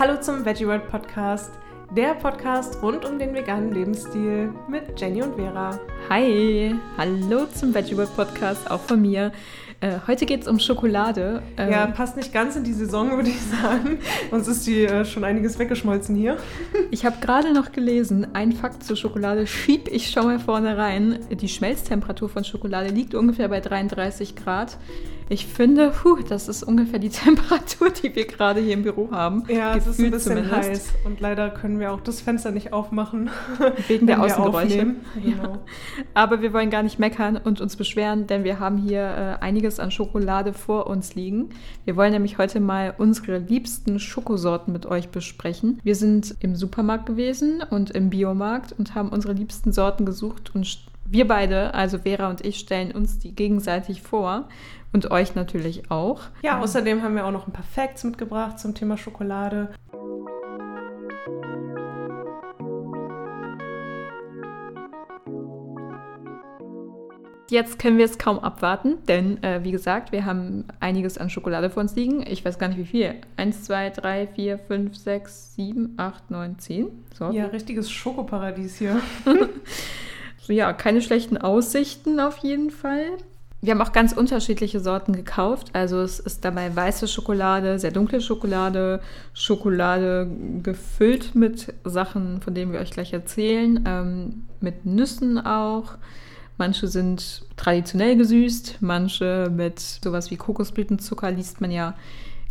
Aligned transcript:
Hallo 0.00 0.20
zum 0.20 0.44
Veggie 0.44 0.64
World 0.64 0.88
Podcast, 0.88 1.50
der 1.90 2.14
Podcast 2.14 2.80
rund 2.84 3.04
um 3.04 3.18
den 3.18 3.34
veganen 3.34 3.72
Lebensstil 3.72 4.54
mit 4.68 5.00
Jenny 5.00 5.22
und 5.22 5.34
Vera. 5.34 5.76
Hi, 6.08 6.76
hallo 6.96 7.46
zum 7.52 7.74
Veggie 7.74 7.96
World 7.96 8.14
Podcast, 8.14 8.70
auch 8.70 8.78
von 8.78 9.02
mir. 9.02 9.32
Äh, 9.80 9.98
heute 10.06 10.24
geht 10.24 10.42
es 10.42 10.46
um 10.46 10.60
Schokolade. 10.60 11.42
Ähm, 11.56 11.72
ja, 11.72 11.86
passt 11.88 12.16
nicht 12.16 12.32
ganz 12.32 12.54
in 12.54 12.62
die 12.62 12.74
Saison, 12.74 13.10
würde 13.16 13.30
ich 13.30 13.40
sagen. 13.40 13.98
Uns 14.30 14.46
ist 14.46 14.68
die 14.68 14.84
äh, 14.84 15.04
schon 15.04 15.24
einiges 15.24 15.58
weggeschmolzen 15.58 16.14
hier. 16.14 16.36
ich 16.92 17.04
habe 17.04 17.16
gerade 17.20 17.52
noch 17.52 17.72
gelesen, 17.72 18.28
ein 18.34 18.52
Fakt 18.52 18.84
zur 18.84 18.94
Schokolade 18.94 19.48
schieb 19.48 19.88
ich 19.88 20.12
schon 20.12 20.26
mal 20.26 20.38
vorne 20.38 20.78
rein. 20.78 21.18
Die 21.28 21.48
Schmelztemperatur 21.48 22.28
von 22.28 22.44
Schokolade 22.44 22.90
liegt 22.90 23.16
ungefähr 23.16 23.48
bei 23.48 23.58
33 23.58 24.36
Grad. 24.36 24.78
Ich 25.30 25.46
finde, 25.46 25.90
puh, 25.90 26.16
das 26.26 26.48
ist 26.48 26.62
ungefähr 26.62 26.98
die 26.98 27.08
Temperatur, 27.10 27.90
die 27.90 28.14
wir 28.14 28.26
gerade 28.26 28.60
hier 28.60 28.74
im 28.74 28.82
Büro 28.82 29.10
haben. 29.10 29.44
Ja, 29.48 29.76
es 29.76 29.86
ist 29.86 30.00
ein 30.00 30.10
bisschen 30.10 30.36
zumindest. 30.36 30.70
heiß. 30.70 30.92
Und 31.04 31.20
leider 31.20 31.50
können 31.50 31.78
wir 31.80 31.92
auch 31.92 32.00
das 32.00 32.20
Fenster 32.20 32.50
nicht 32.50 32.72
aufmachen. 32.72 33.30
Wegen 33.88 34.06
der 34.06 34.22
Außengeräusche. 34.22 34.94
Genau. 35.22 35.42
Ja. 35.42 35.58
Aber 36.14 36.40
wir 36.40 36.52
wollen 36.52 36.70
gar 36.70 36.82
nicht 36.82 36.98
meckern 36.98 37.36
und 37.36 37.60
uns 37.60 37.76
beschweren, 37.76 38.26
denn 38.26 38.44
wir 38.44 38.58
haben 38.58 38.78
hier 38.78 39.00
äh, 39.00 39.44
einiges 39.44 39.80
an 39.80 39.90
Schokolade 39.90 40.54
vor 40.54 40.86
uns 40.86 41.14
liegen. 41.14 41.50
Wir 41.84 41.96
wollen 41.96 42.12
nämlich 42.12 42.38
heute 42.38 42.60
mal 42.60 42.94
unsere 42.96 43.38
liebsten 43.38 43.98
Schokosorten 43.98 44.72
mit 44.72 44.86
euch 44.86 45.10
besprechen. 45.10 45.80
Wir 45.82 45.94
sind 45.94 46.36
im 46.40 46.56
Supermarkt 46.56 47.06
gewesen 47.06 47.62
und 47.68 47.90
im 47.90 48.10
Biomarkt 48.10 48.72
und 48.78 48.94
haben 48.94 49.10
unsere 49.10 49.34
liebsten 49.34 49.72
Sorten 49.72 50.06
gesucht 50.06 50.54
und 50.54 50.88
wir 51.10 51.26
beide, 51.26 51.72
also 51.72 52.00
Vera 52.00 52.28
und 52.28 52.44
ich, 52.44 52.58
stellen 52.58 52.92
uns 52.92 53.18
die 53.18 53.34
gegenseitig 53.34 54.02
vor 54.02 54.48
und 54.92 55.10
euch 55.10 55.34
natürlich 55.34 55.90
auch. 55.90 56.22
Ja, 56.42 56.60
außerdem 56.60 57.02
haben 57.02 57.14
wir 57.14 57.26
auch 57.26 57.32
noch 57.32 57.46
ein 57.46 57.52
paar 57.52 57.64
Facts 57.64 58.04
mitgebracht 58.04 58.58
zum 58.58 58.74
Thema 58.74 58.96
Schokolade. 58.96 59.70
Jetzt 67.50 67.78
können 67.78 67.96
wir 67.96 68.04
es 68.04 68.18
kaum 68.18 68.38
abwarten, 68.38 68.98
denn 69.06 69.42
äh, 69.42 69.64
wie 69.64 69.70
gesagt, 69.70 70.12
wir 70.12 70.26
haben 70.26 70.66
einiges 70.80 71.16
an 71.16 71.30
Schokolade 71.30 71.70
vor 71.70 71.80
uns 71.80 71.96
liegen. 71.96 72.22
Ich 72.26 72.44
weiß 72.44 72.58
gar 72.58 72.68
nicht 72.68 72.76
wie 72.76 72.84
viel. 72.84 73.14
Eins, 73.38 73.64
zwei, 73.64 73.88
drei, 73.88 74.26
vier, 74.26 74.58
fünf, 74.58 74.96
sechs, 74.96 75.54
sieben, 75.54 75.94
acht, 75.96 76.30
neun, 76.30 76.58
zehn. 76.58 76.88
So. 77.18 77.30
Ja, 77.30 77.46
richtiges 77.46 77.90
Schokoparadies 77.90 78.76
hier. 78.76 79.00
so, 80.42 80.52
ja, 80.52 80.74
keine 80.74 81.00
schlechten 81.00 81.38
Aussichten 81.38 82.20
auf 82.20 82.36
jeden 82.38 82.70
Fall. 82.70 83.16
Wir 83.60 83.72
haben 83.72 83.82
auch 83.82 83.92
ganz 83.92 84.12
unterschiedliche 84.12 84.78
Sorten 84.78 85.12
gekauft. 85.12 85.70
Also 85.72 86.00
es 86.00 86.20
ist 86.20 86.44
dabei 86.44 86.74
weiße 86.74 87.08
Schokolade, 87.08 87.78
sehr 87.78 87.90
dunkle 87.90 88.20
Schokolade, 88.20 89.00
Schokolade 89.34 90.30
gefüllt 90.62 91.34
mit 91.34 91.74
Sachen, 91.82 92.40
von 92.40 92.54
denen 92.54 92.72
wir 92.72 92.78
euch 92.78 92.92
gleich 92.92 93.12
erzählen, 93.12 93.84
ähm, 93.84 94.44
mit 94.60 94.86
Nüssen 94.86 95.38
auch. 95.44 95.96
Manche 96.56 96.86
sind 96.86 97.46
traditionell 97.56 98.16
gesüßt, 98.16 98.78
manche 98.80 99.50
mit 99.52 99.80
sowas 99.80 100.30
wie 100.30 100.36
Kokosblütenzucker 100.36 101.30
liest 101.30 101.60
man 101.60 101.70
ja 101.70 101.94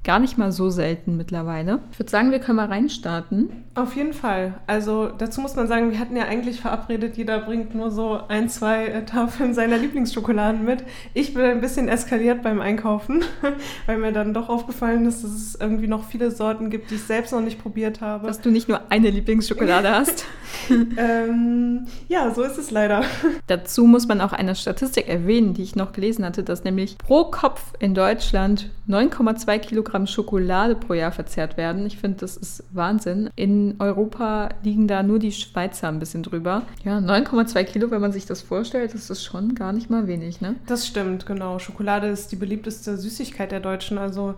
gar 0.07 0.19
nicht 0.19 0.37
mal 0.37 0.53
so 0.53 0.69
selten 0.69 1.17
mittlerweile. 1.17 1.79
Ich 1.91 1.99
würde 1.99 2.09
sagen, 2.09 2.31
wir 2.31 2.39
können 2.39 2.55
mal 2.55 2.67
reinstarten. 2.67 3.49
Auf 3.75 3.97
jeden 3.97 4.13
Fall. 4.13 4.53
Also 4.65 5.09
dazu 5.09 5.41
muss 5.41 5.57
man 5.57 5.67
sagen, 5.67 5.91
wir 5.91 5.99
hatten 5.99 6.15
ja 6.15 6.23
eigentlich 6.23 6.61
verabredet, 6.61 7.17
jeder 7.17 7.41
bringt 7.41 7.75
nur 7.75 7.91
so 7.91 8.17
ein, 8.29 8.47
zwei 8.47 8.87
äh, 8.87 9.05
Tafeln 9.05 9.53
seiner 9.53 9.77
Lieblingsschokoladen 9.77 10.63
mit. 10.63 10.85
Ich 11.13 11.33
bin 11.33 11.43
ein 11.43 11.59
bisschen 11.59 11.89
eskaliert 11.89 12.41
beim 12.41 12.61
Einkaufen, 12.61 13.25
weil 13.85 13.97
mir 13.97 14.13
dann 14.13 14.33
doch 14.33 14.47
aufgefallen 14.47 15.05
ist, 15.05 15.25
dass 15.25 15.31
es 15.31 15.55
irgendwie 15.55 15.87
noch 15.87 16.05
viele 16.05 16.31
Sorten 16.31 16.69
gibt, 16.69 16.89
die 16.89 16.95
ich 16.95 17.03
selbst 17.03 17.33
noch 17.33 17.41
nicht 17.41 17.61
probiert 17.61 17.99
habe. 17.99 18.27
Dass 18.27 18.39
du 18.39 18.49
nicht 18.49 18.69
nur 18.69 18.79
eine 18.89 19.09
Lieblingsschokolade 19.09 19.91
hast. 19.91 20.23
ähm, 20.69 21.85
ja, 22.07 22.33
so 22.33 22.43
ist 22.43 22.57
es 22.57 22.71
leider. 22.71 23.03
Dazu 23.47 23.85
muss 23.85 24.07
man 24.07 24.21
auch 24.21 24.31
eine 24.31 24.55
Statistik 24.55 25.09
erwähnen, 25.09 25.53
die 25.53 25.63
ich 25.63 25.75
noch 25.75 25.91
gelesen 25.91 26.23
hatte, 26.23 26.43
dass 26.43 26.63
nämlich 26.63 26.97
pro 26.97 27.25
Kopf 27.25 27.73
in 27.79 27.93
Deutschland 27.93 28.69
9,2 28.87 29.59
Kilogramm 29.59 29.97
Gramm 29.97 30.07
Schokolade 30.07 30.75
pro 30.75 30.93
Jahr 30.93 31.11
verzehrt 31.11 31.57
werden. 31.57 31.85
Ich 31.85 31.97
finde, 31.97 32.17
das 32.19 32.37
ist 32.37 32.63
Wahnsinn. 32.71 33.29
In 33.35 33.75
Europa 33.79 34.49
liegen 34.63 34.87
da 34.87 35.01
nur 35.01 35.19
die 35.19 35.31
Schweizer 35.31 35.87
ein 35.87 35.99
bisschen 35.99 36.23
drüber. 36.23 36.63
Ja, 36.83 36.97
9,2 36.99 37.63
Kilo, 37.63 37.91
wenn 37.91 38.01
man 38.01 38.11
sich 38.11 38.25
das 38.25 38.41
vorstellt, 38.41 38.93
das 38.93 39.09
ist 39.09 39.23
schon 39.23 39.55
gar 39.55 39.73
nicht 39.73 39.89
mal 39.89 40.07
wenig, 40.07 40.41
ne? 40.41 40.55
Das 40.67 40.87
stimmt, 40.87 41.25
genau. 41.25 41.59
Schokolade 41.59 42.07
ist 42.07 42.31
die 42.31 42.35
beliebteste 42.35 42.97
Süßigkeit 42.97 43.51
der 43.51 43.59
Deutschen. 43.59 43.97
Also 43.97 44.35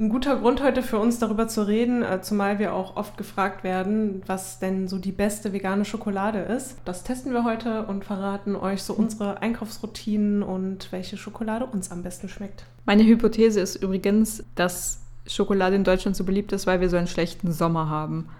ein 0.00 0.08
guter 0.08 0.36
Grund 0.36 0.62
heute 0.62 0.82
für 0.82 0.98
uns 0.98 1.18
darüber 1.18 1.46
zu 1.46 1.66
reden, 1.66 2.02
äh, 2.02 2.22
zumal 2.22 2.58
wir 2.58 2.72
auch 2.72 2.96
oft 2.96 3.18
gefragt 3.18 3.62
werden, 3.62 4.22
was 4.26 4.58
denn 4.58 4.88
so 4.88 4.98
die 4.98 5.12
beste 5.12 5.52
vegane 5.52 5.84
Schokolade 5.84 6.38
ist. 6.38 6.78
Das 6.86 7.04
testen 7.04 7.34
wir 7.34 7.44
heute 7.44 7.84
und 7.84 8.06
verraten 8.06 8.56
euch 8.56 8.82
so 8.82 8.94
unsere 8.94 9.42
Einkaufsroutinen 9.42 10.42
und 10.42 10.90
welche 10.90 11.18
Schokolade 11.18 11.66
uns 11.66 11.90
am 11.90 12.02
besten 12.02 12.30
schmeckt. 12.30 12.64
Meine 12.86 13.04
Hypothese 13.04 13.60
ist 13.60 13.76
übrigens, 13.76 14.42
dass 14.54 15.02
Schokolade 15.26 15.76
in 15.76 15.84
Deutschland 15.84 16.16
so 16.16 16.24
beliebt 16.24 16.52
ist, 16.52 16.66
weil 16.66 16.80
wir 16.80 16.88
so 16.88 16.96
einen 16.96 17.06
schlechten 17.06 17.52
Sommer 17.52 17.90
haben. 17.90 18.30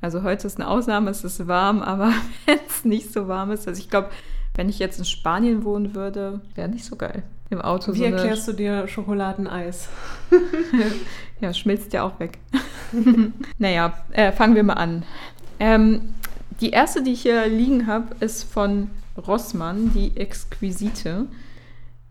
Also 0.00 0.22
heute 0.22 0.46
ist 0.46 0.60
eine 0.60 0.68
Ausnahme, 0.68 1.10
es 1.10 1.24
ist 1.24 1.48
warm, 1.48 1.82
aber 1.82 2.12
wenn 2.46 2.60
es 2.68 2.84
nicht 2.84 3.12
so 3.12 3.26
warm 3.26 3.50
ist, 3.50 3.66
also 3.66 3.80
ich 3.80 3.90
glaube, 3.90 4.10
wenn 4.54 4.68
ich 4.68 4.78
jetzt 4.78 5.00
in 5.00 5.04
Spanien 5.04 5.64
wohnen 5.64 5.96
würde, 5.96 6.40
wäre 6.54 6.68
nicht 6.68 6.84
so 6.84 6.94
geil 6.94 7.24
im 7.50 7.60
Auto. 7.60 7.94
Wie 7.94 7.98
so 7.98 8.04
erklärst 8.04 8.48
du 8.48 8.52
dir 8.52 8.88
Schokoladeneis? 8.88 9.88
ja, 11.40 11.52
schmilzt 11.52 11.92
ja 11.92 12.02
auch 12.02 12.18
weg. 12.20 12.38
naja, 13.58 13.94
äh, 14.12 14.32
fangen 14.32 14.54
wir 14.54 14.62
mal 14.62 14.74
an. 14.74 15.04
Ähm, 15.60 16.14
die 16.60 16.70
erste, 16.70 17.02
die 17.02 17.12
ich 17.12 17.22
hier 17.22 17.46
liegen 17.46 17.86
habe, 17.86 18.16
ist 18.20 18.44
von 18.44 18.90
Rossmann, 19.16 19.92
die 19.94 20.16
Exquisite. 20.16 21.26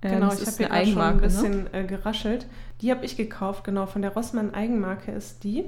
Ähm, 0.02 0.12
genau, 0.12 0.34
ich 0.34 0.46
habe 0.46 0.58
hier 0.58 0.72
eine 0.72 0.92
schon 0.92 1.02
ein 1.02 1.16
ne? 1.16 1.22
bisschen 1.22 1.64
ne? 1.64 1.70
äh, 1.74 1.84
geraschelt. 1.84 2.48
Die 2.82 2.92
habe 2.92 3.06
ich 3.06 3.18
gekauft, 3.18 3.64
genau. 3.64 3.86
Von 3.86 4.02
der 4.02 4.14
Rossmann 4.14 4.54
Eigenmarke 4.54 5.12
ist 5.12 5.44
die. 5.44 5.66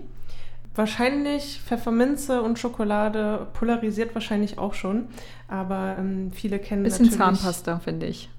Wahrscheinlich 0.76 1.60
Pfefferminze 1.66 2.42
und 2.42 2.60
Schokolade 2.60 3.48
polarisiert 3.54 4.14
wahrscheinlich 4.14 4.60
auch 4.60 4.76
schon, 4.76 5.08
aber 5.48 5.96
ähm, 5.98 6.32
viele 6.32 6.60
kennen 6.60 6.84
Bisschen 6.84 7.08
natürlich... 7.08 7.20
Zahnpasta, 7.20 7.80
finde 7.80 8.06
ich. 8.06 8.30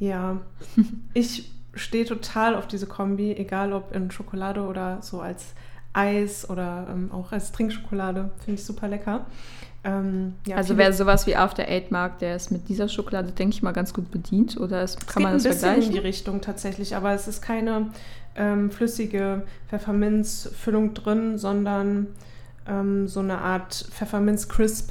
Ja, 0.00 0.38
ich 1.14 1.52
stehe 1.74 2.04
total 2.04 2.56
auf 2.56 2.66
diese 2.66 2.86
Kombi, 2.86 3.32
egal 3.32 3.72
ob 3.72 3.94
in 3.94 4.10
Schokolade 4.10 4.62
oder 4.62 5.00
so 5.02 5.20
als 5.20 5.54
Eis 5.92 6.48
oder 6.48 6.88
ähm, 6.90 7.12
auch 7.12 7.30
als 7.30 7.52
Trinkschokolade. 7.52 8.32
Finde 8.44 8.60
ich 8.60 8.66
super 8.66 8.88
lecker. 8.88 9.26
Ähm, 9.82 10.34
ja, 10.46 10.56
also 10.56 10.76
wer 10.76 10.92
sowas 10.92 11.26
wie 11.26 11.36
After 11.36 11.66
Eight 11.66 11.90
mag, 11.90 12.18
der 12.18 12.36
ist 12.36 12.50
mit 12.50 12.68
dieser 12.68 12.88
Schokolade, 12.88 13.32
denke 13.32 13.54
ich 13.54 13.62
mal, 13.62 13.72
ganz 13.72 13.94
gut 13.94 14.10
bedient. 14.10 14.58
Oder 14.58 14.82
es, 14.82 14.96
kann 14.98 15.22
man 15.22 15.34
das 15.34 15.42
vergleichen? 15.42 15.68
ein 15.68 15.76
bisschen 15.76 15.92
in 15.92 16.00
die 16.00 16.06
Richtung 16.06 16.40
tatsächlich, 16.40 16.96
aber 16.96 17.12
es 17.12 17.28
ist 17.28 17.40
keine 17.40 17.90
ähm, 18.36 18.70
flüssige 18.70 19.42
Pfefferminzfüllung 19.68 20.94
drin, 20.94 21.38
sondern 21.38 22.08
ähm, 22.68 23.08
so 23.08 23.20
eine 23.20 23.38
Art 23.38 23.86
Pfefferminz-Crisp 23.90 24.90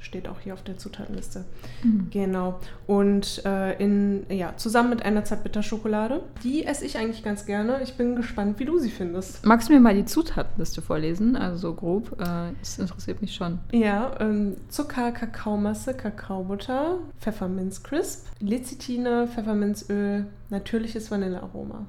steht 0.00 0.26
auch 0.26 0.40
hier 0.40 0.54
auf 0.54 0.62
der 0.62 0.78
Zutatenliste. 0.78 1.44
Mhm. 1.82 2.08
Genau. 2.10 2.58
Und 2.86 3.44
äh, 3.44 3.80
in, 3.82 4.26
ja, 4.30 4.56
zusammen 4.56 4.90
mit 4.90 5.04
einer 5.04 5.24
Zartbitterschokolade. 5.24 6.22
Die 6.42 6.64
esse 6.64 6.84
ich 6.84 6.96
eigentlich 6.96 7.22
ganz 7.22 7.46
gerne. 7.46 7.82
Ich 7.82 7.94
bin 7.94 8.16
gespannt, 8.16 8.58
wie 8.58 8.64
du 8.64 8.78
sie 8.78 8.90
findest. 8.90 9.44
Magst 9.44 9.68
du 9.68 9.74
mir 9.74 9.80
mal 9.80 9.94
die 9.94 10.06
Zutatenliste 10.06 10.82
vorlesen? 10.82 11.36
Also 11.36 11.68
so 11.68 11.74
grob. 11.74 12.12
Äh, 12.20 12.52
das 12.58 12.78
interessiert 12.78 13.20
mich 13.20 13.34
schon. 13.34 13.58
Ja, 13.72 14.16
ähm, 14.20 14.56
Zucker, 14.68 15.12
Kakaomasse, 15.12 15.94
Kakaobutter, 15.94 16.98
Pfefferminzcrisp, 17.20 18.26
Lecithine, 18.40 19.28
Pfefferminzöl, 19.28 20.26
natürliches 20.48 21.10
Vanillearoma 21.10 21.86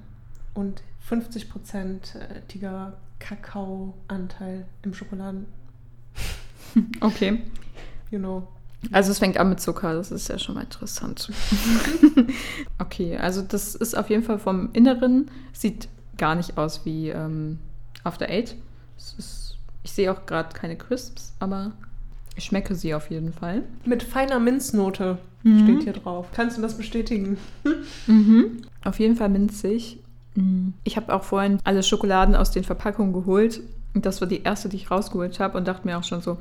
und 0.53 0.83
50% 1.09 1.99
tiger 2.47 2.93
Kakaoanteil 3.19 4.65
im 4.83 4.93
Schokoladen. 4.93 5.45
Okay. 7.01 7.41
You 8.11 8.19
know. 8.19 8.47
Also 8.91 9.11
es 9.11 9.19
fängt 9.19 9.37
an 9.37 9.49
mit 9.49 9.59
Zucker, 9.59 9.93
das 9.93 10.11
ist 10.11 10.27
ja 10.27 10.39
schon 10.39 10.55
mal 10.55 10.61
interessant. 10.61 11.31
okay, 12.79 13.17
also 13.17 13.41
das 13.41 13.75
ist 13.75 13.95
auf 13.95 14.09
jeden 14.09 14.23
Fall 14.23 14.39
vom 14.39 14.69
Inneren, 14.73 15.29
sieht 15.53 15.87
gar 16.17 16.35
nicht 16.35 16.57
aus 16.57 16.83
wie 16.83 17.09
ähm, 17.09 17.59
After 18.03 18.27
Eight. 18.27 18.55
Ist, 18.97 19.57
ich 19.83 19.91
sehe 19.91 20.11
auch 20.11 20.25
gerade 20.25 20.53
keine 20.55 20.75
Crisps, 20.75 21.33
aber 21.39 21.73
ich 22.35 22.45
schmecke 22.45 22.75
sie 22.75 22.95
auf 22.95 23.11
jeden 23.11 23.33
Fall. 23.33 23.63
Mit 23.85 24.01
feiner 24.03 24.39
Minznote 24.39 25.19
mhm. 25.43 25.63
steht 25.63 25.83
hier 25.83 25.93
drauf. 25.93 26.27
Kannst 26.33 26.57
du 26.57 26.61
das 26.61 26.75
bestätigen? 26.75 27.37
mhm. 28.07 28.63
Auf 28.83 28.99
jeden 28.99 29.15
Fall 29.15 29.29
minzig. 29.29 29.99
Mhm. 30.35 30.73
Ich 30.83 30.97
habe 30.97 31.13
auch 31.13 31.23
vorhin 31.23 31.59
alle 31.63 31.83
Schokoladen 31.83 32.35
aus 32.35 32.51
den 32.51 32.63
Verpackungen 32.63 33.13
geholt 33.13 33.61
und 33.93 34.05
das 34.05 34.21
war 34.21 34.27
die 34.27 34.43
erste, 34.43 34.69
die 34.69 34.77
ich 34.77 34.91
rausgeholt 34.91 35.39
habe 35.39 35.57
und 35.57 35.67
dachte 35.67 35.85
mir 35.87 35.97
auch 35.97 36.03
schon 36.03 36.21
so, 36.21 36.37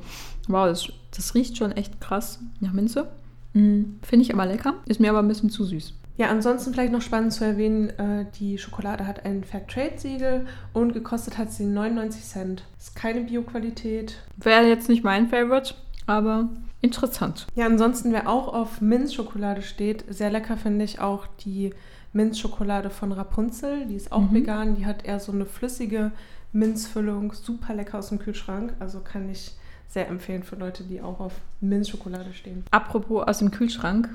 wow, 0.47 0.67
das, 0.67 0.91
das 1.15 1.35
riecht 1.35 1.57
schon 1.57 1.71
echt 1.71 1.99
krass 1.99 2.39
nach 2.59 2.73
Minze. 2.73 3.07
Mhm. 3.53 3.99
Finde 4.01 4.25
ich 4.25 4.33
aber 4.33 4.45
lecker, 4.45 4.75
ist 4.85 4.99
mir 4.99 5.09
aber 5.09 5.19
ein 5.19 5.27
bisschen 5.27 5.49
zu 5.49 5.65
süß. 5.65 5.93
Ja, 6.17 6.29
ansonsten 6.29 6.73
vielleicht 6.73 6.91
noch 6.91 7.01
spannend 7.01 7.33
zu 7.33 7.43
erwähnen, 7.43 7.89
äh, 7.89 8.25
die 8.39 8.57
Schokolade 8.57 9.07
hat 9.07 9.25
ein 9.25 9.43
Fairtrade-Siegel 9.43 10.45
und 10.73 10.93
gekostet 10.93 11.37
hat 11.37 11.51
sie 11.51 11.65
99 11.65 12.23
Cent. 12.23 12.63
Ist 12.77 12.95
keine 12.95 13.21
Bioqualität. 13.21 14.19
Wäre 14.37 14.67
jetzt 14.67 14.87
nicht 14.87 15.03
mein 15.03 15.29
Favorite, 15.29 15.73
aber 16.05 16.49
interessant. 16.81 17.47
Ja, 17.55 17.65
ansonsten, 17.65 18.11
wer 18.11 18.27
auch 18.29 18.53
auf 18.53 18.81
Minzschokolade 18.81 19.61
steht, 19.61 20.03
sehr 20.09 20.29
lecker 20.31 20.57
finde 20.57 20.83
ich 20.85 20.99
auch 20.99 21.27
die 21.45 21.71
Minzschokolade 22.13 22.89
von 22.89 23.11
Rapunzel. 23.11 23.85
Die 23.85 23.95
ist 23.95 24.11
auch 24.11 24.21
Mhm. 24.21 24.33
vegan. 24.33 24.75
Die 24.75 24.85
hat 24.85 25.05
eher 25.05 25.19
so 25.19 25.31
eine 25.31 25.45
flüssige 25.45 26.11
Minzfüllung. 26.53 27.33
Super 27.33 27.73
lecker 27.73 27.99
aus 27.99 28.09
dem 28.09 28.19
Kühlschrank. 28.19 28.73
Also 28.79 28.99
kann 28.99 29.29
ich 29.29 29.53
sehr 29.87 30.07
empfehlen 30.07 30.43
für 30.43 30.55
Leute, 30.55 30.83
die 30.83 31.01
auch 31.01 31.19
auf 31.19 31.33
Minzschokolade 31.61 32.33
stehen. 32.33 32.65
Apropos 32.71 33.27
aus 33.27 33.39
dem 33.39 33.51
Kühlschrank. 33.51 34.09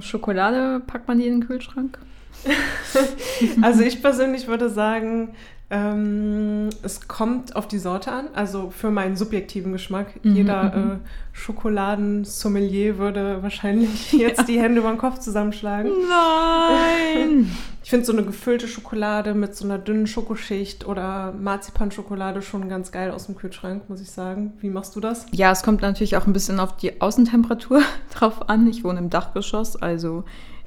Schokolade 0.00 0.80
packt 0.86 1.08
man 1.08 1.18
die 1.18 1.26
in 1.26 1.40
den 1.40 1.46
Kühlschrank? 1.46 1.98
Also 3.62 3.82
ich 3.82 4.02
persönlich 4.02 4.46
würde 4.46 4.68
sagen, 4.70 5.34
ähm, 5.70 6.68
es 6.82 7.06
kommt 7.06 7.54
auf 7.54 7.68
die 7.68 7.78
Sorte 7.78 8.10
an. 8.10 8.26
Also 8.34 8.70
für 8.70 8.90
meinen 8.90 9.16
subjektiven 9.16 9.72
Geschmack. 9.72 10.24
Mhm, 10.24 10.34
Jeder 10.34 10.76
mhm. 10.76 10.92
äh, 10.92 10.96
Schokoladensommelier 11.32 12.98
würde 12.98 13.42
wahrscheinlich 13.42 14.12
jetzt 14.12 14.48
die 14.48 14.60
Hände 14.60 14.80
über 14.80 14.90
den 14.90 14.98
Kopf 14.98 15.18
zusammenschlagen. 15.18 15.90
Nein! 16.08 17.50
Ich 17.82 17.88
finde 17.88 18.06
so 18.06 18.12
eine 18.12 18.24
gefüllte 18.24 18.68
Schokolade 18.68 19.34
mit 19.34 19.56
so 19.56 19.64
einer 19.64 19.78
dünnen 19.78 20.06
Schokoschicht 20.06 20.86
oder 20.86 21.32
Marzipanschokolade 21.32 22.40
schon 22.40 22.68
ganz 22.68 22.92
geil 22.92 23.10
aus 23.10 23.26
dem 23.26 23.36
Kühlschrank, 23.36 23.88
muss 23.88 24.00
ich 24.00 24.10
sagen. 24.10 24.52
Wie 24.60 24.68
machst 24.68 24.94
du 24.94 25.00
das? 25.00 25.26
ja, 25.32 25.50
es 25.50 25.62
kommt 25.64 25.80
natürlich 25.82 26.16
auch 26.16 26.26
ein 26.26 26.32
bisschen 26.32 26.60
auf 26.60 26.76
die 26.76 27.00
Außentemperatur 27.00 27.82
drauf 28.14 28.48
an. 28.48 28.68
Ich 28.68 28.84
wohne 28.84 29.00
im 29.00 29.10
Dachgeschoss, 29.10 29.74
also 29.74 30.24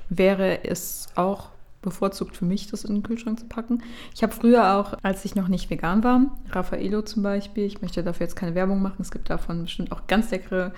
wäre 0.09 0.65
es 0.65 1.07
auch 1.15 1.52
bevorzugt 1.83 2.35
für 2.35 2.45
mich, 2.45 2.67
das 2.67 2.83
in 2.83 2.95
den 2.95 3.03
Kühlschrank 3.03 3.39
zu 3.39 3.45
packen. 3.45 3.83
Ich 4.15 4.23
habe 4.23 4.33
früher 4.33 4.75
auch, 4.75 4.95
als 5.03 5.23
ich 5.25 5.35
noch 5.35 5.47
nicht 5.47 5.69
vegan 5.69 6.03
war, 6.03 6.25
Raffaello 6.49 7.03
zum 7.03 7.21
Beispiel, 7.21 7.65
ich 7.65 7.81
möchte 7.81 8.03
dafür 8.03 8.25
jetzt 8.25 8.35
keine 8.35 8.55
Werbung 8.55 8.81
machen, 8.81 9.01
es 9.01 9.11
gibt 9.11 9.29
davon 9.29 9.63
bestimmt 9.63 9.91
auch 9.91 10.07
ganz 10.07 10.31
leckere 10.31 10.73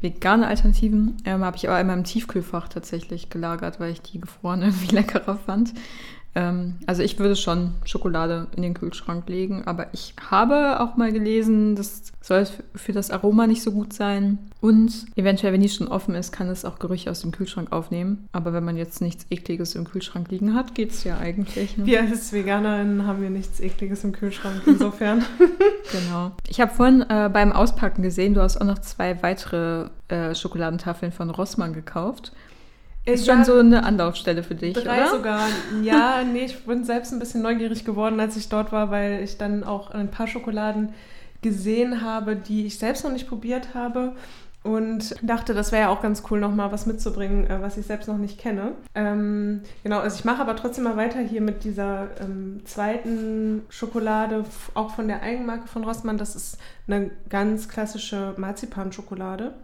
vegane 0.00 0.46
Alternativen, 0.46 1.16
ähm, 1.24 1.44
habe 1.44 1.56
ich 1.56 1.68
aber 1.68 1.80
immer 1.80 1.94
im 1.94 2.04
Tiefkühlfach 2.04 2.68
tatsächlich 2.68 3.30
gelagert, 3.30 3.80
weil 3.80 3.92
ich 3.92 4.02
die 4.02 4.20
gefroren 4.20 4.62
irgendwie 4.62 4.94
leckerer 4.94 5.36
fand. 5.36 5.72
Ähm, 6.36 6.74
also 6.86 7.02
ich 7.02 7.18
würde 7.18 7.34
schon 7.34 7.72
Schokolade 7.84 8.46
in 8.54 8.62
den 8.62 8.74
Kühlschrank 8.74 9.26
legen, 9.28 9.62
aber 9.64 9.86
ich 9.92 10.14
habe 10.30 10.80
auch 10.80 10.96
mal 10.96 11.10
gelesen, 11.10 11.74
das 11.74 12.12
soll 12.20 12.46
für 12.74 12.92
das 12.92 13.10
Aroma 13.10 13.46
nicht 13.46 13.62
so 13.62 13.72
gut 13.72 13.94
sein. 13.94 14.38
Und 14.60 15.06
eventuell, 15.16 15.54
wenn 15.54 15.62
die 15.62 15.68
schon 15.68 15.88
offen 15.88 16.14
ist, 16.14 16.32
kann 16.32 16.48
es 16.48 16.64
auch 16.64 16.78
Gerüche 16.78 17.10
aus 17.10 17.22
dem 17.22 17.32
Kühlschrank 17.32 17.72
aufnehmen. 17.72 18.28
Aber 18.32 18.52
wenn 18.52 18.64
man 18.64 18.76
jetzt 18.76 19.00
nichts 19.00 19.26
Ekliges 19.30 19.74
im 19.74 19.84
Kühlschrank 19.84 20.30
liegen 20.30 20.54
hat, 20.54 20.74
geht 20.74 20.90
es 20.90 21.04
ja 21.04 21.18
eigentlich. 21.18 21.78
Ne? 21.78 21.86
Wir 21.86 22.02
als 22.02 22.32
Veganerinnen 22.32 23.06
haben 23.06 23.22
wir 23.22 23.30
nichts 23.30 23.60
Ekliges 23.60 24.04
im 24.04 24.12
Kühlschrank, 24.12 24.62
insofern. 24.66 25.24
Genau. 25.92 26.32
Ich 26.48 26.60
habe 26.60 26.74
vorhin 26.74 27.02
äh, 27.08 27.30
beim 27.32 27.52
Auspacken 27.52 28.02
gesehen, 28.02 28.34
du 28.34 28.42
hast 28.42 28.60
auch 28.60 28.66
noch 28.66 28.80
zwei 28.80 29.22
weitere 29.22 29.88
äh, 30.08 30.34
Schokoladentafeln 30.34 31.12
von 31.12 31.30
Rossmann 31.30 31.72
gekauft. 31.72 32.32
Ist 33.06 33.26
Ja, 33.26 33.34
schon 33.36 33.44
so 33.44 33.58
eine 33.58 33.84
Anlaufstelle 33.84 34.42
für 34.42 34.54
dich, 34.56 34.74
Drei 34.74 35.02
oder? 35.02 35.10
sogar. 35.10 35.40
Ja, 35.82 36.22
nee, 36.24 36.44
ich 36.46 36.64
bin 36.64 36.84
selbst 36.84 37.12
ein 37.12 37.18
bisschen 37.18 37.40
neugierig 37.40 37.84
geworden, 37.84 38.18
als 38.20 38.36
ich 38.36 38.48
dort 38.48 38.72
war, 38.72 38.90
weil 38.90 39.22
ich 39.22 39.38
dann 39.38 39.64
auch 39.64 39.90
ein 39.92 40.10
paar 40.10 40.26
Schokoladen 40.26 40.92
gesehen 41.40 42.02
habe, 42.02 42.34
die 42.36 42.66
ich 42.66 42.78
selbst 42.78 43.04
noch 43.04 43.12
nicht 43.12 43.28
probiert 43.28 43.74
habe. 43.74 44.12
Und 44.64 45.14
dachte, 45.22 45.54
das 45.54 45.70
wäre 45.70 45.82
ja 45.82 45.88
auch 45.90 46.02
ganz 46.02 46.24
cool, 46.28 46.40
nochmal 46.40 46.72
was 46.72 46.86
mitzubringen, 46.86 47.48
äh, 47.48 47.62
was 47.62 47.76
ich 47.76 47.86
selbst 47.86 48.08
noch 48.08 48.18
nicht 48.18 48.36
kenne. 48.40 48.72
Ähm, 48.96 49.60
genau, 49.84 50.00
also 50.00 50.16
ich 50.18 50.24
mache 50.24 50.40
aber 50.40 50.56
trotzdem 50.56 50.82
mal 50.82 50.96
weiter 50.96 51.20
hier 51.20 51.40
mit 51.40 51.62
dieser 51.62 52.08
ähm, 52.20 52.62
zweiten 52.64 53.62
Schokolade, 53.68 54.42
auch 54.74 54.90
von 54.92 55.06
der 55.06 55.22
Eigenmarke 55.22 55.68
von 55.68 55.84
Rossmann. 55.84 56.18
Das 56.18 56.34
ist 56.34 56.58
eine 56.88 57.12
ganz 57.28 57.68
klassische 57.68 58.34
Marzipanschokolade. 58.38 59.54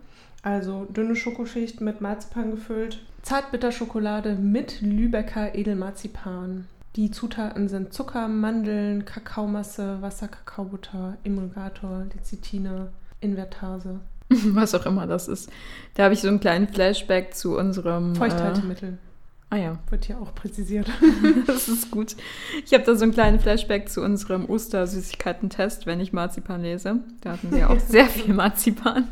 Also 0.42 0.86
dünne 0.86 1.16
Schokoschicht 1.16 1.80
mit 1.80 2.00
Marzipan 2.00 2.50
gefüllt. 2.50 2.98
Zartbitterschokolade 3.22 4.34
mit 4.34 4.80
Lübecker 4.80 5.54
Edelmarzipan. 5.54 6.66
Die 6.96 7.10
Zutaten 7.10 7.68
sind 7.68 7.94
Zucker, 7.94 8.28
Mandeln, 8.28 9.04
Kakaomasse, 9.04 10.02
Wasser, 10.02 10.28
Kakaobutter, 10.28 11.16
Emulgator, 11.24 12.04
Lecithine, 12.14 12.88
Invertase, 13.20 14.00
Was 14.54 14.74
auch 14.74 14.86
immer 14.86 15.06
das 15.06 15.28
ist. 15.28 15.50
Da 15.94 16.04
habe 16.04 16.14
ich 16.14 16.20
so 16.20 16.28
einen 16.28 16.40
kleinen 16.40 16.68
Flashback 16.68 17.34
zu 17.34 17.56
unserem. 17.56 18.14
Feuchthaltemittel. 18.14 18.90
Äh, 18.90 19.54
ah 19.54 19.56
ja, 19.56 19.78
Wird 19.90 20.06
hier 20.06 20.18
auch 20.18 20.34
präzisiert. 20.34 20.88
das 21.46 21.68
ist 21.68 21.90
gut. 21.90 22.16
Ich 22.64 22.72
habe 22.72 22.84
da 22.84 22.94
so 22.94 23.02
einen 23.02 23.12
kleinen 23.12 23.40
Flashback 23.40 23.88
zu 23.88 24.02
unserem 24.02 24.46
Ostersüßigkeiten-Test, 24.46 25.86
wenn 25.86 26.00
ich 26.00 26.12
Marzipan 26.12 26.62
lese. 26.62 27.00
Da 27.20 27.32
hatten 27.32 27.52
wir 27.52 27.70
auch 27.70 27.80
sehr 27.88 28.06
viel 28.06 28.34
Marzipan. 28.34 29.08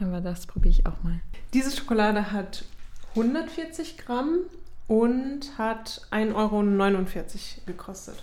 Aber 0.00 0.20
das 0.20 0.46
probiere 0.46 0.72
ich 0.72 0.86
auch 0.86 1.02
mal. 1.02 1.20
Diese 1.52 1.74
Schokolade 1.74 2.32
hat 2.32 2.64
140 3.10 3.98
Gramm 3.98 4.38
und 4.88 5.56
hat 5.56 6.02
1,49 6.10 6.34
Euro 6.34 6.62
gekostet. 7.66 8.22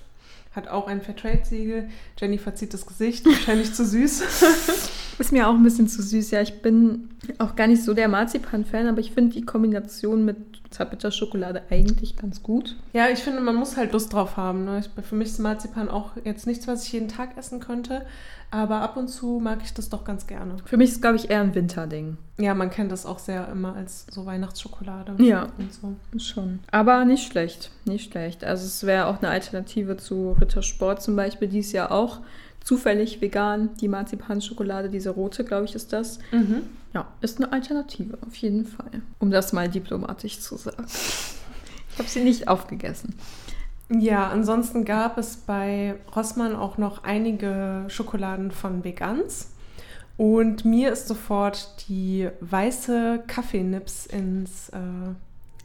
Hat 0.53 0.67
auch 0.67 0.87
ein 0.87 1.01
Fairtrade-Siegel. 1.01 1.89
Jenny 2.19 2.37
verzieht 2.37 2.73
das 2.73 2.85
Gesicht, 2.85 3.25
wahrscheinlich 3.25 3.73
zu 3.73 3.85
süß. 3.85 4.21
Ist 5.21 5.31
mir 5.31 5.47
auch 5.47 5.53
ein 5.53 5.61
bisschen 5.61 5.87
zu 5.87 6.01
süß. 6.01 6.31
Ja, 6.31 6.41
ich 6.41 6.63
bin 6.63 7.09
auch 7.37 7.55
gar 7.55 7.67
nicht 7.67 7.83
so 7.83 7.93
der 7.93 8.07
Marzipan-Fan, 8.07 8.87
aber 8.87 8.99
ich 8.99 9.11
finde 9.11 9.35
die 9.35 9.43
Kombination 9.43 10.25
mit 10.25 10.37
Zartbitterschokolade 10.71 11.61
eigentlich 11.69 12.15
ganz 12.17 12.41
gut. 12.41 12.75
Ja, 12.93 13.07
ich 13.07 13.19
finde, 13.19 13.39
man 13.39 13.55
muss 13.55 13.77
halt 13.77 13.93
Lust 13.93 14.11
drauf 14.13 14.35
haben. 14.35 14.65
Ne? 14.65 14.79
Ich, 14.79 15.03
für 15.05 15.13
mich 15.13 15.27
ist 15.27 15.37
Marzipan 15.37 15.89
auch 15.89 16.13
jetzt 16.23 16.47
nichts, 16.47 16.67
was 16.67 16.87
ich 16.87 16.93
jeden 16.93 17.07
Tag 17.07 17.37
essen 17.37 17.59
könnte. 17.59 18.03
Aber 18.49 18.81
ab 18.81 18.97
und 18.97 19.09
zu 19.09 19.39
mag 19.39 19.59
ich 19.63 19.75
das 19.75 19.89
doch 19.89 20.03
ganz 20.05 20.25
gerne. 20.25 20.55
Für 20.65 20.77
mich 20.77 20.89
ist 20.89 20.95
es, 20.95 21.01
glaube 21.01 21.17
ich, 21.17 21.29
eher 21.29 21.41
ein 21.41 21.53
Winterding. 21.53 22.17
Ja, 22.39 22.55
man 22.55 22.71
kennt 22.71 22.91
das 22.91 23.05
auch 23.05 23.19
sehr 23.19 23.47
immer 23.49 23.75
als 23.75 24.07
so 24.09 24.25
Weihnachtsschokolade. 24.25 25.23
Ja. 25.23 25.49
Und 25.59 25.71
so. 25.71 26.19
Schon. 26.19 26.61
Aber 26.71 27.05
nicht 27.05 27.31
schlecht, 27.31 27.69
nicht 27.85 28.11
schlecht. 28.11 28.43
Also 28.43 28.65
es 28.65 28.87
wäre 28.87 29.05
auch 29.05 29.21
eine 29.21 29.29
Alternative 29.29 29.97
zu 29.97 30.35
Rittersport 30.41 31.03
zum 31.03 31.15
Beispiel. 31.15 31.47
Die 31.47 31.59
ist 31.59 31.73
ja 31.73 31.91
auch 31.91 32.21
zufällig 32.63 33.21
vegan. 33.21 33.69
Die 33.79 33.87
Marzipanschokolade, 33.87 34.89
diese 34.89 35.09
rote, 35.11 35.43
glaube 35.43 35.65
ich, 35.65 35.75
ist 35.75 35.93
das. 35.93 36.19
Mhm. 36.31 36.63
Ja, 36.93 37.07
ist 37.21 37.39
eine 37.39 37.51
Alternative, 37.51 38.17
auf 38.25 38.35
jeden 38.35 38.65
Fall. 38.65 39.01
Um 39.19 39.31
das 39.31 39.53
mal 39.53 39.69
diplomatisch 39.69 40.39
zu 40.39 40.57
sagen. 40.57 40.85
Ich 40.87 41.99
habe 41.99 42.09
sie 42.09 42.23
nicht 42.23 42.47
aufgegessen. 42.47 43.15
Ja, 43.89 44.29
ansonsten 44.29 44.85
gab 44.85 45.17
es 45.17 45.35
bei 45.35 45.95
Rossmann 46.15 46.55
auch 46.55 46.77
noch 46.77 47.03
einige 47.03 47.85
Schokoladen 47.89 48.51
von 48.51 48.83
Vegans. 48.83 49.49
Und 50.17 50.65
mir 50.65 50.91
ist 50.91 51.07
sofort 51.07 51.89
die 51.89 52.29
weiße 52.39 53.23
Kaffeenips 53.27 54.05
ins 54.05 54.69
äh, 54.69 54.77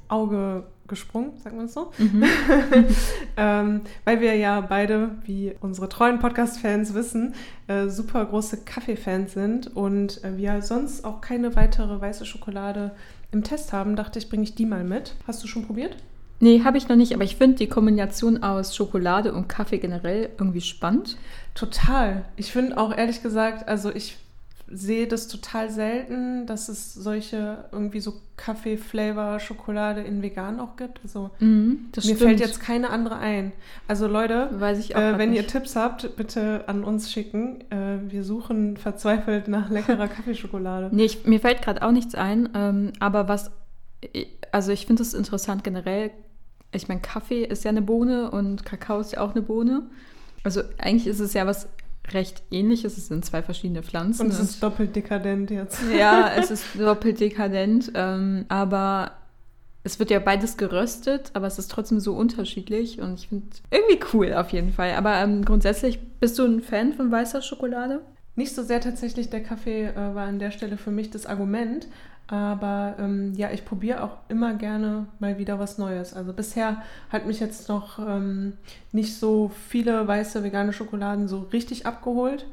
Auge 0.09 0.65
gesprungen, 0.87 1.33
sagen 1.43 1.59
wir 1.59 1.65
es 1.65 1.75
so. 1.75 1.93
ähm, 3.37 3.81
weil 4.05 4.21
wir 4.21 4.35
ja 4.37 4.61
beide, 4.61 5.11
wie 5.25 5.55
unsere 5.61 5.89
treuen 5.89 6.19
Podcast-Fans 6.19 6.95
wissen, 6.95 7.35
äh, 7.67 7.89
super 7.89 8.25
große 8.25 8.59
Kaffeefans 8.65 9.33
sind 9.33 9.77
und 9.77 10.23
äh, 10.25 10.37
wir 10.37 10.63
sonst 10.63 11.05
auch 11.05 11.21
keine 11.21 11.57
weitere 11.57 12.01
weiße 12.01 12.25
Schokolade 12.27 12.93
im 13.33 13.43
Test 13.43 13.73
haben, 13.73 13.97
dachte 13.97 14.19
ich, 14.19 14.29
bringe 14.29 14.45
ich 14.45 14.55
die 14.55 14.67
mal 14.67 14.85
mit. 14.85 15.15
Hast 15.27 15.43
du 15.43 15.49
schon 15.49 15.67
probiert? 15.67 15.97
Nee, 16.39 16.63
habe 16.65 16.77
ich 16.77 16.89
noch 16.89 16.97
nicht, 16.97 17.15
aber 17.15 17.25
ich 17.25 17.37
finde 17.37 17.57
die 17.57 17.67
Kombination 17.67 18.43
aus 18.43 18.77
Schokolade 18.77 19.33
und 19.33 19.49
Kaffee 19.49 19.79
generell 19.79 20.29
irgendwie 20.39 20.61
spannend. 20.61 21.17
Total. 21.55 22.27
Ich 22.37 22.53
finde 22.53 22.77
auch 22.77 22.95
ehrlich 22.95 23.23
gesagt, 23.23 23.69
also 23.69 23.91
ich 23.95 24.19
sehe 24.69 25.07
das 25.07 25.29
total 25.29 25.71
selten, 25.71 26.47
dass 26.47 26.69
es 26.69 26.93
solche 26.93 27.67
irgendwie 27.73 28.01
so 28.01 28.15
Kaffee-Flavor-Schokolade 28.37 30.01
in 30.03 30.23
vegan 30.23 30.61
auch 30.61 30.77
gibt. 30.77 31.01
Also 31.03 31.31
Mhm, 31.39 31.87
mir 31.95 32.01
stimmt. 32.03 32.19
fällt 32.19 32.41
jetzt 32.41 32.61
keine 32.61 32.91
andere 32.91 33.17
ein. 33.19 33.53
Also 33.89 34.07
Leute, 34.07 34.51
äh, 34.53 35.19
wenn 35.19 35.33
ihr 35.33 35.43
nicht. 35.43 35.51
Tipps 35.51 35.77
habt, 35.77 36.17
bitte 36.17 36.65
an 36.69 36.85
uns 36.85 37.11
schicken. 37.13 37.61
Äh, 37.71 37.99
wir 38.11 38.25
suchen 38.25 38.77
verzweifelt 38.77 39.49
nach 39.49 39.71
leckerer 39.71 40.09
Kaffeeschokolade. 40.09 40.91
Nee, 40.93 41.05
ich, 41.05 41.27
mir 41.27 41.41
fällt 41.41 41.63
gerade 41.63 41.83
auch 41.83 41.93
nichts 41.93 42.15
ein, 42.15 42.49
ähm, 42.55 42.93
aber 43.01 43.29
was, 43.29 43.51
also 44.53 44.73
ich 44.73 44.87
finde 44.87 45.03
es 45.03 45.15
interessant 45.15 45.65
generell. 45.65 46.11
Ich 46.73 46.89
meine, 46.89 47.01
Kaffee 47.01 47.45
ist 47.45 47.65
ja 47.65 47.71
eine 47.71 47.83
Bohne 47.83 48.31
und 48.31 48.65
Kakao 48.65 49.01
ist 49.01 49.13
ja 49.13 49.21
auch 49.21 49.33
eine 49.33 49.43
Bohne. 49.43 49.83
Also 50.43 50.63
eigentlich 50.79 51.07
ist 51.07 51.21
es 51.21 51.33
ja 51.33 51.47
was 51.47 51.69
recht 52.13 52.43
ähnliches. 52.51 52.97
Es 52.97 53.09
sind 53.09 53.25
zwei 53.25 53.43
verschiedene 53.43 53.83
Pflanzen. 53.83 54.27
Und 54.27 54.33
es 54.33 54.41
ist 54.41 54.63
doppelt 54.63 54.95
dekadent 54.95 55.51
jetzt. 55.51 55.81
ja, 55.99 56.31
es 56.37 56.51
ist 56.51 56.65
doppelt 56.79 57.21
dekadent, 57.21 57.93
ähm, 57.95 58.45
aber 58.49 59.13
es 59.87 59.99
wird 59.99 60.11
ja 60.11 60.19
beides 60.19 60.57
geröstet, 60.57 61.31
aber 61.35 61.47
es 61.47 61.59
ist 61.59 61.71
trotzdem 61.71 62.01
so 62.01 62.15
unterschiedlich 62.15 63.01
und 63.01 63.21
ich 63.21 63.29
finde 63.29 63.47
irgendwie 63.71 64.01
cool 64.13 64.35
auf 64.35 64.51
jeden 64.51 64.73
Fall. 64.73 64.93
Aber 64.95 65.15
ähm, 65.17 65.45
grundsätzlich 65.45 66.01
bist 66.19 66.39
du 66.39 66.45
ein 66.45 66.61
Fan 66.61 66.93
von 66.93 67.11
weißer 67.11 67.41
Schokolade? 67.41 68.01
Nicht 68.35 68.55
so 68.55 68.63
sehr 68.63 68.81
tatsächlich 68.81 69.31
der 69.31 69.43
Kaffee 69.43 69.87
äh, 69.87 69.95
war 69.95 70.27
an 70.27 70.39
der 70.39 70.51
Stelle 70.51 70.77
für 70.77 70.91
mich 70.91 71.11
das 71.11 71.25
Argument, 71.25 71.87
Aber 72.29 72.97
ähm, 72.99 73.35
ja, 73.35 73.51
ich 73.53 73.65
probiere 73.65 74.03
auch 74.03 74.17
immer 74.29 74.55
gerne 74.55 75.07
mal 75.21 75.39
wieder 75.39 75.59
was 75.59 75.79
Neues. 75.79 76.13
Also 76.13 76.33
bisher 76.33 76.83
hat 77.11 77.27
mich 77.27 77.39
jetzt 77.39 77.69
noch 77.69 78.01
ähm, 78.01 78.55
nicht 78.93 79.17
so 79.17 79.51
viele 79.69 80.09
weiße 80.09 80.43
vegane 80.43 80.73
Schokoladen 80.73 81.29
so 81.29 81.47
richtig 81.53 81.87
abgeholt. 81.87 82.47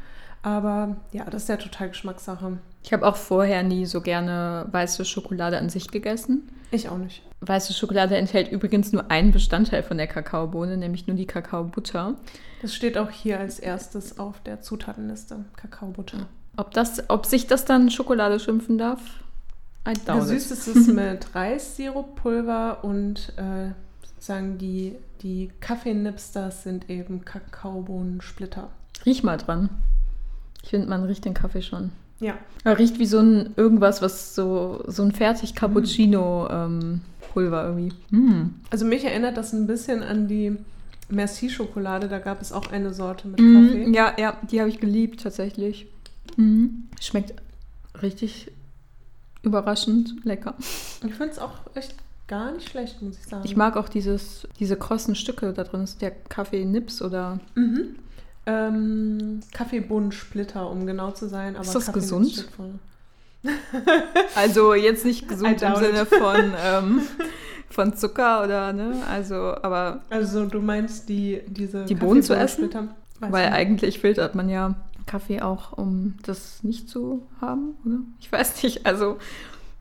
Aber 0.43 0.97
ja, 1.11 1.23
das 1.23 1.43
ist 1.43 1.49
ja 1.49 1.57
total 1.57 1.89
Geschmackssache. 1.89 2.57
Ich 2.83 2.91
habe 2.91 3.07
auch 3.07 3.15
vorher 3.15 3.63
nie 3.63 3.85
so 3.85 4.01
gerne 4.01 4.67
weiße 4.71 5.05
Schokolade 5.05 5.57
an 5.57 5.69
sich 5.69 5.89
gegessen. 5.89 6.49
Ich 6.69 6.89
auch 6.89 6.97
nicht. 6.97 7.23
Weiße 7.41 7.73
Schokolade 7.73 8.17
enthält 8.17 8.51
übrigens 8.51 8.91
nur 8.91 9.09
einen 9.09 9.31
Bestandteil 9.31 9.83
von 9.83 9.97
der 9.97 10.07
Kakaobohne, 10.07 10.75
nämlich 10.77 11.07
nur 11.07 11.15
die 11.15 11.25
Kakaobutter. 11.25 12.15
Das 12.61 12.75
steht 12.75 12.97
auch 12.97 13.09
hier 13.09 13.39
als 13.39 13.59
erstes 13.59 14.19
auf 14.19 14.41
der 14.41 14.61
Zutatenliste. 14.61 15.45
Kakaobutter. 15.55 16.27
Ob, 16.57 16.71
das, 16.71 17.09
ob 17.09 17.25
sich 17.25 17.47
das 17.47 17.65
dann 17.65 17.89
Schokolade 17.89 18.39
schimpfen 18.39 18.77
darf? 18.77 18.99
I 19.87 19.93
doubt 20.05 20.21
Gesüßt 20.21 20.51
ist 20.51 20.87
mit 20.87 21.35
Reissirup, 21.35 22.15
Pulver 22.15 22.83
und 22.83 23.33
äh, 23.37 23.71
sozusagen 24.01 24.57
die, 24.57 24.95
die 25.21 25.49
Kaffeenipsters 25.59 26.63
sind 26.63 26.89
eben 26.89 27.25
Kakaobohnensplitter. 27.25 28.69
Riech 29.05 29.23
mal 29.23 29.37
dran. 29.37 29.69
Ich 30.63 30.69
finde, 30.69 30.87
man 30.87 31.03
riecht 31.03 31.25
den 31.25 31.33
Kaffee 31.33 31.61
schon. 31.61 31.91
Ja. 32.19 32.37
Er 32.63 32.79
riecht 32.79 32.99
wie 32.99 33.05
so 33.05 33.19
ein 33.19 33.53
irgendwas, 33.57 34.01
was 34.01 34.33
so, 34.33 34.83
so 34.87 35.03
ein 35.03 35.11
fertig 35.11 35.55
Cappuccino 35.55 36.47
ähm, 36.49 37.01
Pulver 37.33 37.65
irgendwie. 37.65 37.93
Mm. 38.15 38.55
Also 38.69 38.85
mich 38.85 39.03
erinnert 39.03 39.35
das 39.35 39.51
ein 39.51 39.67
bisschen 39.67 40.01
an 40.01 40.29
die 40.29 40.55
Merci-Schokolade. 41.09 42.07
Da 42.07 42.19
gab 42.19 42.41
es 42.41 42.53
auch 42.53 42.71
eine 42.71 42.93
Sorte 42.93 43.27
mit 43.27 43.41
mm, 43.41 43.53
Kaffee. 43.53 43.91
Ja, 43.91 44.13
ja, 44.17 44.37
die 44.49 44.61
habe 44.61 44.69
ich 44.69 44.79
geliebt 44.79 45.21
tatsächlich. 45.21 45.87
Mm. 46.37 46.67
Schmeckt 47.01 47.33
richtig 48.01 48.51
überraschend 49.43 50.15
lecker. 50.23 50.55
Ich 51.05 51.13
finde 51.13 51.29
es 51.29 51.39
auch 51.39 51.59
echt 51.75 51.95
gar 52.27 52.51
nicht 52.51 52.69
schlecht, 52.69 53.01
muss 53.01 53.17
ich 53.17 53.25
sagen. 53.25 53.43
Ich 53.45 53.55
mag 53.55 53.77
auch 53.77 53.89
dieses, 53.89 54.47
diese 54.59 54.77
krossen 54.77 55.15
Stücke 55.15 55.53
da 55.53 55.63
drin. 55.63 55.83
Ist 55.83 56.01
der 56.01 56.11
Kaffee 56.11 56.65
Nips 56.65 57.01
oder? 57.01 57.39
Mhm. 57.55 57.95
Ähm, 58.45 59.39
Kaffeebohnensplitter, 59.53 60.69
um 60.69 60.85
genau 60.85 61.11
zu 61.11 61.27
sein. 61.27 61.55
Aber 61.55 61.63
ist 61.63 61.75
das 61.75 61.93
gesund? 61.93 62.47
also 64.35 64.73
jetzt 64.73 65.05
nicht 65.05 65.27
gesund 65.27 65.61
im 65.61 65.75
Sinne 65.75 66.05
von, 66.05 66.53
ähm, 66.65 67.01
von 67.69 67.95
Zucker 67.95 68.43
oder 68.43 68.73
ne? 68.73 68.95
Also, 69.09 69.35
aber. 69.35 70.01
Also 70.09 70.45
du 70.45 70.61
meinst 70.61 71.09
die 71.09 71.41
diese 71.47 71.85
die 71.85 71.95
Bohnen 71.95 72.23
zu 72.23 72.35
essen? 72.35 72.69
Weil 73.19 73.45
nicht. 73.45 73.53
eigentlich 73.53 73.99
filtert 73.99 74.35
man 74.35 74.49
ja 74.49 74.75
Kaffee 75.05 75.41
auch, 75.41 75.77
um 75.77 76.15
das 76.23 76.63
nicht 76.63 76.89
zu 76.89 77.23
haben, 77.41 77.75
oder? 77.85 77.99
Ich 78.19 78.31
weiß 78.31 78.63
nicht. 78.63 78.85
Also 78.85 79.17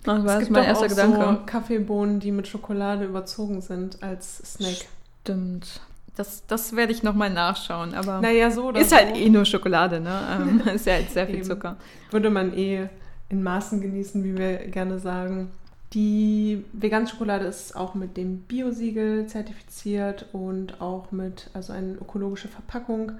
das 0.05 0.25
war 0.25 0.41
mein 0.50 0.64
erster 0.64 0.88
Gedanke. 0.88 1.19
So 1.21 1.47
Kaffeebohnen, 1.47 2.21
die 2.21 2.33
mit 2.33 2.49
Schokolade 2.49 3.05
überzogen 3.05 3.61
sind 3.61 4.02
als 4.02 4.38
Snack. 4.38 4.87
Stimmt. 5.23 5.81
Das, 6.17 6.45
das 6.47 6.76
werde 6.76 6.93
ich 6.93 7.02
nochmal 7.02 7.31
nachschauen, 7.31 7.95
aber 7.95 8.21
naja, 8.21 8.50
so 8.50 8.71
ist 8.71 8.91
so. 8.91 8.97
halt 8.97 9.17
eh 9.17 9.31
nur 9.31 9.47
Schokolade, 9.47 9.99
ne? 9.99 10.21
Ähm, 10.31 10.61
ist 10.75 10.87
ja 10.87 10.95
halt 10.95 11.11
sehr 11.11 11.26
viel 11.26 11.43
Zucker. 11.43 11.76
Würde 12.11 12.29
man 12.29 12.52
eh 12.57 12.88
in 13.31 13.43
Maßen 13.43 13.81
genießen, 13.81 14.23
wie 14.23 14.37
wir 14.37 14.59
gerne 14.69 14.99
sagen. 14.99 15.50
Die 15.95 16.64
vegane 16.73 17.07
Schokolade 17.07 17.47
ist 17.47 17.76
auch 17.76 17.95
mit 17.95 18.17
dem 18.17 18.41
Bio-Siegel 18.41 19.26
zertifiziert 19.26 20.26
und 20.33 20.81
auch 20.81 21.12
mit 21.12 21.50
also 21.55 21.73
eine 21.73 21.95
ökologische 21.95 22.49
Verpackung. 22.49 23.12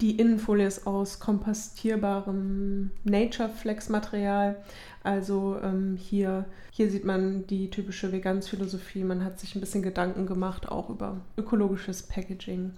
Die 0.00 0.18
Innenfolie 0.18 0.66
ist 0.66 0.86
aus 0.86 1.20
kompostierbarem 1.20 2.90
Nature 3.04 3.48
Flex 3.48 3.88
Material. 3.88 4.56
Also 5.02 5.58
ähm, 5.62 5.96
hier, 5.96 6.44
hier 6.70 6.90
sieht 6.90 7.04
man 7.04 7.46
die 7.46 7.70
typische 7.70 8.12
Vegansphilosophie. 8.12 9.04
Man 9.04 9.24
hat 9.24 9.40
sich 9.40 9.54
ein 9.54 9.60
bisschen 9.60 9.82
Gedanken 9.82 10.26
gemacht, 10.26 10.68
auch 10.68 10.90
über 10.90 11.22
ökologisches 11.38 12.02
Packaging. 12.02 12.72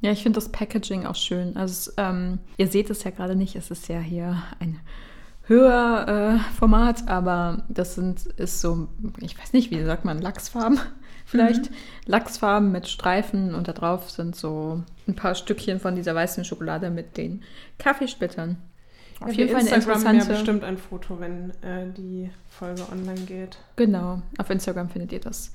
Ja, 0.00 0.12
ich 0.12 0.22
finde 0.22 0.36
das 0.36 0.48
Packaging 0.50 1.04
auch 1.04 1.16
schön. 1.16 1.56
Also 1.56 1.90
ähm, 1.98 2.38
ihr 2.56 2.68
seht 2.68 2.88
es 2.88 3.04
ja 3.04 3.10
gerade 3.10 3.36
nicht, 3.36 3.56
es 3.56 3.70
ist 3.70 3.88
ja 3.88 3.98
hier 3.98 4.42
ein 4.58 4.78
höher 5.48 6.06
äh, 6.08 6.54
Format, 6.54 7.08
aber 7.08 7.64
das 7.68 7.94
sind, 7.94 8.24
ist 8.36 8.60
so, 8.60 8.88
ich 9.20 9.38
weiß 9.38 9.52
nicht, 9.52 9.70
wie 9.70 9.82
sagt 9.82 10.04
man, 10.04 10.20
Lachsfarben 10.20 10.78
vielleicht. 11.28 11.70
Mhm. 11.70 11.76
Lachsfarben 12.06 12.72
mit 12.72 12.88
Streifen 12.88 13.54
und 13.54 13.68
da 13.68 13.72
drauf 13.72 14.10
sind 14.10 14.34
so 14.34 14.82
ein 15.06 15.14
paar 15.14 15.34
Stückchen 15.34 15.78
von 15.78 15.94
dieser 15.94 16.14
weißen 16.14 16.44
Schokolade 16.44 16.90
mit 16.90 17.16
den 17.16 17.42
Kaffeesplittern. 17.78 18.56
Auf 19.20 19.30
ja, 19.30 19.34
jeden 19.34 19.50
Fall 19.50 19.60
eine 19.60 19.74
interessante. 19.74 20.26
Ja 20.26 20.32
bestimmt 20.32 20.64
ein 20.64 20.78
Foto, 20.78 21.20
wenn 21.20 21.50
äh, 21.62 21.90
die 21.96 22.30
Folge 22.48 22.82
online 22.90 23.20
geht. 23.22 23.58
Genau, 23.76 24.22
auf 24.38 24.48
Instagram 24.50 24.88
findet 24.88 25.12
ihr 25.12 25.20
das 25.20 25.52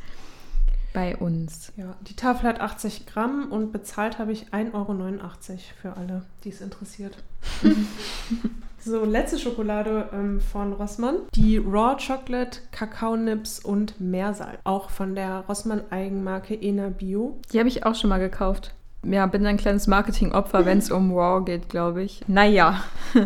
bei 0.93 1.17
uns. 1.17 1.71
Ja, 1.75 1.95
die 2.01 2.15
Tafel 2.15 2.47
hat 2.47 2.59
80 2.59 3.07
Gramm 3.07 3.51
und 3.51 3.71
bezahlt 3.71 4.19
habe 4.19 4.31
ich 4.31 4.49
1,89 4.49 4.73
Euro 4.73 5.59
für 5.81 5.97
alle, 5.97 6.23
die 6.43 6.49
es 6.49 6.61
interessiert. 6.61 7.17
so, 8.83 9.05
letzte 9.05 9.39
Schokolade 9.39 10.09
ähm, 10.13 10.41
von 10.41 10.73
Rossmann. 10.73 11.15
Die 11.35 11.57
Raw 11.57 11.95
Chocolate, 11.95 12.59
Kakao 12.71 13.15
Nips 13.15 13.59
und 13.59 13.99
Meersalz. 13.99 14.59
Auch 14.63 14.89
von 14.89 15.15
der 15.15 15.45
Rossmann 15.47 15.83
Eigenmarke 15.89 16.59
Ena 16.59 16.89
Bio. 16.89 17.39
Die 17.51 17.59
habe 17.59 17.69
ich 17.69 17.85
auch 17.85 17.95
schon 17.95 18.09
mal 18.09 18.19
gekauft. 18.19 18.73
Ja, 19.05 19.25
bin 19.25 19.45
ein 19.45 19.57
kleines 19.57 19.87
Marketingopfer, 19.87 20.65
wenn 20.65 20.77
es 20.77 20.91
um 20.91 21.11
Raw 21.11 21.43
geht, 21.43 21.69
glaube 21.69 22.03
ich. 22.03 22.23
Naja. 22.27 22.83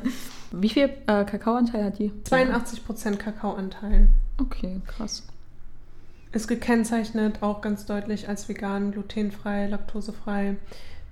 Wie 0.52 0.70
viel 0.70 0.90
äh, 1.08 1.26
Kakaoanteil 1.26 1.86
hat 1.86 2.00
die? 2.00 2.12
82% 2.26 3.18
Kakaoanteil. 3.18 4.08
Okay, 4.40 4.82
krass. 4.88 5.24
Ist 6.32 6.48
gekennzeichnet 6.48 7.42
auch 7.42 7.62
ganz 7.62 7.86
deutlich 7.86 8.30
als 8.30 8.48
vegan, 8.48 8.92
glutenfrei, 8.92 9.68
laktosefrei 9.68 10.58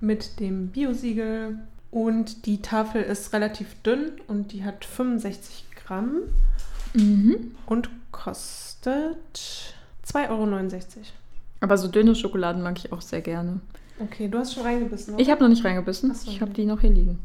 mit 0.00 0.40
dem 0.40 0.68
Biosiegel. 0.68 1.58
Und 1.90 2.46
die 2.46 2.60
Tafel 2.62 3.02
ist 3.02 3.32
relativ 3.32 3.74
dünn 3.82 4.12
und 4.26 4.52
die 4.52 4.64
hat 4.64 4.84
65 4.84 5.64
Gramm 5.84 6.22
mhm. 6.94 7.52
und 7.66 7.88
kostet 8.10 9.16
2,69 10.06 10.30
Euro. 10.30 10.46
Aber 11.60 11.78
so 11.78 11.88
dünne 11.88 12.14
Schokoladen 12.14 12.62
mag 12.62 12.78
ich 12.78 12.92
auch 12.92 13.00
sehr 13.00 13.22
gerne. 13.22 13.60
Okay, 13.98 14.28
du 14.28 14.38
hast 14.38 14.52
schon 14.52 14.64
reingebissen, 14.64 15.14
oder? 15.14 15.22
Ich 15.22 15.30
habe 15.30 15.42
noch 15.42 15.48
nicht 15.48 15.64
reingebissen. 15.64 16.14
So. 16.14 16.30
Ich 16.30 16.40
habe 16.42 16.52
die 16.52 16.66
noch 16.66 16.80
hier 16.80 16.90
liegen. 16.90 17.18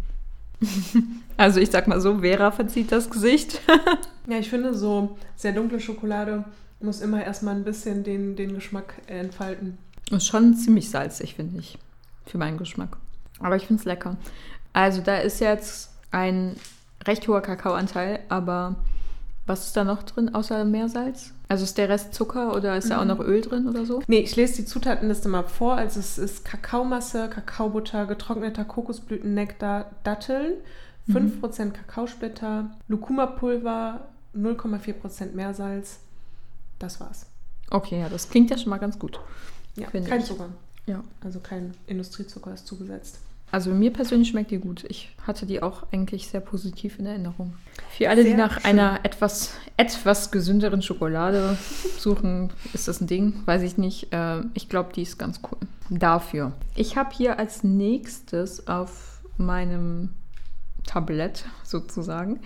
also 1.38 1.60
ich 1.60 1.70
sag 1.70 1.88
mal 1.88 2.00
so, 2.00 2.20
Vera 2.20 2.52
verzieht 2.52 2.92
das 2.92 3.10
Gesicht. 3.10 3.60
ja, 4.28 4.38
ich 4.38 4.50
finde 4.50 4.74
so 4.74 5.18
sehr 5.36 5.52
dunkle 5.52 5.80
Schokolade 5.80 6.46
muss 6.84 7.02
immer 7.02 7.24
erstmal 7.24 7.56
ein 7.56 7.64
bisschen 7.64 8.04
den, 8.04 8.36
den 8.36 8.54
Geschmack 8.56 8.96
entfalten. 9.08 9.78
Ist 10.10 10.28
schon 10.28 10.56
ziemlich 10.56 10.90
salzig, 10.90 11.36
finde 11.36 11.60
ich. 11.60 11.78
Für 12.26 12.38
meinen 12.38 12.58
Geschmack. 12.58 12.98
Aber 13.42 13.56
ich 13.56 13.68
finde 13.68 13.80
es 13.82 13.86
lecker. 13.86 14.18
Also 14.74 15.02
da 15.02 15.18
ist 15.18 15.40
jetzt 15.40 15.92
ein 16.12 16.56
recht 17.06 17.28
hoher 17.28 17.42
Kakaoanteil, 17.42 18.20
aber 18.30 18.76
was 19.46 19.68
ist 19.68 19.78
da 19.78 19.84
noch 19.84 20.04
drin 20.04 20.34
außer 20.34 20.64
Meersalz? 20.66 21.34
Also 21.48 21.64
ist 21.64 21.78
der 21.78 21.90
Rest 21.90 22.14
Zucker 22.14 22.56
oder 22.56 22.78
ist 22.78 22.86
mhm. 22.86 22.90
da 22.90 22.98
auch 23.00 23.02
mhm. 23.02 23.08
noch 23.08 23.20
Öl 23.20 23.42
drin 23.42 23.68
oder 23.68 23.86
so? 23.86 24.02
Nee, 24.08 24.20
ich 24.20 24.36
lese 24.36 24.58
die 24.58 24.66
Zutatenliste 24.66 25.28
mal 25.28 25.44
vor. 25.44 25.76
Also 25.76 26.00
es 26.00 26.18
ist 26.18 26.46
Kakaomasse, 26.46 27.30
Kakaobutter, 27.30 28.06
getrockneter 28.06 28.64
Kokosblütennektar, 28.64 29.92
Datteln, 30.04 30.54
5% 31.10 31.66
mhm. 31.66 31.74
Kakaosplitter, 31.74 32.70
Lucuma-Pulver, 32.88 34.08
0,4% 34.36 35.34
Meersalz, 35.34 36.00
das 36.80 37.00
war's. 37.02 37.26
Okay, 37.70 38.00
ja, 38.00 38.10
das 38.10 38.30
klingt 38.30 38.50
ja 38.50 38.58
schon 38.58 38.70
mal 38.70 38.78
ganz 38.78 39.00
gut. 39.00 39.20
Ja, 39.76 39.88
kein 39.90 40.20
ich. 40.20 40.26
Zucker. 40.26 40.50
Ja. 40.86 41.04
Also 41.24 41.40
kein 41.40 41.74
Industriezucker 41.88 42.54
ist 42.54 42.68
zugesetzt. 42.68 43.20
Also 43.52 43.72
mir 43.72 43.92
persönlich 43.92 44.30
schmeckt 44.30 44.52
die 44.52 44.60
gut. 44.60 44.86
Ich 44.88 45.10
hatte 45.26 45.46
die 45.46 45.62
auch 45.62 45.84
eigentlich 45.92 46.28
sehr 46.28 46.40
positiv 46.40 47.00
in 47.00 47.06
Erinnerung. 47.06 47.54
Für 47.90 48.10
alle, 48.10 48.24
sehr 48.24 48.32
die 48.32 48.38
nach 48.38 48.62
schön. 48.62 48.66
einer 48.66 49.00
etwas, 49.04 49.54
etwas 49.78 50.32
gesünderen 50.32 50.82
Schokolade 50.82 51.58
suchen, 51.98 52.52
ist 52.74 52.88
das 52.88 53.02
ein 53.02 53.08
Ding. 53.08 53.42
Weiß 53.46 53.62
ich 53.64 53.78
nicht. 53.78 54.14
Äh, 54.14 54.42
ich 54.54 54.70
glaube, 54.70 54.94
die 54.94 55.02
ist 55.02 55.20
ganz 55.20 55.42
cool. 55.52 55.58
Dafür. 55.90 56.54
Ich 56.76 56.96
habe 56.96 57.10
hier 57.14 57.40
als 57.40 57.64
nächstes 57.64 58.68
auf 58.68 59.22
meinem 59.38 60.10
Tablett 60.86 61.46
sozusagen 61.64 62.40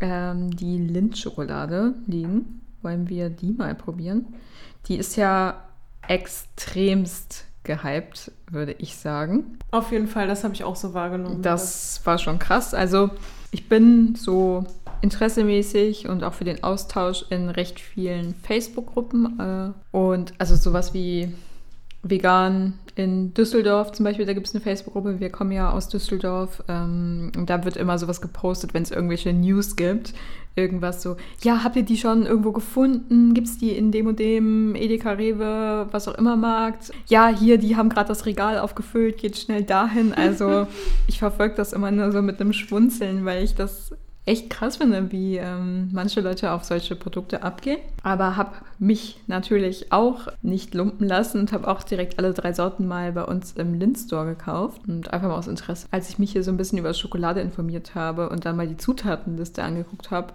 ähm, 0.00 0.56
die 0.56 0.78
Lindschokolade 0.78 1.94
liegen 2.06 2.60
wollen 2.82 3.08
wir 3.08 3.30
die 3.30 3.52
mal 3.52 3.74
probieren. 3.74 4.34
Die 4.86 4.96
ist 4.96 5.16
ja 5.16 5.62
extremst 6.06 7.44
gehypt, 7.70 8.32
würde 8.50 8.74
ich 8.78 8.96
sagen. 8.96 9.58
Auf 9.70 9.92
jeden 9.92 10.08
Fall, 10.08 10.26
das 10.26 10.42
habe 10.42 10.54
ich 10.54 10.64
auch 10.64 10.74
so 10.74 10.92
wahrgenommen. 10.92 11.40
Das 11.40 12.00
war 12.04 12.18
schon 12.18 12.40
krass. 12.40 12.74
Also 12.74 13.10
ich 13.52 13.68
bin 13.68 14.16
so 14.16 14.64
interessemäßig 15.02 16.08
und 16.08 16.24
auch 16.24 16.34
für 16.34 16.44
den 16.44 16.64
Austausch 16.64 17.24
in 17.30 17.48
recht 17.48 17.78
vielen 17.78 18.34
Facebook-Gruppen 18.34 19.74
äh, 19.92 19.96
und 19.96 20.34
also 20.38 20.56
sowas 20.56 20.92
wie 20.94 21.32
vegan 22.02 22.78
in 23.02 23.34
Düsseldorf 23.34 23.92
zum 23.92 24.04
Beispiel, 24.04 24.26
da 24.26 24.32
gibt 24.32 24.46
es 24.46 24.54
eine 24.54 24.62
Facebook-Gruppe, 24.62 25.20
wir 25.20 25.30
kommen 25.30 25.52
ja 25.52 25.70
aus 25.70 25.88
Düsseldorf 25.88 26.62
ähm, 26.68 27.32
und 27.36 27.50
da 27.50 27.64
wird 27.64 27.76
immer 27.76 27.98
sowas 27.98 28.20
gepostet, 28.20 28.74
wenn 28.74 28.82
es 28.82 28.90
irgendwelche 28.90 29.32
News 29.32 29.76
gibt. 29.76 30.12
Irgendwas 30.56 31.02
so, 31.02 31.16
ja, 31.42 31.62
habt 31.62 31.76
ihr 31.76 31.84
die 31.84 31.96
schon 31.96 32.26
irgendwo 32.26 32.50
gefunden? 32.50 33.34
Gibt 33.34 33.46
es 33.46 33.58
die 33.58 33.70
in 33.70 33.92
dem 33.92 34.08
und 34.08 34.18
dem 34.18 34.74
Edeka, 34.74 35.12
Rewe, 35.12 35.86
was 35.90 36.08
auch 36.08 36.16
immer 36.16 36.36
Markt? 36.36 36.90
Ja, 37.06 37.28
hier, 37.28 37.56
die 37.56 37.76
haben 37.76 37.88
gerade 37.88 38.08
das 38.08 38.26
Regal 38.26 38.58
aufgefüllt, 38.58 39.18
geht 39.18 39.36
schnell 39.36 39.62
dahin. 39.62 40.12
Also 40.12 40.66
ich 41.06 41.20
verfolge 41.20 41.54
das 41.54 41.72
immer 41.72 41.90
nur 41.92 42.10
so 42.10 42.20
mit 42.20 42.40
einem 42.40 42.52
Schwunzeln, 42.52 43.24
weil 43.24 43.44
ich 43.44 43.54
das 43.54 43.92
echt 44.26 44.50
krass 44.50 44.76
finde, 44.76 45.10
wie 45.12 45.36
ähm, 45.36 45.88
manche 45.92 46.20
Leute 46.20 46.52
auf 46.52 46.64
solche 46.64 46.94
Produkte 46.94 47.42
abgehen. 47.42 47.80
Aber 48.02 48.36
habe 48.36 48.52
mich 48.78 49.20
natürlich 49.26 49.92
auch 49.92 50.28
nicht 50.42 50.74
lumpen 50.74 51.08
lassen 51.08 51.40
und 51.40 51.52
habe 51.52 51.68
auch 51.68 51.82
direkt 51.82 52.18
alle 52.18 52.32
drei 52.32 52.52
Sorten 52.52 52.86
mal 52.86 53.12
bei 53.12 53.24
uns 53.24 53.52
im 53.52 53.74
Linz-Store 53.74 54.26
gekauft. 54.26 54.82
Und 54.86 55.12
einfach 55.12 55.28
mal 55.28 55.38
aus 55.38 55.48
Interesse. 55.48 55.86
Als 55.90 56.10
ich 56.10 56.18
mich 56.18 56.32
hier 56.32 56.44
so 56.44 56.50
ein 56.50 56.56
bisschen 56.56 56.78
über 56.78 56.94
Schokolade 56.94 57.40
informiert 57.40 57.94
habe 57.94 58.28
und 58.28 58.44
dann 58.44 58.56
mal 58.56 58.68
die 58.68 58.76
Zutatenliste 58.76 59.62
angeguckt 59.62 60.10
habe, 60.10 60.34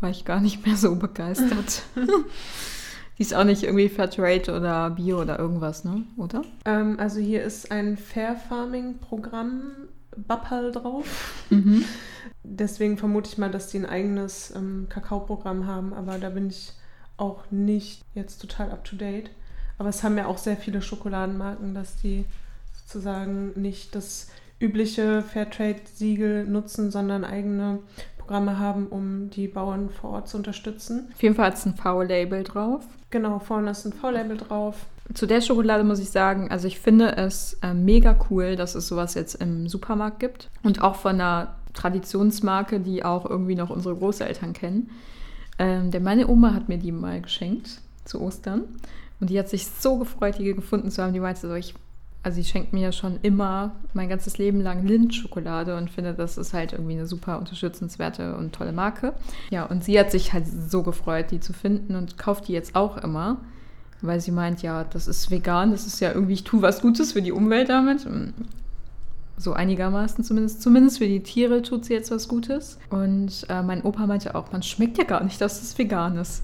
war 0.00 0.10
ich 0.10 0.24
gar 0.24 0.40
nicht 0.40 0.66
mehr 0.66 0.76
so 0.76 0.94
begeistert. 0.96 1.82
Die 3.18 3.22
ist 3.22 3.34
auch 3.34 3.44
nicht 3.44 3.62
irgendwie 3.62 3.88
Fairtrade 3.88 4.56
oder 4.56 4.90
Bio 4.90 5.20
oder 5.20 5.38
irgendwas, 5.38 5.84
ne? 5.84 6.02
Oder? 6.16 6.42
Ähm, 6.64 6.98
also 6.98 7.20
hier 7.20 7.44
ist 7.44 7.70
ein 7.70 7.96
Fair 7.96 8.34
Farming 8.34 8.98
Programm 8.98 9.70
Bappal 10.16 10.72
drauf. 10.72 11.44
Mhm. 11.50 11.84
Deswegen 12.44 12.98
vermute 12.98 13.30
ich 13.30 13.38
mal, 13.38 13.50
dass 13.50 13.68
die 13.68 13.78
ein 13.78 13.86
eigenes 13.86 14.54
ähm, 14.54 14.86
Kakaoprogramm 14.90 15.66
haben, 15.66 15.94
aber 15.94 16.18
da 16.18 16.28
bin 16.28 16.48
ich 16.48 16.72
auch 17.16 17.50
nicht 17.50 18.04
jetzt 18.14 18.40
total 18.40 18.70
up 18.70 18.84
to 18.84 18.96
date. 18.96 19.30
Aber 19.78 19.88
es 19.88 20.02
haben 20.02 20.16
ja 20.18 20.26
auch 20.26 20.38
sehr 20.38 20.56
viele 20.56 20.82
Schokoladenmarken, 20.82 21.74
dass 21.74 21.96
die 21.96 22.26
sozusagen 22.72 23.58
nicht 23.60 23.94
das 23.94 24.28
übliche 24.60 25.22
Fairtrade-Siegel 25.22 26.44
nutzen, 26.44 26.90
sondern 26.90 27.24
eigene 27.24 27.80
Programme 28.18 28.58
haben, 28.58 28.86
um 28.86 29.30
die 29.30 29.48
Bauern 29.48 29.90
vor 29.90 30.10
Ort 30.10 30.28
zu 30.28 30.36
unterstützen. 30.36 31.08
Auf 31.12 31.22
jeden 31.22 31.34
Fall 31.34 31.46
hat 31.46 31.54
es 31.54 31.66
ein 31.66 31.74
V-Label 31.74 32.44
drauf. 32.44 32.84
Genau, 33.10 33.38
vorne 33.38 33.70
ist 33.70 33.84
ein 33.84 33.92
V-Label 33.92 34.36
drauf. 34.36 34.86
Zu 35.12 35.26
der 35.26 35.42
Schokolade 35.42 35.84
muss 35.84 35.98
ich 35.98 36.10
sagen, 36.10 36.50
also 36.50 36.66
ich 36.66 36.80
finde 36.80 37.16
es 37.16 37.58
äh, 37.62 37.74
mega 37.74 38.16
cool, 38.30 38.56
dass 38.56 38.74
es 38.74 38.88
sowas 38.88 39.14
jetzt 39.14 39.34
im 39.34 39.68
Supermarkt 39.68 40.20
gibt. 40.20 40.48
Und 40.62 40.82
auch 40.82 40.94
von 40.94 41.16
einer 41.16 41.56
Traditionsmarke, 41.74 42.80
die 42.80 43.04
auch 43.04 43.28
irgendwie 43.28 43.54
noch 43.54 43.70
unsere 43.70 43.94
Großeltern 43.96 44.52
kennen. 44.52 44.90
Ähm, 45.58 45.90
denn 45.90 46.02
meine 46.02 46.28
Oma 46.28 46.54
hat 46.54 46.68
mir 46.68 46.78
die 46.78 46.92
mal 46.92 47.20
geschenkt 47.20 47.80
zu 48.04 48.20
Ostern. 48.20 48.62
Und 49.20 49.30
die 49.30 49.38
hat 49.38 49.48
sich 49.48 49.66
so 49.66 49.98
gefreut, 49.98 50.38
die 50.38 50.54
gefunden 50.54 50.90
zu 50.90 51.02
haben. 51.02 51.12
Die 51.12 51.20
meinte 51.20 51.46
so, 51.46 51.54
ich, 51.54 51.74
also 52.22 52.36
sie 52.36 52.44
schenkt 52.44 52.72
mir 52.72 52.80
ja 52.80 52.92
schon 52.92 53.18
immer 53.22 53.76
mein 53.92 54.08
ganzes 54.08 54.38
Leben 54.38 54.60
lang 54.60 54.86
Lindt-Schokolade 54.86 55.76
und 55.76 55.90
finde, 55.90 56.14
das 56.14 56.36
ist 56.38 56.52
halt 56.52 56.72
irgendwie 56.72 56.94
eine 56.94 57.06
super 57.06 57.38
unterstützenswerte 57.38 58.36
und 58.36 58.52
tolle 58.52 58.72
Marke. 58.72 59.14
Ja, 59.50 59.64
und 59.64 59.84
sie 59.84 59.98
hat 59.98 60.10
sich 60.10 60.32
halt 60.32 60.46
so 60.46 60.82
gefreut, 60.82 61.30
die 61.30 61.40
zu 61.40 61.52
finden 61.52 61.94
und 61.94 62.18
kauft 62.18 62.48
die 62.48 62.52
jetzt 62.52 62.74
auch 62.74 62.96
immer 62.98 63.38
weil 64.06 64.20
sie 64.20 64.30
meint, 64.30 64.62
ja, 64.62 64.84
das 64.84 65.08
ist 65.08 65.30
vegan, 65.30 65.70
das 65.70 65.86
ist 65.86 66.00
ja 66.00 66.12
irgendwie, 66.12 66.34
ich 66.34 66.44
tue 66.44 66.62
was 66.62 66.80
Gutes 66.80 67.12
für 67.12 67.22
die 67.22 67.32
Umwelt 67.32 67.68
damit. 67.68 68.06
So 69.36 69.52
einigermaßen 69.52 70.22
zumindest. 70.24 70.62
Zumindest 70.62 70.98
für 70.98 71.06
die 71.06 71.22
Tiere 71.22 71.62
tut 71.62 71.84
sie 71.84 71.92
jetzt 71.92 72.10
was 72.10 72.28
Gutes. 72.28 72.78
Und 72.90 73.46
äh, 73.48 73.62
mein 73.62 73.82
Opa 73.82 74.06
meinte 74.06 74.34
auch, 74.34 74.52
man 74.52 74.62
schmeckt 74.62 74.98
ja 74.98 75.04
gar 75.04 75.24
nicht, 75.24 75.40
dass 75.40 75.62
es 75.62 75.76
vegan 75.76 76.16
ist. 76.16 76.42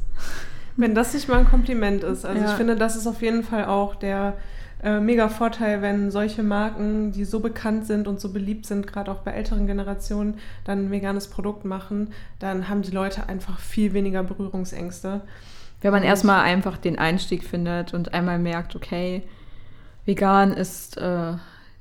Wenn 0.76 0.94
das 0.94 1.14
nicht 1.14 1.28
mal 1.28 1.38
ein 1.38 1.48
Kompliment 1.48 2.04
ist. 2.04 2.24
Also 2.24 2.42
ja. 2.42 2.50
ich 2.50 2.56
finde, 2.56 2.76
das 2.76 2.96
ist 2.96 3.06
auf 3.06 3.22
jeden 3.22 3.42
Fall 3.42 3.66
auch 3.66 3.94
der 3.94 4.36
äh, 4.82 4.98
mega 5.00 5.28
Vorteil, 5.28 5.82
wenn 5.82 6.10
solche 6.10 6.42
Marken, 6.42 7.12
die 7.12 7.24
so 7.24 7.40
bekannt 7.40 7.86
sind 7.86 8.08
und 8.08 8.18
so 8.20 8.32
beliebt 8.32 8.64
sind, 8.66 8.86
gerade 8.86 9.10
auch 9.10 9.18
bei 9.18 9.32
älteren 9.32 9.66
Generationen, 9.66 10.38
dann 10.64 10.86
ein 10.86 10.90
veganes 10.90 11.28
Produkt 11.28 11.64
machen, 11.64 12.12
dann 12.38 12.68
haben 12.68 12.82
die 12.82 12.90
Leute 12.90 13.28
einfach 13.28 13.58
viel 13.58 13.92
weniger 13.92 14.22
Berührungsängste. 14.22 15.20
Wenn 15.82 15.92
man 15.92 16.02
erstmal 16.02 16.44
einfach 16.44 16.78
den 16.78 16.98
Einstieg 16.98 17.44
findet 17.44 17.94
und 17.94 18.14
einmal 18.14 18.38
merkt, 18.38 18.74
okay, 18.74 19.22
vegan 20.06 20.52
ist 20.52 20.96
äh, 20.96 21.34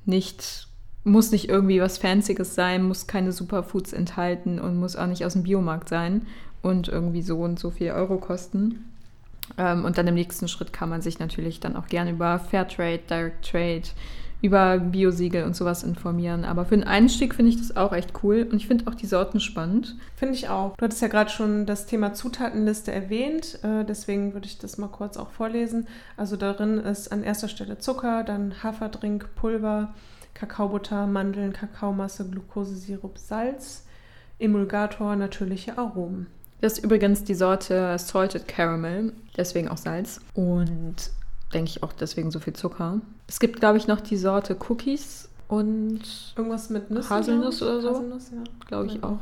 nicht, 0.04 0.68
muss 1.04 1.32
nicht 1.32 1.48
irgendwie 1.48 1.80
was 1.80 1.98
Fancyes 1.98 2.54
sein, 2.54 2.82
muss 2.82 3.06
keine 3.06 3.32
Superfoods 3.32 3.92
enthalten 3.92 4.58
und 4.58 4.78
muss 4.78 4.96
auch 4.96 5.06
nicht 5.06 5.24
aus 5.24 5.32
dem 5.32 5.44
Biomarkt 5.44 5.88
sein 5.88 6.26
und 6.62 6.88
irgendwie 6.88 7.22
so 7.22 7.38
und 7.40 7.58
so 7.58 7.70
viel 7.70 7.92
Euro 7.92 8.18
kosten. 8.18 8.84
Ähm, 9.58 9.84
und 9.84 9.98
dann 9.98 10.06
im 10.06 10.14
nächsten 10.14 10.48
Schritt 10.48 10.72
kann 10.72 10.88
man 10.88 11.02
sich 11.02 11.18
natürlich 11.18 11.60
dann 11.60 11.76
auch 11.76 11.86
gerne 11.86 12.10
über 12.10 12.38
Fairtrade, 12.38 13.00
Direct 13.08 13.50
Trade, 13.50 13.82
über 14.42 14.78
Biosiegel 14.78 15.44
und 15.44 15.54
sowas 15.54 15.82
informieren. 15.82 16.44
Aber 16.44 16.64
für 16.64 16.74
einen 16.74 16.84
Einstieg 16.84 17.34
finde 17.34 17.50
ich 17.50 17.58
das 17.58 17.76
auch 17.76 17.92
echt 17.92 18.12
cool 18.22 18.46
und 18.50 18.56
ich 18.56 18.66
finde 18.66 18.90
auch 18.90 18.94
die 18.94 19.06
Sorten 19.06 19.40
spannend. 19.40 19.96
Finde 20.16 20.34
ich 20.34 20.48
auch. 20.48 20.76
Du 20.76 20.84
hattest 20.84 21.02
ja 21.02 21.08
gerade 21.08 21.30
schon 21.30 21.66
das 21.66 21.86
Thema 21.86 22.14
Zutatenliste 22.14 22.92
erwähnt, 22.92 23.58
äh, 23.62 23.84
deswegen 23.84 24.32
würde 24.32 24.46
ich 24.46 24.58
das 24.58 24.78
mal 24.78 24.88
kurz 24.88 25.16
auch 25.16 25.30
vorlesen. 25.30 25.86
Also 26.16 26.36
darin 26.36 26.78
ist 26.78 27.12
an 27.12 27.22
erster 27.22 27.48
Stelle 27.48 27.78
Zucker, 27.78 28.22
dann 28.24 28.62
Haferdrink, 28.62 29.34
Pulver, 29.34 29.94
Kakaobutter, 30.40 31.06
Mandeln, 31.06 31.52
Kakaomasse, 31.52 32.26
Glukosesirup, 32.26 33.18
Salz, 33.18 33.84
Emulgator, 34.38 35.14
natürliche 35.14 35.76
Aromen. 35.76 36.28
Das 36.62 36.74
ist 36.74 36.84
übrigens 36.84 37.24
die 37.24 37.34
Sorte 37.34 37.98
Salted 37.98 38.48
Caramel, 38.48 39.12
deswegen 39.36 39.68
auch 39.68 39.76
Salz. 39.76 40.20
Und 40.32 41.10
denke 41.52 41.68
ich 41.68 41.82
auch 41.82 41.92
deswegen 41.92 42.30
so 42.30 42.38
viel 42.38 42.54
Zucker. 42.54 43.00
Es 43.28 43.38
gibt, 43.38 43.60
glaube 43.60 43.76
ich, 43.76 43.86
noch 43.86 44.00
die 44.00 44.16
Sorte 44.16 44.56
Cookies 44.68 45.28
und 45.48 46.00
irgendwas 46.36 46.70
mit 46.70 46.90
Nüssen, 46.90 47.10
Haselnuss 47.10 47.62
oder 47.62 47.82
so. 47.82 47.90
Haselnuss, 47.90 48.30
ja. 48.30 48.42
Glaube 48.66 48.86
ich 48.86 49.04
auch. 49.04 49.18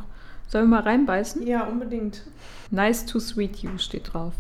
Sollen 0.47 0.71
wir 0.71 0.77
mal 0.77 0.83
reinbeißen? 0.83 1.45
Ja, 1.45 1.65
unbedingt. 1.65 2.23
Nice 2.71 3.05
to 3.07 3.19
sweet 3.19 3.57
you 3.59 3.77
steht 3.79 4.13
drauf. 4.13 4.35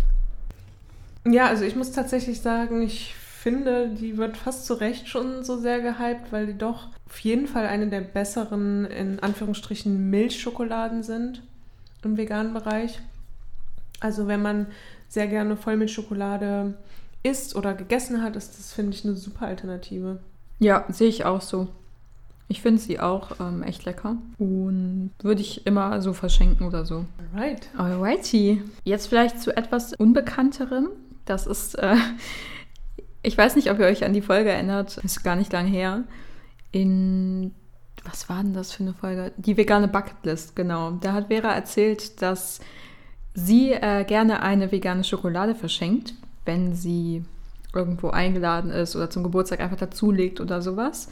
Ja, 1.27 1.47
also 1.47 1.64
ich 1.64 1.75
muss 1.75 1.91
tatsächlich 1.91 2.41
sagen, 2.41 2.83
ich 2.83 3.14
finde, 3.38 3.88
die 3.88 4.16
wird 4.16 4.37
fast 4.37 4.66
zu 4.66 4.74
Recht 4.74 5.09
schon 5.09 5.44
so 5.44 5.59
sehr 5.59 5.81
gehypt, 5.81 6.33
weil 6.33 6.46
die 6.46 6.59
doch 6.59 6.88
auf 7.07 7.18
jeden 7.20 7.46
Fall 7.46 7.66
eine 7.66 7.88
der 7.88 8.01
besseren, 8.01 8.85
in 8.87 9.20
Anführungsstrichen, 9.20 10.11
Milchschokoladen 10.11 11.03
sind 11.03 11.42
im 12.03 12.16
veganen 12.16 12.53
Bereich. 12.53 13.01
Also 14.01 14.27
wenn 14.27 14.42
man 14.42 14.66
sehr 15.09 15.27
gerne 15.27 15.57
Vollmilchschokolade 15.57 16.74
isst 17.22 17.57
oder 17.57 17.74
gegessen 17.74 18.22
hat, 18.22 18.37
ist 18.37 18.59
das, 18.59 18.72
finde 18.72 18.94
ich, 18.94 19.05
eine 19.05 19.14
super 19.14 19.46
Alternative. 19.46 20.20
Ja, 20.59 20.85
sehe 20.88 21.09
ich 21.09 21.24
auch 21.24 21.40
so. 21.40 21.68
Ich 22.48 22.62
finde 22.62 22.81
sie 22.81 22.98
auch 22.98 23.40
ähm, 23.40 23.62
echt 23.62 23.85
lecker 23.85 24.16
und 24.38 25.11
würde 25.20 25.42
ich 25.42 25.66
immer 25.66 26.01
so 26.01 26.12
verschenken 26.12 26.66
oder 26.66 26.85
so. 26.87 27.05
Alright. 27.35 27.68
Alrighty. 27.77 28.62
Jetzt 28.85 29.09
vielleicht 29.09 29.40
zu 29.40 29.55
etwas 29.55 29.92
Unbekannterem. 29.94 30.88
Das 31.27 31.46
ist, 31.46 31.79
äh, 31.79 31.96
ich 33.22 33.37
weiß 33.37 33.57
nicht, 33.57 33.70
ob 33.70 33.78
ihr 33.78 33.87
euch 33.87 34.04
an 34.04 34.12
die 34.12 34.22
Folge 34.22 34.50
erinnert, 34.50 34.98
ist 34.98 35.24
gar 35.24 35.37
nicht 35.37 35.52
lange 35.52 35.68
her. 35.68 36.04
In, 36.70 37.52
was 38.04 38.28
war 38.28 38.42
denn 38.42 38.54
das 38.54 38.72
für 38.72 38.83
eine 38.83 38.94
Folge? 38.94 39.33
Die 39.37 39.57
vegane 39.57 39.88
Bucketlist, 39.88 40.54
genau. 40.54 40.92
Da 40.92 41.12
hat 41.12 41.28
Vera 41.28 41.52
erzählt, 41.52 42.22
dass 42.22 42.61
sie 43.35 43.72
äh, 43.72 44.04
gerne 44.04 44.42
eine 44.42 44.70
vegane 44.70 45.04
Schokolade 45.04 45.54
verschenkt, 45.54 46.14
wenn 46.44 46.74
sie 46.74 47.24
irgendwo 47.74 48.11
eingeladen 48.11 48.70
ist 48.70 48.96
oder 48.96 49.11
zum 49.11 49.22
Geburtstag 49.22 49.61
einfach 49.61 49.76
dazulegt 49.76 50.40
oder 50.40 50.62
sowas. 50.62 51.09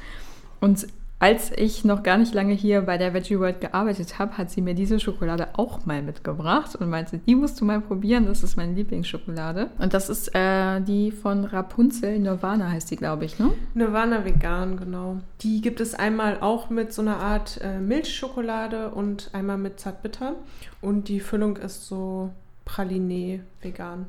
Und 0.61 0.87
als 1.19 1.51
ich 1.51 1.85
noch 1.85 2.03
gar 2.03 2.19
nicht 2.19 2.35
lange 2.35 2.53
hier 2.53 2.83
bei 2.83 2.99
der 2.99 3.15
Veggie 3.15 3.39
World 3.39 3.63
gearbeitet 3.63 4.19
habe, 4.19 4.37
hat 4.37 4.51
sie 4.51 4.61
mir 4.61 4.75
diese 4.75 5.01
Schokolade 5.01 5.49
auch 5.55 5.87
mal 5.87 6.03
mitgebracht 6.03 6.77
und 6.77 6.91
meinte, 6.91 7.19
die 7.19 7.35
musst 7.35 7.59
du 7.59 7.65
mal 7.65 7.81
probieren, 7.81 8.27
das 8.27 8.43
ist 8.43 8.57
meine 8.57 8.75
Lieblingsschokolade. 8.75 9.71
Und 9.79 9.95
das 9.95 10.11
ist 10.11 10.35
äh, 10.35 10.81
die 10.83 11.11
von 11.13 11.45
Rapunzel, 11.45 12.19
Nirvana 12.19 12.71
heißt 12.71 12.91
die, 12.91 12.97
glaube 12.97 13.25
ich, 13.25 13.39
ne? 13.39 13.51
Nirvana 13.73 14.27
vegan, 14.27 14.77
genau. 14.77 15.17
Die 15.41 15.63
gibt 15.63 15.81
es 15.81 15.95
einmal 15.95 16.39
auch 16.41 16.69
mit 16.69 16.93
so 16.93 17.01
einer 17.01 17.19
Art 17.19 17.61
äh, 17.63 17.79
Milchschokolade 17.79 18.91
und 18.91 19.31
einmal 19.33 19.57
mit 19.57 19.81
Zartbitter. 19.81 20.35
Und 20.83 21.09
die 21.09 21.21
Füllung 21.21 21.57
ist 21.57 21.87
so 21.87 22.31
Praline 22.67 23.41
vegan. 23.63 24.07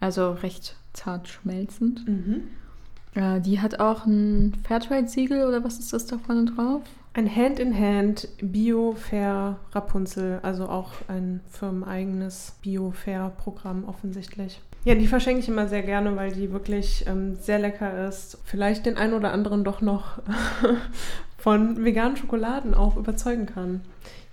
Also 0.00 0.32
recht 0.32 0.76
zart 0.94 1.28
schmelzend. 1.28 2.08
Mhm. 2.08 2.44
Äh, 3.14 3.40
die 3.40 3.60
hat 3.60 3.80
auch 3.80 4.06
ein 4.06 4.54
Fairtrade-Siegel 4.66 5.46
oder 5.46 5.64
was 5.64 5.78
ist 5.78 5.92
das 5.92 6.06
da 6.06 6.18
vorne 6.18 6.46
drauf? 6.46 6.82
Ein 7.14 7.34
Hand-in-Hand 7.34 8.28
Bio-Fair 8.40 9.58
Rapunzel, 9.72 10.40
also 10.42 10.68
auch 10.68 10.92
ein 11.08 11.40
firmeneigenes 11.50 12.54
Bio-Fair-Programm 12.62 13.84
offensichtlich. 13.84 14.60
Ja, 14.84 14.94
die 14.94 15.06
verschenke 15.06 15.40
ich 15.40 15.48
immer 15.48 15.68
sehr 15.68 15.82
gerne, 15.82 16.16
weil 16.16 16.32
die 16.32 16.52
wirklich 16.52 17.04
ähm, 17.06 17.36
sehr 17.36 17.58
lecker 17.58 18.08
ist. 18.08 18.38
Vielleicht 18.44 18.86
den 18.86 18.96
einen 18.96 19.12
oder 19.12 19.32
anderen 19.32 19.62
doch 19.62 19.80
noch 19.80 20.18
von 21.38 21.84
veganen 21.84 22.16
Schokoladen 22.16 22.74
auch 22.74 22.96
überzeugen 22.96 23.46
kann. 23.46 23.82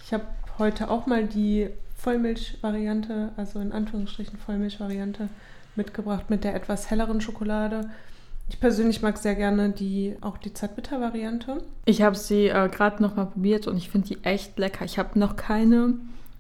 Ich 0.04 0.14
habe 0.14 0.24
heute 0.58 0.90
auch 0.90 1.06
mal 1.06 1.26
die 1.26 1.70
Vollmilch-Variante, 1.98 3.32
also 3.36 3.60
in 3.60 3.74
Anführungsstrichen 3.74 4.40
Vollmilch-Variante 4.40 5.28
mitgebracht 5.76 6.30
mit 6.30 6.44
der 6.44 6.56
etwas 6.56 6.90
helleren 6.90 7.22
Schokolade. 7.22 7.90
Ich 8.50 8.60
persönlich 8.60 9.02
mag 9.02 9.18
sehr 9.18 9.36
gerne 9.36 9.70
die, 9.70 10.16
auch 10.22 10.38
die 10.38 10.54
Zartbitter-Variante. 10.54 11.62
Ich 11.86 12.02
habe 12.02 12.16
sie 12.16 12.48
äh, 12.48 12.68
gerade 12.70 13.02
noch 13.02 13.16
mal 13.16 13.26
probiert 13.26 13.68
und 13.68 13.78
ich 13.78 13.90
finde 13.90 14.08
die 14.08 14.24
echt 14.24 14.58
lecker. 14.58 14.86
Ich 14.86 14.98
habe 14.98 15.18
noch 15.18 15.36
keine 15.36 15.94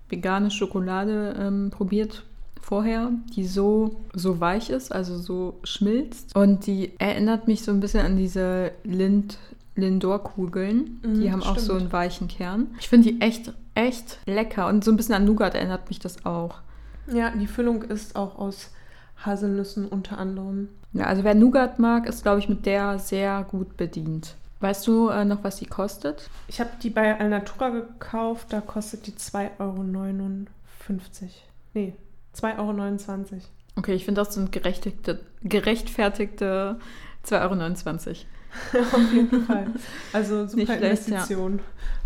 vegane 0.10 0.50
Schokolade 0.52 1.36
ähm, 1.40 1.70
probiert 1.70 2.24
vorher, 2.62 3.12
die 3.36 3.46
so, 3.46 4.02
so 4.14 4.40
weich 4.40 4.70
ist, 4.70 4.92
also 4.92 5.18
so 5.18 5.60
schmilzt. 5.64 6.36
Und 6.36 6.66
die 6.68 6.92
erinnert 7.00 7.48
mich 7.48 7.64
so 7.64 7.72
ein 7.72 7.80
bisschen 7.80 8.06
an 8.06 8.18
diese 8.18 8.72
Lind, 8.84 9.38
Lindor-Kugeln. 9.76 11.00
Mhm, 11.04 11.22
die 11.22 11.32
haben 11.32 11.44
auch 11.44 11.54
stimmt. 11.54 11.68
so 11.68 11.74
einen 11.74 11.92
weichen 11.92 12.28
Kern. 12.28 12.68
Ich 12.80 12.90
finde 12.90 13.12
die 13.12 13.22
echt, 13.22 13.54
echt 13.76 14.20
lecker. 14.26 14.68
Und 14.68 14.84
so 14.84 14.92
ein 14.92 14.98
bisschen 14.98 15.16
an 15.16 15.26
Nougat 15.26 15.56
erinnert 15.56 15.90
mich 15.90 16.00
das 16.00 16.26
auch. 16.26 16.60
Ja, 17.12 17.32
die 17.32 17.48
Füllung 17.48 17.84
ist 17.84 18.16
auch 18.16 18.38
aus 18.38 18.72
Haselnüssen 19.26 19.88
unter 19.88 20.18
anderem. 20.18 20.70
Ja, 20.94 21.06
also 21.06 21.24
wer 21.24 21.36
Nougat 21.36 21.80
mag, 21.80 22.08
ist, 22.08 22.24
glaube 22.24 22.40
ich, 22.40 22.50
mit 22.50 22.66
der 22.66 23.00
sehr 23.00 23.46
gut 23.50 23.78
bedient. 23.78 24.36
Weißt 24.62 24.86
du 24.88 25.10
äh, 25.10 25.24
noch, 25.24 25.44
was 25.44 25.58
die 25.58 25.66
kostet? 25.66 26.30
Ich 26.48 26.60
habe 26.60 26.72
die 26.82 26.90
bei 26.90 27.18
Alnatura 27.18 27.70
gekauft, 27.70 28.48
da 28.52 28.60
kostet 28.60 29.08
die 29.08 29.14
2,59 29.14 29.52
Euro. 29.60 29.84
Nee, 31.74 31.94
2,29 32.36 32.58
Euro. 32.58 33.26
Okay, 33.78 33.94
ich 33.94 34.04
finde, 34.04 34.22
das 34.22 34.34
sind 34.34 34.52
gerechtfertigte, 34.52 35.22
gerechtfertigte 35.44 36.78
2,29 37.26 38.08
Euro. 38.08 38.18
Auf 38.74 39.14
jeden 39.14 39.46
Fall. 39.46 39.68
Also 40.14 40.48
super 40.48 40.78
Investition. 40.78 41.60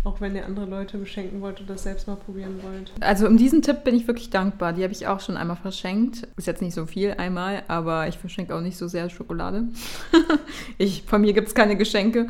Auch 0.04 0.20
wenn 0.20 0.36
ihr 0.36 0.44
andere 0.44 0.66
Leute 0.66 0.98
beschenken 0.98 1.40
wollt 1.40 1.60
oder 1.60 1.74
das 1.74 1.84
selbst 1.84 2.06
mal 2.06 2.16
probieren 2.16 2.60
wollt. 2.62 2.92
Also 3.00 3.26
um 3.26 3.38
diesen 3.38 3.62
Tipp 3.62 3.84
bin 3.84 3.94
ich 3.94 4.06
wirklich 4.06 4.30
dankbar. 4.30 4.74
Die 4.74 4.82
habe 4.82 4.92
ich 4.92 5.06
auch 5.06 5.20
schon 5.20 5.36
einmal 5.36 5.56
verschenkt. 5.56 6.28
Ist 6.36 6.46
jetzt 6.46 6.60
nicht 6.60 6.74
so 6.74 6.84
viel 6.84 7.12
einmal, 7.12 7.62
aber 7.68 8.08
ich 8.08 8.18
verschenke 8.18 8.54
auch 8.54 8.60
nicht 8.60 8.76
so 8.76 8.86
sehr 8.86 9.08
Schokolade. 9.08 9.68
ich, 10.78 11.04
von 11.04 11.22
mir 11.22 11.32
gibt 11.32 11.48
es 11.48 11.54
keine 11.54 11.76
Geschenke. 11.76 12.26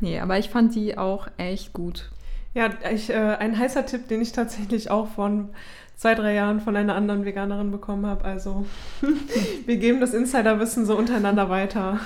Nee, 0.00 0.20
aber 0.20 0.38
ich 0.38 0.48
fand 0.50 0.74
die 0.74 0.96
auch 0.96 1.26
echt 1.36 1.72
gut. 1.72 2.10
Ja, 2.54 2.70
ich, 2.90 3.10
äh, 3.10 3.14
ein 3.14 3.58
heißer 3.58 3.84
Tipp, 3.84 4.08
den 4.08 4.22
ich 4.22 4.32
tatsächlich 4.32 4.90
auch 4.90 5.08
von 5.08 5.50
zwei, 5.96 6.14
drei 6.14 6.34
Jahren 6.34 6.60
von 6.60 6.76
einer 6.76 6.94
anderen 6.94 7.24
Veganerin 7.24 7.70
bekommen 7.70 8.06
habe. 8.06 8.24
Also 8.24 8.66
wir 9.66 9.76
geben 9.76 10.00
das 10.00 10.14
Insiderwissen 10.14 10.86
so 10.86 10.96
untereinander 10.96 11.48
weiter. 11.48 12.00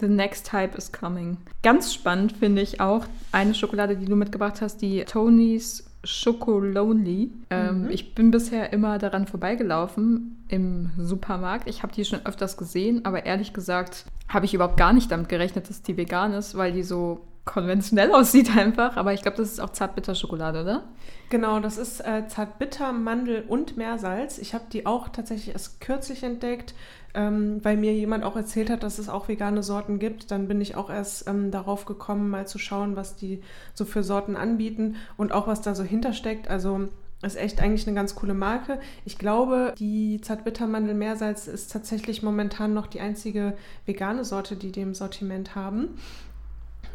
The 0.00 0.08
next 0.08 0.48
type 0.50 0.76
is 0.76 0.92
coming. 0.92 1.38
Ganz 1.62 1.92
spannend 1.92 2.32
finde 2.32 2.62
ich 2.62 2.80
auch 2.80 3.04
eine 3.32 3.54
Schokolade, 3.54 3.96
die 3.96 4.06
du 4.06 4.14
mitgebracht 4.16 4.60
hast, 4.60 4.80
die 4.82 5.04
Tony's 5.04 5.84
Chocolonely. 6.04 7.30
Ähm, 7.50 7.82
Mhm. 7.82 7.90
Ich 7.90 8.14
bin 8.14 8.30
bisher 8.30 8.72
immer 8.72 8.98
daran 8.98 9.26
vorbeigelaufen 9.26 10.44
im 10.48 10.90
Supermarkt. 10.98 11.68
Ich 11.68 11.82
habe 11.82 11.92
die 11.92 12.04
schon 12.04 12.24
öfters 12.24 12.56
gesehen, 12.56 13.04
aber 13.04 13.26
ehrlich 13.26 13.52
gesagt 13.52 14.04
habe 14.28 14.44
ich 14.44 14.54
überhaupt 14.54 14.76
gar 14.76 14.92
nicht 14.92 15.10
damit 15.10 15.28
gerechnet, 15.28 15.68
dass 15.68 15.82
die 15.82 15.96
vegan 15.96 16.32
ist, 16.32 16.56
weil 16.56 16.72
die 16.72 16.82
so 16.84 17.20
konventionell 17.46 18.12
aussieht 18.14 18.54
einfach. 18.54 18.98
Aber 18.98 19.14
ich 19.14 19.22
glaube, 19.22 19.38
das 19.38 19.50
ist 19.50 19.60
auch 19.60 19.70
Zartbitterschokolade, 19.70 20.60
oder? 20.60 20.82
Genau, 21.30 21.58
das 21.60 21.78
ist 21.78 22.00
äh, 22.00 22.28
Zartbitter, 22.28 22.92
Mandel 22.92 23.44
und 23.48 23.78
Meersalz. 23.78 24.36
Ich 24.38 24.52
habe 24.52 24.64
die 24.70 24.84
auch 24.84 25.08
tatsächlich 25.08 25.54
erst 25.54 25.80
kürzlich 25.80 26.22
entdeckt, 26.22 26.74
ähm, 27.14 27.64
weil 27.64 27.76
mir 27.78 27.94
jemand 27.94 28.22
auch 28.22 28.36
erzählt 28.36 28.68
hat, 28.68 28.82
dass 28.82 28.98
es 28.98 29.08
auch 29.08 29.28
vegane 29.28 29.62
Sorten 29.62 29.98
gibt. 29.98 30.30
Dann 30.30 30.46
bin 30.46 30.60
ich 30.60 30.76
auch 30.76 30.90
erst 30.90 31.26
ähm, 31.26 31.50
darauf 31.50 31.86
gekommen, 31.86 32.28
mal 32.28 32.46
zu 32.46 32.58
schauen, 32.58 32.94
was 32.94 33.16
die 33.16 33.42
so 33.74 33.84
für 33.84 34.02
Sorten 34.02 34.36
anbieten 34.36 34.96
und 35.16 35.32
auch 35.32 35.46
was 35.46 35.62
da 35.62 35.74
so 35.74 35.82
hintersteckt. 35.82 36.48
Also 36.48 36.88
ist 37.22 37.36
echt 37.36 37.60
eigentlich 37.60 37.86
eine 37.86 37.96
ganz 37.96 38.14
coole 38.14 38.34
Marke. 38.34 38.78
Ich 39.04 39.18
glaube, 39.18 39.74
die 39.78 40.20
Zartbitter 40.20 40.66
Mandel 40.66 40.94
Meersalz 40.94 41.46
ist 41.46 41.72
tatsächlich 41.72 42.22
momentan 42.22 42.74
noch 42.74 42.86
die 42.86 43.00
einzige 43.00 43.56
vegane 43.86 44.24
Sorte, 44.24 44.54
die 44.54 44.70
die 44.70 44.82
im 44.82 44.94
Sortiment 44.94 45.54
haben. 45.54 45.98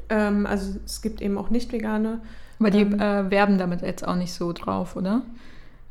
Ähm, 0.10 0.46
also 0.46 0.80
es 0.86 1.02
gibt 1.02 1.22
eben 1.22 1.38
auch 1.38 1.50
nicht 1.50 1.72
vegane. 1.72 2.22
Aber 2.60 2.70
die 2.70 2.82
Ähm. 2.82 3.00
äh, 3.00 3.32
werben 3.32 3.58
damit 3.58 3.82
jetzt 3.82 4.08
auch 4.08 4.16
nicht 4.16 4.34
so 4.34 4.54
drauf, 4.54 4.96
oder? 4.96 5.24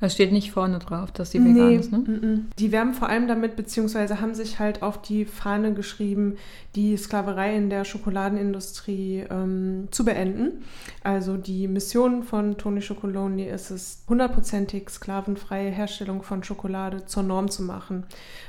Es 0.02 0.14
steht 0.14 0.32
nicht 0.32 0.52
vorne 0.52 0.78
drauf, 0.78 1.12
dass 1.12 1.28
die 1.28 1.44
vegan 1.44 1.78
ist, 1.78 1.92
ne? 1.92 1.98
mm-mm. 1.98 2.40
Die 2.58 2.72
werben 2.72 2.94
vor 2.94 3.10
allem 3.10 3.28
damit, 3.28 3.54
beziehungsweise 3.54 4.22
haben 4.22 4.34
sich 4.34 4.58
halt 4.58 4.82
auf 4.82 5.02
die 5.02 5.26
Fahne 5.26 5.74
geschrieben, 5.74 6.36
die 6.74 6.96
Sklaverei 6.96 7.54
in 7.54 7.68
der 7.68 7.84
Schokoladenindustrie 7.84 9.24
ähm, 9.30 9.88
zu 9.90 10.06
beenden. 10.06 10.62
Also 11.04 11.36
die 11.36 11.68
Mission 11.68 12.22
von 12.22 12.56
Tony 12.56 12.80
Chocolonely 12.80 13.44
ist 13.44 13.70
es, 13.70 14.02
hundertprozentig 14.08 14.88
sklavenfreie 14.88 15.70
Herstellung 15.70 16.22
von 16.22 16.42
Schokolade 16.44 17.04
zur 17.04 17.22
Norm 17.22 17.50
zu 17.50 17.62
machen. 17.62 18.04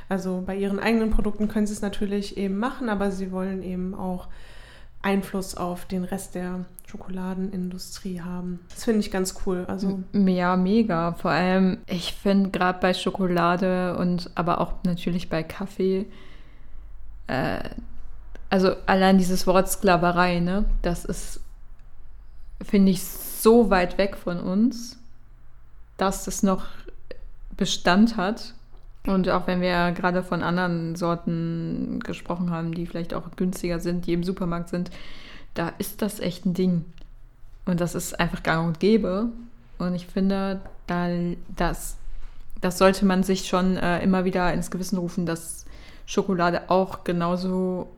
Also 0.08 0.43
bei 0.45 0.56
ihren 0.56 0.80
eigenen 0.80 1.10
Produkten 1.10 1.50
können 1.50 1.67
sie 1.67 1.74
es 1.74 1.82
natürlich 1.82 2.38
eben 2.38 2.60
machen, 2.60 2.88
aber 2.88 3.12
sie 3.12 3.34
wollen 3.34 3.62
eben 3.62 3.93
auch 3.93 4.30
Einfluss 5.02 5.56
auf 5.56 5.86
den 5.86 6.04
Rest 6.04 6.36
der 6.36 6.66
Schokoladenindustrie 6.88 8.22
haben. 8.22 8.60
Das 8.70 8.84
finde 8.84 9.00
ich 9.00 9.12
ganz 9.12 9.36
cool. 9.46 9.66
Also 9.68 10.04
Ja, 10.14 10.58
mega. 10.58 11.14
Vor 11.14 11.32
allem, 11.32 11.80
ich 11.88 12.14
finde 12.14 12.50
gerade 12.50 12.80
bei 12.80 12.94
Schokolade 12.94 13.98
und 13.98 14.30
aber 14.36 14.60
auch 14.60 14.74
natürlich 14.84 15.30
bei 15.30 15.42
Kaffee, 15.44 16.06
äh, 17.28 17.62
also 18.50 18.76
allein 18.86 19.18
dieses 19.18 19.48
Wort 19.48 19.70
Sklaverei, 19.70 20.42
ne, 20.42 20.66
das 20.82 21.06
ist, 21.06 21.40
finde 22.62 22.92
ich, 22.92 23.02
so 23.04 23.70
weit 23.70 23.98
weg 23.98 24.18
von 24.18 24.40
uns, 24.40 25.00
dass 25.98 26.26
das 26.26 26.44
noch 26.44 26.66
Bestand 27.56 28.18
hat. 28.18 28.54
Und 29.06 29.30
auch 29.30 29.48
wenn 29.48 29.62
wir 29.62 29.92
gerade 29.92 30.22
von 30.22 30.44
anderen 30.44 30.96
Sorten 30.96 32.00
gesprochen 32.04 32.52
haben, 32.52 32.74
die 32.74 32.86
vielleicht 32.86 33.14
auch 33.14 33.24
günstiger 33.36 33.80
sind, 33.80 34.06
die 34.06 34.14
im 34.14 34.24
Supermarkt 34.24 34.70
sind, 34.70 34.92
da 35.54 35.74
ist 35.80 36.02
das 36.02 36.20
echt 36.20 36.46
ein 36.46 36.54
Ding. 36.54 36.86
Und 37.66 37.82
das 37.82 37.96
ist 37.96 38.20
einfach 38.20 38.44
gang 38.44 38.68
und 38.68 38.80
gäbe. 38.80 39.30
Und 39.80 39.96
ich 39.96 40.06
finde, 40.08 40.62
da, 40.86 41.08
das, 41.56 41.98
das 42.62 42.78
sollte 42.78 43.06
man 43.06 43.24
sich 43.24 43.48
schon 43.48 43.78
äh, 43.78 44.04
immer 44.04 44.24
wieder 44.26 44.54
ins 44.54 44.70
Gewissen 44.70 44.98
rufen, 44.98 45.26
dass 45.26 45.66
Schokolade 46.06 46.70
auch 46.70 47.04
genauso 47.04 47.90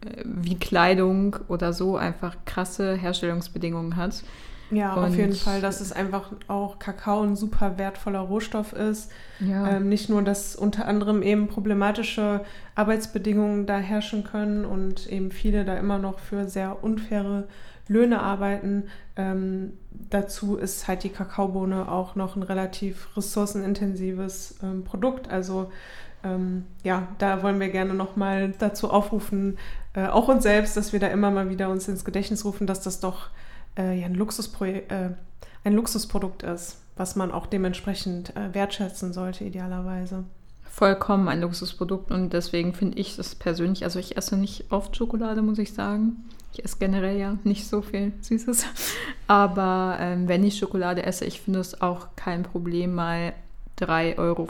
äh, 0.00 0.22
wie 0.24 0.56
Kleidung 0.56 1.36
oder 1.46 1.72
so 1.72 1.96
einfach 1.96 2.36
krasse 2.44 2.94
Herstellungsbedingungen 2.94 3.96
hat. 3.96 4.24
Ja, 4.70 4.94
auf 4.94 5.06
Und- 5.06 5.16
jeden 5.16 5.32
Fall, 5.34 5.60
dass 5.60 5.80
es 5.80 5.92
einfach 5.92 6.30
auch 6.46 6.78
Kakao 6.78 7.22
ein 7.22 7.36
super 7.36 7.78
wertvoller 7.78 8.20
Rohstoff 8.20 8.72
ist. 8.72 9.10
Ja. 9.40 9.68
Ähm, 9.76 9.88
nicht 9.88 10.08
nur, 10.10 10.22
dass 10.22 10.56
unter 10.56 10.86
anderem 10.86 11.22
eben 11.22 11.48
problematische 11.48 12.42
Arbeitsbedingungen 12.74 13.66
da 13.66 13.78
herrschen 13.78 14.24
können 14.24 14.64
und 14.64 15.06
eben 15.06 15.30
viele 15.30 15.64
da 15.64 15.74
immer 15.76 15.98
noch 15.98 16.18
für 16.18 16.46
sehr 16.48 16.82
unfaire 16.84 17.48
Löhne 17.88 18.20
arbeiten. 18.20 18.84
Ähm, 19.16 19.72
dazu 20.10 20.56
ist 20.56 20.86
halt 20.86 21.02
die 21.02 21.08
Kakaobohne 21.08 21.90
auch 21.90 22.14
noch 22.14 22.36
ein 22.36 22.42
relativ 22.42 23.08
ressourcenintensives 23.16 24.56
ähm, 24.62 24.84
Produkt. 24.84 25.30
Also 25.30 25.70
ähm, 26.24 26.64
ja, 26.82 27.08
da 27.18 27.42
wollen 27.42 27.60
wir 27.60 27.68
gerne 27.68 27.94
nochmal 27.94 28.52
dazu 28.58 28.90
aufrufen, 28.90 29.56
äh, 29.94 30.06
auch 30.06 30.28
uns 30.28 30.42
selbst, 30.42 30.76
dass 30.76 30.92
wir 30.92 31.00
da 31.00 31.06
immer 31.06 31.30
mal 31.30 31.48
wieder 31.48 31.70
uns 31.70 31.88
ins 31.88 32.04
Gedächtnis 32.04 32.44
rufen, 32.44 32.66
dass 32.66 32.80
das 32.82 33.00
doch 33.00 33.30
äh, 33.78 33.98
ja, 33.98 34.06
ein, 34.06 34.14
Luxusprojekt, 34.14 34.92
äh, 34.92 35.10
ein 35.64 35.72
Luxusprodukt 35.72 36.42
ist, 36.42 36.78
was 36.96 37.16
man 37.16 37.30
auch 37.30 37.46
dementsprechend 37.46 38.36
äh, 38.36 38.52
wertschätzen 38.52 39.12
sollte, 39.12 39.44
idealerweise. 39.44 40.24
Vollkommen 40.64 41.28
ein 41.28 41.40
Luxusprodukt 41.40 42.10
und 42.10 42.32
deswegen 42.32 42.74
finde 42.74 42.98
ich 42.98 43.18
es 43.18 43.34
persönlich, 43.34 43.84
also 43.84 43.98
ich 43.98 44.16
esse 44.16 44.36
nicht 44.36 44.70
oft 44.70 44.96
Schokolade, 44.96 45.42
muss 45.42 45.58
ich 45.58 45.72
sagen. 45.72 46.24
Ich 46.52 46.64
esse 46.64 46.78
generell 46.78 47.18
ja 47.18 47.36
nicht 47.44 47.66
so 47.66 47.82
viel 47.82 48.12
Süßes. 48.20 48.66
Aber 49.26 49.96
ähm, 50.00 50.28
wenn 50.28 50.44
ich 50.44 50.58
Schokolade 50.58 51.04
esse, 51.04 51.24
ich 51.24 51.40
finde 51.40 51.60
es 51.60 51.80
auch 51.80 52.08
kein 52.16 52.42
Problem, 52.42 52.94
mal 52.94 53.32
3,50 53.80 54.18
Euro 54.18 54.48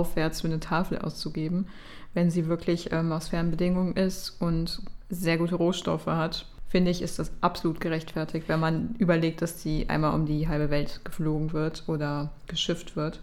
aufwärts 0.00 0.42
für 0.42 0.48
eine 0.48 0.60
Tafel 0.60 0.98
auszugeben, 0.98 1.66
wenn 2.14 2.30
sie 2.30 2.46
wirklich 2.46 2.92
ähm, 2.92 3.12
aus 3.12 3.28
fairen 3.28 3.50
Bedingungen 3.50 3.96
ist 3.96 4.40
und 4.40 4.82
sehr 5.08 5.38
gute 5.38 5.54
Rohstoffe 5.54 6.06
hat. 6.06 6.46
Finde 6.72 6.90
ich, 6.90 7.02
ist 7.02 7.18
das 7.18 7.30
absolut 7.42 7.82
gerechtfertigt, 7.82 8.48
wenn 8.48 8.58
man 8.58 8.94
überlegt, 8.98 9.42
dass 9.42 9.62
die 9.62 9.90
einmal 9.90 10.14
um 10.14 10.24
die 10.24 10.48
halbe 10.48 10.70
Welt 10.70 11.02
geflogen 11.04 11.52
wird 11.52 11.82
oder 11.86 12.30
geschifft 12.46 12.96
wird. 12.96 13.20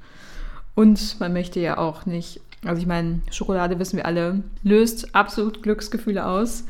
Und 0.75 1.19
man 1.19 1.33
möchte 1.33 1.59
ja 1.59 1.79
auch 1.79 2.05
nicht, 2.05 2.41
also 2.63 2.79
ich 2.79 2.85
meine, 2.85 3.21
Schokolade 3.31 3.79
wissen 3.79 3.97
wir 3.97 4.05
alle, 4.05 4.43
löst 4.61 5.15
absolut 5.15 5.63
Glücksgefühle 5.63 6.27
aus, 6.27 6.65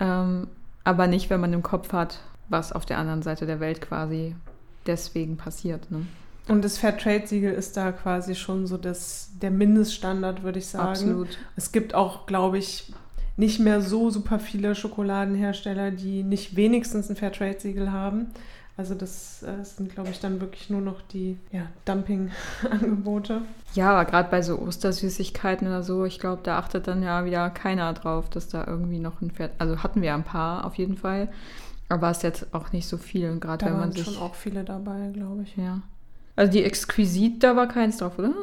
ähm, 0.00 0.48
aber 0.82 1.06
nicht, 1.06 1.30
wenn 1.30 1.40
man 1.40 1.52
im 1.52 1.62
Kopf 1.62 1.92
hat, 1.92 2.18
was 2.48 2.72
auf 2.72 2.84
der 2.84 2.98
anderen 2.98 3.22
Seite 3.22 3.46
der 3.46 3.60
Welt 3.60 3.80
quasi 3.80 4.34
deswegen 4.84 5.36
passiert. 5.36 5.88
Ne? 5.92 6.06
Und 6.48 6.64
das 6.64 6.76
Fairtrade-Siegel 6.76 7.52
ist 7.52 7.76
da 7.76 7.92
quasi 7.92 8.34
schon 8.34 8.66
so 8.66 8.78
das, 8.78 9.30
der 9.40 9.52
Mindeststandard, 9.52 10.42
würde 10.42 10.58
ich 10.58 10.66
sagen. 10.66 10.88
Absolut. 10.88 11.38
Es 11.54 11.70
gibt 11.70 11.94
auch, 11.94 12.26
glaube 12.26 12.58
ich, 12.58 12.92
nicht 13.36 13.60
mehr 13.60 13.82
so 13.82 14.10
super 14.10 14.38
viele 14.38 14.74
Schokoladenhersteller, 14.74 15.90
die 15.90 16.22
nicht 16.22 16.56
wenigstens 16.56 17.10
ein 17.10 17.16
Fairtrade-Siegel 17.16 17.92
haben. 17.92 18.28
Also 18.78 18.94
das 18.94 19.42
äh, 19.42 19.64
sind, 19.64 19.90
glaube 19.94 20.10
ich, 20.10 20.20
dann 20.20 20.40
wirklich 20.40 20.68
nur 20.68 20.82
noch 20.82 21.00
die 21.00 21.38
ja, 21.50 21.62
Dumping-Angebote. 21.86 23.40
Ja, 23.74 23.92
aber 23.92 24.04
gerade 24.04 24.30
bei 24.30 24.42
so 24.42 24.58
Ostersüßigkeiten 24.58 25.66
oder 25.66 25.82
so, 25.82 26.04
ich 26.04 26.18
glaube, 26.18 26.42
da 26.42 26.58
achtet 26.58 26.86
dann 26.86 27.02
ja 27.02 27.24
wieder 27.24 27.48
keiner 27.48 27.92
drauf, 27.94 28.28
dass 28.28 28.48
da 28.48 28.66
irgendwie 28.66 28.98
noch 28.98 29.22
ein 29.22 29.30
Pferd. 29.30 29.52
Also 29.58 29.82
hatten 29.82 30.02
wir 30.02 30.14
ein 30.14 30.24
paar 30.24 30.66
auf 30.66 30.74
jeden 30.74 30.98
Fall. 30.98 31.28
Aber 31.88 32.10
es 32.10 32.22
jetzt 32.22 32.52
auch 32.52 32.72
nicht 32.72 32.86
so 32.86 32.98
viel, 32.98 33.38
gerade 33.38 33.64
Da 33.64 33.66
wenn 33.66 33.72
man 33.78 33.82
waren 33.82 33.92
sich. 33.92 34.04
schon 34.04 34.18
auch 34.18 34.34
viele 34.34 34.64
dabei, 34.64 35.10
glaube 35.12 35.42
ich. 35.42 35.56
Ja. 35.56 35.80
Also 36.34 36.52
die 36.52 36.64
Exquisit, 36.64 37.42
da 37.42 37.56
war 37.56 37.68
keins 37.68 37.98
drauf, 37.98 38.18
oder? 38.18 38.34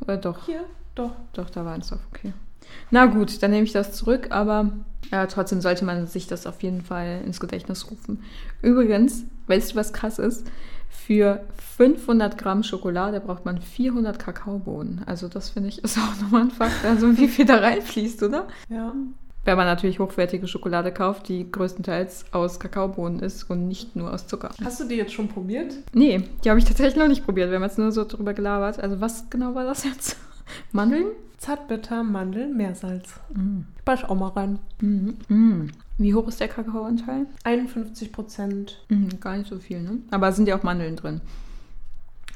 Oder 0.00 0.16
doch? 0.18 0.44
Hier, 0.44 0.64
doch. 0.94 1.12
Doch, 1.32 1.48
da 1.48 1.64
war 1.64 1.74
eins 1.74 1.88
drauf, 1.88 2.00
okay. 2.12 2.34
Na 2.90 3.06
gut, 3.06 3.42
dann 3.42 3.50
nehme 3.50 3.64
ich 3.64 3.72
das 3.72 3.92
zurück, 3.92 4.28
aber 4.30 4.70
ja, 5.10 5.26
trotzdem 5.26 5.60
sollte 5.60 5.84
man 5.84 6.06
sich 6.06 6.26
das 6.26 6.46
auf 6.46 6.62
jeden 6.62 6.82
Fall 6.82 7.22
ins 7.24 7.40
Gedächtnis 7.40 7.90
rufen. 7.90 8.22
Übrigens, 8.62 9.24
weißt 9.46 9.72
du, 9.72 9.76
was 9.76 9.92
krass 9.92 10.18
ist? 10.18 10.46
Für 10.88 11.44
500 11.76 12.38
Gramm 12.38 12.62
Schokolade 12.62 13.20
braucht 13.20 13.44
man 13.44 13.60
400 13.60 14.18
Kakaobohnen. 14.18 15.02
Also 15.06 15.28
das 15.28 15.50
finde 15.50 15.68
ich 15.68 15.82
ist 15.84 15.98
auch 15.98 16.20
nochmal 16.22 16.42
ein 16.42 16.50
Fakt. 16.50 16.84
Also 16.84 17.16
wie 17.18 17.28
viel 17.28 17.44
da 17.44 17.56
reinfließt, 17.56 18.22
oder? 18.22 18.48
Ja. 18.68 18.94
Wenn 19.44 19.58
man 19.58 19.66
natürlich 19.66 19.98
hochwertige 19.98 20.48
Schokolade 20.48 20.90
kauft, 20.90 21.28
die 21.28 21.50
größtenteils 21.50 22.26
aus 22.32 22.58
Kakaobohnen 22.58 23.20
ist 23.20 23.50
und 23.50 23.68
nicht 23.68 23.94
nur 23.94 24.12
aus 24.12 24.26
Zucker. 24.26 24.50
Hast 24.64 24.80
du 24.80 24.84
die 24.84 24.94
jetzt 24.94 25.12
schon 25.12 25.28
probiert? 25.28 25.74
Nee, 25.92 26.22
die 26.42 26.48
habe 26.48 26.58
ich 26.58 26.64
tatsächlich 26.64 26.96
noch 26.96 27.08
nicht 27.08 27.24
probiert. 27.24 27.50
Wir 27.50 27.56
haben 27.56 27.62
jetzt 27.64 27.78
nur 27.78 27.92
so 27.92 28.04
drüber 28.04 28.32
gelabert. 28.32 28.80
Also 28.80 29.00
was 29.00 29.28
genau 29.28 29.54
war 29.54 29.64
das 29.64 29.84
jetzt? 29.84 30.16
Mandeln? 30.72 31.06
Zartbitter, 31.44 32.02
Mandel, 32.02 32.48
Meersalz. 32.48 33.20
Mm. 33.34 33.64
Basch 33.84 34.04
auch 34.04 34.14
mal 34.14 34.28
rein. 34.28 34.58
Mhm. 34.80 35.18
Mm. 35.28 35.70
Wie 35.98 36.14
hoch 36.14 36.26
ist 36.26 36.40
der 36.40 36.48
Kakaoanteil? 36.48 37.26
51 37.44 38.12
Prozent. 38.12 38.82
Mhm, 38.88 39.20
gar 39.20 39.36
nicht 39.36 39.50
so 39.50 39.58
viel, 39.58 39.82
ne? 39.82 39.98
Aber 40.10 40.32
sind 40.32 40.48
ja 40.48 40.58
auch 40.58 40.62
Mandeln 40.62 40.96
drin. 40.96 41.20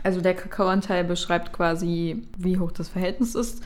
Also 0.02 0.20
der 0.20 0.34
Kakaoanteil 0.34 1.04
beschreibt 1.04 1.54
quasi, 1.54 2.22
wie 2.36 2.58
hoch 2.58 2.70
das 2.70 2.90
Verhältnis 2.90 3.34
ist. 3.34 3.62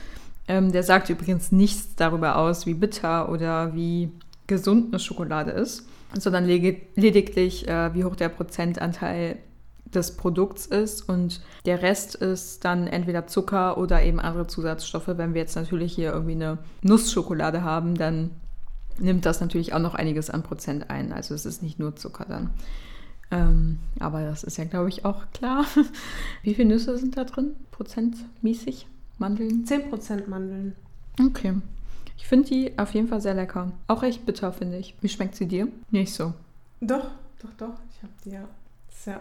Ähm, 0.47 0.71
der 0.71 0.83
sagt 0.83 1.09
übrigens 1.09 1.51
nichts 1.51 1.93
darüber 1.95 2.37
aus, 2.37 2.65
wie 2.65 2.73
bitter 2.73 3.27
oder 3.29 3.75
wie 3.75 4.11
gesund 4.47 4.93
eine 4.93 4.99
Schokolade 4.99 5.51
ist, 5.51 5.85
sondern 6.17 6.45
lediglich, 6.45 7.67
äh, 7.67 7.93
wie 7.93 8.05
hoch 8.05 8.15
der 8.15 8.29
Prozentanteil 8.29 9.39
des 9.95 10.15
Produkts 10.15 10.65
ist 10.65 11.07
und 11.07 11.41
der 11.65 11.81
Rest 11.81 12.15
ist 12.15 12.65
dann 12.65 12.87
entweder 12.87 13.27
Zucker 13.27 13.77
oder 13.77 14.03
eben 14.03 14.19
andere 14.19 14.47
Zusatzstoffe. 14.47 15.07
Wenn 15.07 15.33
wir 15.33 15.41
jetzt 15.41 15.55
natürlich 15.55 15.93
hier 15.93 16.11
irgendwie 16.11 16.33
eine 16.33 16.57
Nussschokolade 16.81 17.63
haben, 17.63 17.95
dann 17.95 18.31
nimmt 18.97 19.25
das 19.25 19.41
natürlich 19.41 19.73
auch 19.73 19.79
noch 19.79 19.95
einiges 19.95 20.29
an 20.29 20.43
Prozent 20.43 20.89
ein. 20.89 21.11
Also 21.13 21.33
es 21.33 21.45
ist 21.45 21.63
nicht 21.63 21.79
nur 21.79 21.95
Zucker 21.95 22.25
dann. 22.25 22.51
Ähm, 23.31 23.79
aber 23.99 24.23
das 24.23 24.43
ist 24.43 24.57
ja, 24.57 24.65
glaube 24.65 24.89
ich, 24.89 25.05
auch 25.05 25.25
klar. 25.33 25.65
Wie 26.43 26.53
viele 26.53 26.69
Nüsse 26.69 26.97
sind 26.97 27.17
da 27.17 27.23
drin? 27.23 27.55
Prozentmäßig? 27.71 28.87
Mandeln? 29.17 29.65
10 29.65 29.89
Prozent 29.89 30.27
Mandeln. 30.27 30.75
Okay. 31.19 31.53
Ich 32.17 32.27
finde 32.27 32.47
die 32.47 32.77
auf 32.77 32.93
jeden 32.93 33.07
Fall 33.07 33.21
sehr 33.21 33.33
lecker. 33.33 33.71
Auch 33.87 34.03
echt 34.03 34.25
bitter, 34.25 34.53
finde 34.53 34.77
ich. 34.77 34.95
Wie 35.01 35.09
schmeckt 35.09 35.35
sie 35.35 35.47
dir? 35.47 35.67
Nicht 35.91 36.13
so. 36.13 36.33
Doch, 36.79 37.07
doch, 37.41 37.53
doch. 37.57 37.79
Ich 37.91 38.03
habe 38.03 38.13
die 38.23 38.31
ja. 38.31 38.47
Sehr, 38.91 39.19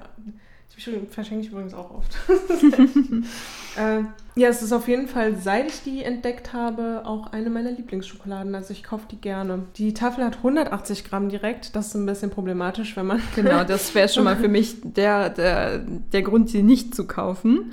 ich 0.76 0.88
verschenke 1.10 1.44
ich 1.44 1.50
übrigens 1.50 1.74
auch 1.74 1.90
oft. 1.90 2.16
äh, 3.76 4.02
ja, 4.34 4.48
es 4.48 4.62
ist 4.62 4.72
auf 4.72 4.88
jeden 4.88 5.06
Fall, 5.06 5.36
seit 5.36 5.68
ich 5.68 5.82
die 5.82 6.02
entdeckt 6.02 6.52
habe, 6.52 7.02
auch 7.04 7.32
eine 7.32 7.50
meiner 7.50 7.70
Lieblingsschokoladen. 7.70 8.54
Also 8.54 8.72
ich 8.72 8.82
kaufe 8.82 9.04
die 9.10 9.20
gerne. 9.20 9.66
Die 9.76 9.92
Tafel 9.92 10.24
hat 10.24 10.38
180 10.38 11.04
Gramm 11.04 11.28
direkt. 11.28 11.76
Das 11.76 11.88
ist 11.88 11.94
ein 11.94 12.06
bisschen 12.06 12.30
problematisch, 12.30 12.96
wenn 12.96 13.06
man. 13.06 13.22
Genau, 13.34 13.64
das 13.64 13.94
wäre 13.94 14.08
schon 14.08 14.24
mal 14.24 14.36
für 14.36 14.48
mich 14.48 14.76
der, 14.82 15.30
der, 15.30 15.78
der 15.78 16.22
Grund, 16.22 16.50
sie 16.50 16.62
nicht 16.62 16.94
zu 16.94 17.06
kaufen. 17.06 17.72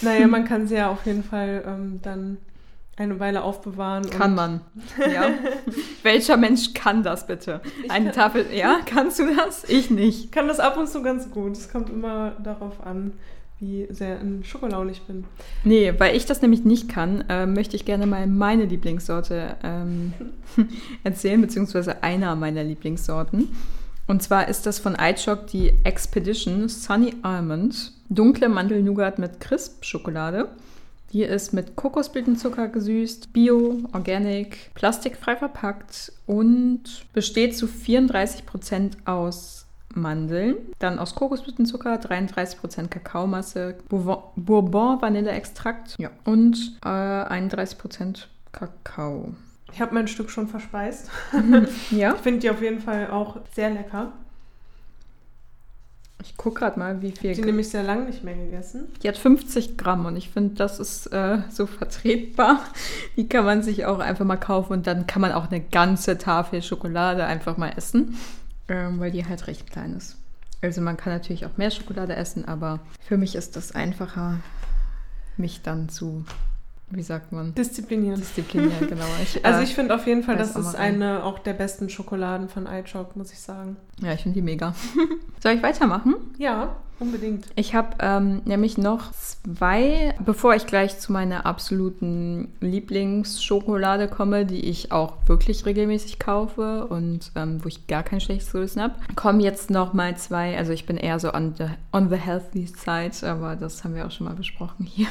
naja, 0.00 0.26
man 0.26 0.44
kann 0.44 0.66
sie 0.66 0.76
ja 0.76 0.90
auf 0.90 1.04
jeden 1.06 1.24
Fall 1.24 1.64
ähm, 1.66 2.00
dann 2.02 2.38
eine 2.96 3.18
Weile 3.20 3.42
aufbewahren. 3.42 4.08
Kann 4.10 4.34
man. 4.34 4.60
Ja. 4.98 5.30
Welcher 6.02 6.36
Mensch 6.36 6.74
kann 6.74 7.02
das 7.02 7.26
bitte? 7.26 7.60
Ich 7.84 7.90
Eine 7.90 8.06
kann- 8.06 8.14
Tafel. 8.14 8.46
Ja, 8.54 8.78
kannst 8.86 9.18
du 9.18 9.24
das? 9.34 9.64
Ich 9.68 9.90
nicht. 9.90 10.30
kann 10.32 10.48
das 10.48 10.60
ab 10.60 10.76
und 10.76 10.88
zu 10.88 11.02
ganz 11.02 11.30
gut. 11.30 11.52
Es 11.56 11.70
kommt 11.70 11.90
immer 11.90 12.32
darauf 12.42 12.84
an, 12.86 13.12
wie 13.60 13.86
sehr 13.90 14.20
in 14.20 14.44
Schokolaune 14.44 14.90
ich 14.92 15.02
bin. 15.02 15.24
Nee, 15.64 15.92
weil 15.98 16.16
ich 16.16 16.26
das 16.26 16.42
nämlich 16.42 16.64
nicht 16.64 16.88
kann, 16.88 17.24
äh, 17.28 17.46
möchte 17.46 17.76
ich 17.76 17.84
gerne 17.84 18.06
mal 18.06 18.26
meine 18.26 18.64
Lieblingssorte 18.64 19.56
ähm, 19.62 20.12
erzählen, 21.04 21.40
beziehungsweise 21.40 22.02
einer 22.02 22.34
meiner 22.36 22.62
Lieblingssorten. 22.64 23.48
Und 24.06 24.22
zwar 24.22 24.48
ist 24.48 24.66
das 24.66 24.78
von 24.78 24.96
iChock 25.00 25.46
die 25.46 25.72
Expedition 25.84 26.68
Sunny 26.68 27.14
Almond. 27.22 27.92
Dunkle 28.10 28.48
Mandel-Nougat 28.50 29.18
mit 29.18 29.40
Crisp-Schokolade. 29.40 30.48
Die 31.14 31.22
ist 31.22 31.52
mit 31.52 31.76
Kokosblütenzucker 31.76 32.66
gesüßt, 32.66 33.32
bio, 33.32 33.78
organic, 33.92 34.74
plastikfrei 34.74 35.36
verpackt 35.36 36.12
und 36.26 37.06
besteht 37.12 37.56
zu 37.56 37.66
34% 37.66 38.94
aus 39.04 39.66
Mandeln, 39.94 40.56
dann 40.80 40.98
aus 40.98 41.14
Kokosblütenzucker, 41.14 41.94
33% 42.00 42.88
Kakaomasse, 42.88 43.76
Bourbon- 43.88 44.24
Bourbon-Vanilleextrakt 44.34 45.94
ja. 46.00 46.10
und 46.24 46.78
äh, 46.84 46.88
31% 46.88 48.24
Kakao. 48.50 49.34
Ich 49.72 49.80
habe 49.80 49.94
mein 49.94 50.08
Stück 50.08 50.30
schon 50.30 50.48
verspeist. 50.48 51.10
Ja, 51.92 52.14
Ich 52.14 52.22
finde 52.22 52.40
die 52.40 52.50
auf 52.50 52.60
jeden 52.60 52.80
Fall 52.80 53.08
auch 53.12 53.36
sehr 53.54 53.70
lecker. 53.70 54.12
Ich 56.22 56.36
gucke 56.36 56.60
gerade 56.60 56.78
mal, 56.78 57.02
wie 57.02 57.12
viel. 57.12 57.34
Die 57.34 57.42
nämlich 57.42 57.68
sehr 57.68 57.82
lange 57.82 58.06
nicht 58.06 58.24
mehr 58.24 58.34
gegessen. 58.34 58.86
Die 59.02 59.08
hat 59.08 59.18
50 59.18 59.76
Gramm 59.76 60.06
und 60.06 60.16
ich 60.16 60.30
finde, 60.30 60.54
das 60.54 60.80
ist 60.80 61.06
äh, 61.08 61.38
so 61.50 61.66
vertretbar. 61.66 62.60
Die 63.16 63.28
kann 63.28 63.44
man 63.44 63.62
sich 63.62 63.84
auch 63.84 63.98
einfach 63.98 64.24
mal 64.24 64.36
kaufen 64.36 64.72
und 64.72 64.86
dann 64.86 65.06
kann 65.06 65.20
man 65.20 65.32
auch 65.32 65.50
eine 65.50 65.60
ganze 65.60 66.16
Tafel 66.16 66.62
Schokolade 66.62 67.24
einfach 67.24 67.56
mal 67.56 67.72
essen, 67.76 68.16
ähm, 68.68 69.00
weil 69.00 69.10
die 69.10 69.26
halt 69.26 69.46
recht 69.46 69.70
klein 69.70 69.94
ist. 69.94 70.16
Also 70.62 70.80
man 70.80 70.96
kann 70.96 71.12
natürlich 71.12 71.44
auch 71.44 71.58
mehr 71.58 71.70
Schokolade 71.70 72.16
essen, 72.16 72.46
aber 72.46 72.80
für 73.00 73.18
mich 73.18 73.34
ist 73.34 73.54
das 73.56 73.72
einfacher, 73.72 74.40
mich 75.36 75.60
dann 75.60 75.90
zu, 75.90 76.24
wie 76.90 77.02
sagt 77.02 77.32
man, 77.32 77.54
Disziplinieren. 77.54 78.20
disziplinieren. 78.20 78.86
Genau. 78.88 79.04
Ich, 79.22 79.44
Also 79.44 79.60
äh, 79.60 79.64
ich 79.64 79.74
finde 79.74 79.94
auf 79.94 80.06
jeden 80.06 80.22
Fall, 80.22 80.36
das 80.36 80.54
ist 80.56 80.74
eine 80.74 81.24
auch 81.24 81.38
der 81.38 81.54
besten 81.54 81.88
Schokoladen 81.88 82.48
von 82.48 82.66
iChock, 82.66 83.16
muss 83.16 83.32
ich 83.32 83.40
sagen. 83.40 83.76
ja, 84.00 84.12
ich 84.12 84.22
finde 84.22 84.34
die 84.36 84.42
mega. 84.42 84.74
Soll 85.42 85.52
ich 85.54 85.62
weitermachen? 85.62 86.14
Ja, 86.38 86.76
unbedingt. 87.00 87.46
Ich 87.56 87.74
habe 87.74 87.96
ähm, 88.00 88.42
nämlich 88.44 88.78
noch 88.78 89.10
zwei, 89.12 90.14
bevor 90.24 90.54
ich 90.54 90.66
gleich 90.66 90.98
zu 91.00 91.12
meiner 91.12 91.46
absoluten 91.46 92.52
Lieblingsschokolade 92.60 94.08
komme, 94.08 94.46
die 94.46 94.68
ich 94.68 94.92
auch 94.92 95.14
wirklich 95.26 95.66
regelmäßig 95.66 96.18
kaufe 96.18 96.86
und 96.86 97.32
ähm, 97.34 97.62
wo 97.64 97.68
ich 97.68 97.86
gar 97.86 98.02
kein 98.02 98.20
schlechtes 98.20 98.52
Gewissen 98.52 98.82
habe, 98.82 98.94
kommen 99.16 99.40
jetzt 99.40 99.70
noch 99.70 99.92
mal 99.92 100.16
zwei. 100.16 100.56
Also 100.56 100.72
ich 100.72 100.86
bin 100.86 100.96
eher 100.96 101.18
so 101.18 101.32
on 101.32 101.54
the, 101.58 101.66
on 101.92 102.08
the 102.10 102.16
healthy 102.16 102.66
side, 102.66 103.28
aber 103.28 103.56
das 103.56 103.82
haben 103.84 103.94
wir 103.94 104.06
auch 104.06 104.10
schon 104.10 104.26
mal 104.26 104.36
besprochen 104.36 104.84
hier. 104.86 105.08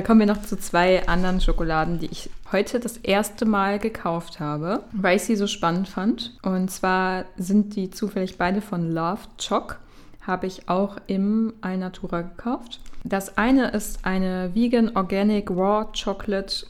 Kommen 0.00 0.20
wir 0.20 0.26
noch 0.26 0.40
zu 0.42 0.56
zwei 0.56 1.06
anderen 1.06 1.40
Schokoladen, 1.40 1.98
die 1.98 2.06
ich 2.06 2.30
heute 2.50 2.80
das 2.80 2.96
erste 2.96 3.44
Mal 3.44 3.78
gekauft 3.78 4.40
habe, 4.40 4.84
weil 4.92 5.16
ich 5.16 5.24
sie 5.24 5.36
so 5.36 5.46
spannend 5.46 5.88
fand. 5.88 6.38
Und 6.42 6.70
zwar 6.70 7.24
sind 7.36 7.76
die 7.76 7.90
zufällig 7.90 8.38
beide 8.38 8.62
von 8.62 8.90
Love 8.90 9.20
Choc 9.36 9.78
habe 10.22 10.46
ich 10.46 10.68
auch 10.68 10.98
im 11.08 11.52
Alnatura 11.62 12.22
gekauft. 12.22 12.78
Das 13.04 13.36
eine 13.36 13.70
ist 13.72 14.04
eine 14.04 14.54
Vegan 14.54 14.96
Organic 14.96 15.50
Raw 15.50 15.86
Chocolate 15.92 16.64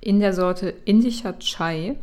in 0.00 0.20
der 0.20 0.32
Sorte 0.32 0.74
Indica 0.86 1.34
Chai. 1.38 1.96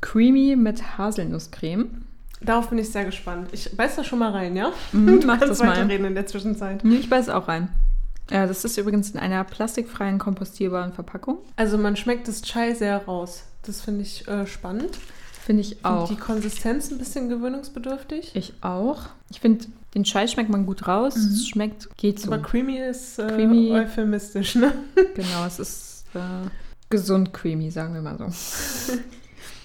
Creamy 0.00 0.54
mit 0.54 0.96
Haselnusscreme. 0.98 2.04
Darauf 2.40 2.68
bin 2.68 2.78
ich 2.78 2.90
sehr 2.90 3.04
gespannt. 3.04 3.48
Ich 3.52 3.76
beiß 3.76 3.96
da 3.96 4.04
schon 4.04 4.18
mal 4.18 4.30
rein, 4.30 4.54
ja? 4.54 4.70
Mhm, 4.92 5.20
Du 5.20 5.26
mach 5.26 5.40
das 5.40 5.58
mal. 5.60 5.68
weiterreden 5.68 6.06
in 6.06 6.14
der 6.14 6.26
Zwischenzeit. 6.26 6.84
Nee, 6.84 6.96
Ich 6.96 7.08
beiß 7.10 7.28
auch 7.30 7.48
rein. 7.48 7.68
Ja, 8.30 8.46
das 8.46 8.64
ist 8.64 8.78
übrigens 8.78 9.10
in 9.10 9.18
einer 9.18 9.44
plastikfreien, 9.44 10.18
kompostierbaren 10.18 10.92
Verpackung. 10.92 11.38
Also 11.56 11.76
man 11.78 11.96
schmeckt 11.96 12.26
das 12.28 12.42
Chai 12.42 12.74
sehr 12.74 13.04
raus. 13.04 13.44
Das 13.62 13.80
finde 13.82 14.02
ich 14.02 14.26
äh, 14.28 14.46
spannend. 14.46 14.98
Finde 15.44 15.60
ich 15.60 15.68
Find 15.70 15.84
auch. 15.84 16.08
die 16.08 16.16
Konsistenz 16.16 16.90
ein 16.90 16.96
bisschen 16.98 17.28
gewöhnungsbedürftig. 17.28 18.30
Ich 18.34 18.54
auch. 18.62 19.02
Ich 19.30 19.40
finde, 19.40 19.66
den 19.94 20.04
Chai 20.04 20.26
schmeckt 20.26 20.48
man 20.48 20.64
gut 20.64 20.88
raus. 20.88 21.16
Es 21.16 21.46
schmeckt, 21.46 21.94
geht 21.98 22.18
so. 22.18 22.32
Aber 22.32 22.42
creamy 22.42 22.78
ist 22.78 23.18
äh, 23.18 23.26
Creamy. 23.28 23.72
euphemistisch, 23.72 24.54
ne? 24.54 24.72
Genau, 25.14 25.44
es 25.46 25.58
ist 25.58 26.04
äh, 26.14 26.48
gesund 26.88 27.34
creamy, 27.34 27.70
sagen 27.70 27.92
wir 27.92 28.00
mal 28.00 28.16
so. 28.16 28.94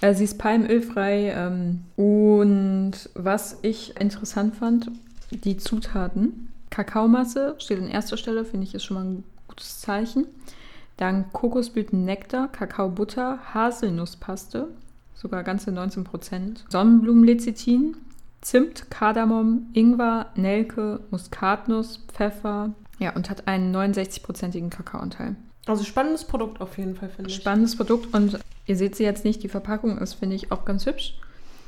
äh, 0.02 0.14
sie 0.14 0.24
ist 0.24 0.36
palmölfrei. 0.36 1.32
Ähm, 1.34 1.84
und 1.96 2.92
was 3.14 3.56
ich 3.62 3.98
interessant 3.98 4.56
fand, 4.56 4.90
die 5.30 5.56
Zutaten. 5.56 6.52
Kakaomasse 6.70 7.56
steht 7.58 7.78
an 7.78 7.88
erster 7.88 8.16
Stelle, 8.16 8.44
finde 8.44 8.66
ich, 8.66 8.74
ist 8.74 8.84
schon 8.84 8.96
mal 8.96 9.04
ein 9.04 9.24
gutes 9.48 9.80
Zeichen. 9.80 10.26
Dann 10.96 11.32
Kokosblütennektar, 11.32 12.48
Kakaobutter, 12.48 13.38
Haselnusspaste, 13.54 14.68
sogar 15.14 15.42
ganze 15.42 15.70
19%. 15.70 16.60
Sonnenblumenlecithin, 16.68 17.96
Zimt, 18.40 18.90
Kardamom, 18.90 19.68
Ingwer, 19.72 20.30
Nelke, 20.34 21.00
Muskatnuss, 21.10 22.04
Pfeffer. 22.08 22.72
Ja, 22.98 23.14
und 23.14 23.30
hat 23.30 23.48
einen 23.48 23.74
69-prozentigen 23.74 24.70
Kakaoanteil. 24.70 25.36
Also 25.66 25.84
spannendes 25.84 26.24
Produkt 26.24 26.60
auf 26.60 26.78
jeden 26.78 26.96
Fall, 26.96 27.10
finde 27.10 27.30
ich. 27.30 27.36
Spannendes 27.36 27.76
Produkt 27.76 28.14
und 28.14 28.38
ihr 28.66 28.76
seht 28.76 28.96
sie 28.96 29.04
jetzt 29.04 29.24
nicht, 29.24 29.42
die 29.42 29.48
Verpackung 29.48 29.98
ist, 29.98 30.14
finde 30.14 30.36
ich, 30.36 30.52
auch 30.52 30.64
ganz 30.64 30.86
hübsch. 30.86 31.18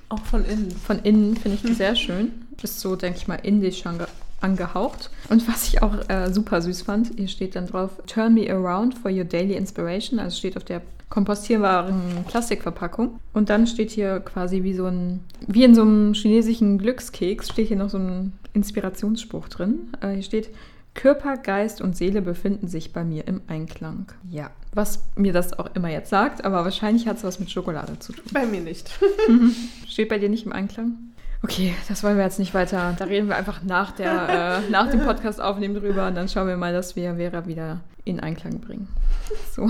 Auch 0.08 0.24
von 0.24 0.44
innen. 0.44 0.70
Von 0.70 0.98
innen 1.00 1.36
finde 1.36 1.56
ich 1.56 1.62
die 1.62 1.74
sehr 1.74 1.96
schön. 1.96 2.32
Ist 2.62 2.80
so, 2.80 2.96
denke 2.96 3.18
ich 3.18 3.28
mal, 3.28 3.36
indisch 3.36 3.86
ange 3.86 4.06
angehaucht. 4.42 5.10
Und 5.28 5.46
was 5.48 5.68
ich 5.68 5.82
auch 5.82 5.94
äh, 6.08 6.32
super 6.32 6.60
süß 6.62 6.82
fand, 6.82 7.12
hier 7.16 7.28
steht 7.28 7.56
dann 7.56 7.66
drauf, 7.66 7.90
Turn 8.06 8.34
me 8.34 8.50
around 8.50 8.94
for 8.94 9.10
your 9.10 9.24
daily 9.24 9.54
inspiration. 9.54 10.18
Also 10.18 10.36
steht 10.36 10.56
auf 10.56 10.64
der 10.64 10.82
kompostierbaren 11.08 12.24
Plastikverpackung. 12.26 13.20
Und 13.34 13.50
dann 13.50 13.66
steht 13.66 13.90
hier 13.90 14.20
quasi 14.20 14.62
wie 14.62 14.74
so 14.74 14.86
ein, 14.86 15.20
wie 15.46 15.64
in 15.64 15.74
so 15.74 15.82
einem 15.82 16.14
chinesischen 16.14 16.78
Glückskeks, 16.78 17.48
steht 17.50 17.68
hier 17.68 17.76
noch 17.76 17.90
so 17.90 17.98
ein 17.98 18.32
Inspirationsspruch 18.54 19.48
drin. 19.48 19.90
Äh, 20.00 20.14
hier 20.14 20.22
steht, 20.22 20.50
Körper, 20.94 21.36
Geist 21.36 21.80
und 21.80 21.96
Seele 21.96 22.20
befinden 22.22 22.68
sich 22.68 22.92
bei 22.92 23.04
mir 23.04 23.26
im 23.26 23.40
Einklang. 23.46 24.06
Ja, 24.30 24.50
was 24.74 25.02
mir 25.16 25.32
das 25.32 25.58
auch 25.58 25.74
immer 25.74 25.88
jetzt 25.88 26.10
sagt, 26.10 26.44
aber 26.44 26.64
wahrscheinlich 26.64 27.06
hat 27.06 27.16
es 27.16 27.24
was 27.24 27.40
mit 27.40 27.50
Schokolade 27.50 27.98
zu 27.98 28.12
tun. 28.12 28.24
Bei 28.32 28.46
mir 28.46 28.60
nicht. 28.60 28.90
Steht 29.88 30.10
bei 30.10 30.18
dir 30.18 30.28
nicht 30.28 30.44
im 30.44 30.52
Einklang? 30.52 31.11
Okay, 31.42 31.74
das 31.88 32.04
wollen 32.04 32.16
wir 32.16 32.24
jetzt 32.24 32.38
nicht 32.38 32.54
weiter. 32.54 32.94
Da 32.96 33.04
reden 33.04 33.28
wir 33.28 33.36
einfach 33.36 33.62
nach, 33.62 33.90
der, 33.92 34.62
äh, 34.64 34.70
nach 34.70 34.88
dem 34.90 35.00
Podcast 35.00 35.40
aufnehmen 35.40 35.74
drüber 35.74 36.06
und 36.06 36.14
dann 36.14 36.28
schauen 36.28 36.46
wir 36.46 36.56
mal, 36.56 36.72
dass 36.72 36.94
wir 36.94 37.16
Vera 37.16 37.46
wieder 37.46 37.80
in 38.04 38.20
Einklang 38.20 38.60
bringen. 38.60 38.88
So. 39.54 39.68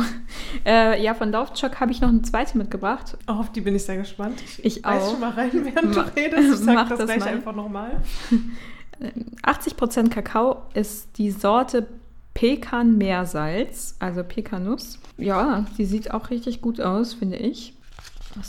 Äh, 0.66 1.02
ja, 1.02 1.14
von 1.14 1.30
Laufchock 1.32 1.80
habe 1.80 1.92
ich 1.92 2.00
noch 2.00 2.08
eine 2.08 2.22
zweite 2.22 2.58
mitgebracht. 2.58 3.16
Oh, 3.26 3.32
auf 3.32 3.52
die 3.52 3.62
bin 3.62 3.74
ich 3.74 3.84
sehr 3.84 3.96
gespannt. 3.96 4.42
Ich, 4.42 4.64
ich 4.64 4.84
weiß 4.84 5.02
auch. 5.02 5.10
schon 5.12 5.20
mal 5.20 5.30
rein, 5.30 5.50
während 5.52 5.94
Ma 5.94 6.02
du 6.02 6.14
redest. 6.14 6.60
Ich 6.60 6.64
sag 6.66 6.74
mach 6.74 6.88
das, 6.88 6.98
das 6.98 7.06
gleich 7.06 7.20
mal. 7.20 7.28
einfach 7.28 7.54
nochmal. 7.54 7.90
80% 9.42 10.10
Kakao 10.10 10.62
ist 10.74 11.08
die 11.18 11.30
Sorte 11.30 11.86
Pekan-Meersalz, 12.34 13.96
also 13.98 14.22
Pekanuss. 14.24 14.98
Ja, 15.16 15.66
die 15.78 15.84
sieht 15.84 16.12
auch 16.12 16.30
richtig 16.30 16.60
gut 16.60 16.80
aus, 16.80 17.14
finde 17.14 17.36
ich. 17.36 17.74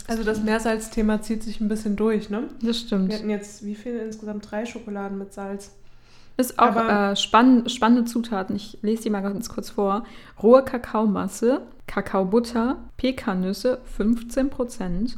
Also 0.07 0.23
das 0.23 0.41
Meersalzthema 0.41 1.21
zieht 1.21 1.43
sich 1.43 1.59
ein 1.59 1.67
bisschen 1.67 1.95
durch, 1.95 2.29
ne? 2.29 2.49
Das 2.61 2.79
stimmt. 2.79 3.09
Wir 3.09 3.17
hatten 3.17 3.29
jetzt, 3.29 3.65
wie 3.65 3.75
viele 3.75 3.99
insgesamt? 3.99 4.49
Drei 4.49 4.65
Schokoladen 4.65 5.17
mit 5.17 5.33
Salz. 5.33 5.71
Ist 6.35 6.57
auch 6.57 6.75
äh, 6.75 7.15
spann 7.15 7.69
spannende 7.69 8.05
Zutaten. 8.05 8.55
Ich 8.55 8.79
lese 8.81 9.03
die 9.03 9.09
mal 9.11 9.21
ganz 9.21 9.49
kurz 9.49 9.69
vor. 9.69 10.03
Rohe 10.41 10.63
Kakaomasse, 10.63 11.61
Kakaobutter, 11.85 12.77
Pekannüsse 12.97 13.79
15%, 13.99 15.15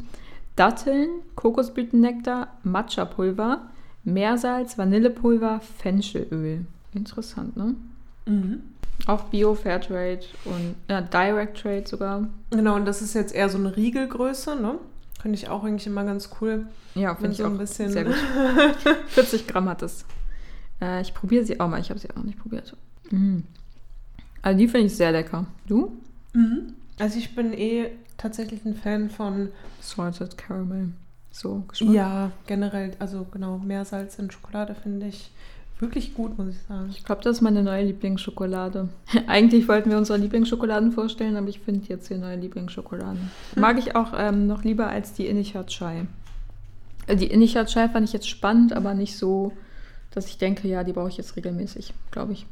Datteln, 0.58 1.10
Kokosblütennektar, 1.36 2.58
Matcha-Pulver, 2.64 3.70
Meersalz, 4.04 4.78
Vanillepulver, 4.78 5.62
Fenchelöl. 5.62 6.66
Interessant, 6.94 7.56
ne? 7.56 7.76
Mhm. 8.26 8.64
Auch 9.08 9.26
Bio, 9.26 9.54
Fairtrade 9.56 10.22
und 10.46 10.76
ja, 10.90 11.02
Direct 11.02 11.62
Trade 11.62 11.84
sogar. 11.86 12.28
Genau, 12.50 12.76
und 12.76 12.86
das 12.86 13.02
ist 13.02 13.14
jetzt 13.14 13.34
eher 13.36 13.50
so 13.50 13.58
eine 13.58 13.76
Riegelgröße, 13.76 14.56
ne? 14.56 14.80
Finde 15.22 15.38
ich 15.38 15.50
auch 15.50 15.64
eigentlich 15.64 15.88
immer 15.88 16.04
ganz 16.04 16.30
cool. 16.40 16.68
Ja, 16.96 17.14
finde 17.16 17.32
ich 17.32 17.38
so 17.38 17.46
auch 17.46 17.50
ein 17.50 17.58
bisschen- 17.58 17.92
sehr 17.92 18.06
gut. 18.06 18.16
40 19.08 19.48
Gramm 19.48 19.68
hat 19.70 19.82
es. 19.82 20.06
Äh, 20.82 21.02
ich 21.02 21.14
probiere 21.14 21.46
sie 21.46 21.60
auch 21.60 21.68
mal. 21.68 21.80
Ich 21.82 21.90
habe 21.90 22.00
sie 22.00 22.10
auch 22.10 22.16
noch 22.16 22.24
nicht 22.24 22.40
probiert. 22.40 22.76
Mm. 23.12 23.40
Also 24.42 24.58
die 24.58 24.68
finde 24.68 24.88
ich 24.88 24.96
sehr 24.96 25.12
lecker. 25.12 25.46
Du? 25.68 25.92
Mhm. 26.34 26.74
Also 27.00 27.18
ich 27.18 27.36
bin 27.36 27.54
eh 27.54 27.90
tatsächlich 28.18 28.64
ein 28.66 28.76
Fan 28.76 29.10
von, 29.10 29.50
Salted 29.82 30.38
Caramel. 30.38 30.90
So 31.32 31.64
Geschmack. 31.68 31.94
ja, 31.94 32.32
generell, 32.48 32.92
also 33.00 33.26
genau, 33.30 33.58
Meersalz 33.58 34.18
in 34.20 34.32
Schokolade 34.32 34.74
finde 34.74 35.08
ich 35.08 35.32
wirklich 35.80 36.14
gut, 36.14 36.38
muss 36.38 36.50
ich 36.50 36.62
sagen. 36.68 36.90
Ich 36.90 37.04
glaube, 37.04 37.22
das 37.22 37.38
ist 37.38 37.42
meine 37.42 37.64
neue 37.64 37.86
Lieblingsschokolade. 37.86 38.90
Eigentlich 39.28 39.68
wollten 39.68 39.90
wir 39.90 39.98
unsere 39.98 40.18
Lieblingsschokoladen 40.18 40.92
vorstellen, 40.92 41.36
aber 41.36 41.48
ich 41.48 41.60
finde 41.60 41.88
jetzt 41.88 42.08
hier 42.08 42.18
neue 42.18 42.38
Lieblingsschokoladen. 42.38 43.32
Mag 43.56 43.78
ich 43.78 43.96
auch 43.96 44.14
ähm, 44.18 44.48
noch 44.48 44.64
lieber 44.64 44.88
als 44.88 45.14
die 45.14 45.28
Innicha 45.28 45.64
Chai. 45.66 46.08
Äh, 47.08 47.16
Die 47.16 47.28
Innicha 47.28 47.66
Chai 47.66 47.90
fand 47.90 48.08
ich 48.08 48.14
jetzt 48.14 48.30
spannend, 48.30 48.74
aber 48.74 48.94
nicht 48.94 49.18
so, 49.18 49.52
dass 50.12 50.28
ich 50.28 50.38
denke, 50.38 50.68
ja, 50.68 50.84
die 50.84 50.94
brauche 50.94 51.10
ich 51.10 51.18
jetzt 51.18 51.36
regelmäßig, 51.36 51.94
glaube 52.12 52.34
ich. 52.34 52.46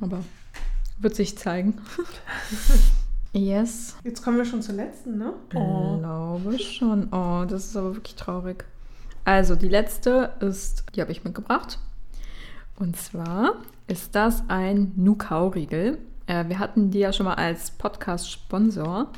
Aber 0.00 0.24
wird 0.98 1.14
sich 1.14 1.38
zeigen. 1.38 1.80
yes. 3.32 3.96
Jetzt 4.04 4.22
kommen 4.22 4.36
wir 4.36 4.44
schon 4.44 4.62
zur 4.62 4.74
letzten, 4.74 5.18
ne? 5.18 5.32
Glaube 5.48 6.58
schon. 6.58 7.12
Oh, 7.12 7.44
das 7.48 7.66
ist 7.66 7.76
aber 7.76 7.94
wirklich 7.94 8.16
traurig. 8.16 8.64
Also, 9.24 9.54
die 9.54 9.68
letzte 9.68 10.32
ist, 10.40 10.84
die 10.94 11.00
habe 11.00 11.12
ich 11.12 11.24
mitgebracht. 11.24 11.78
Und 12.80 12.96
zwar 12.96 13.56
ist 13.88 14.14
das 14.14 14.42
ein 14.48 14.92
Nukau-Riegel. 14.96 15.98
Äh, 16.26 16.48
wir 16.48 16.58
hatten 16.58 16.90
die 16.90 17.00
ja 17.00 17.12
schon 17.12 17.26
mal 17.26 17.34
als 17.34 17.72
Podcast-Sponsor. 17.72 19.08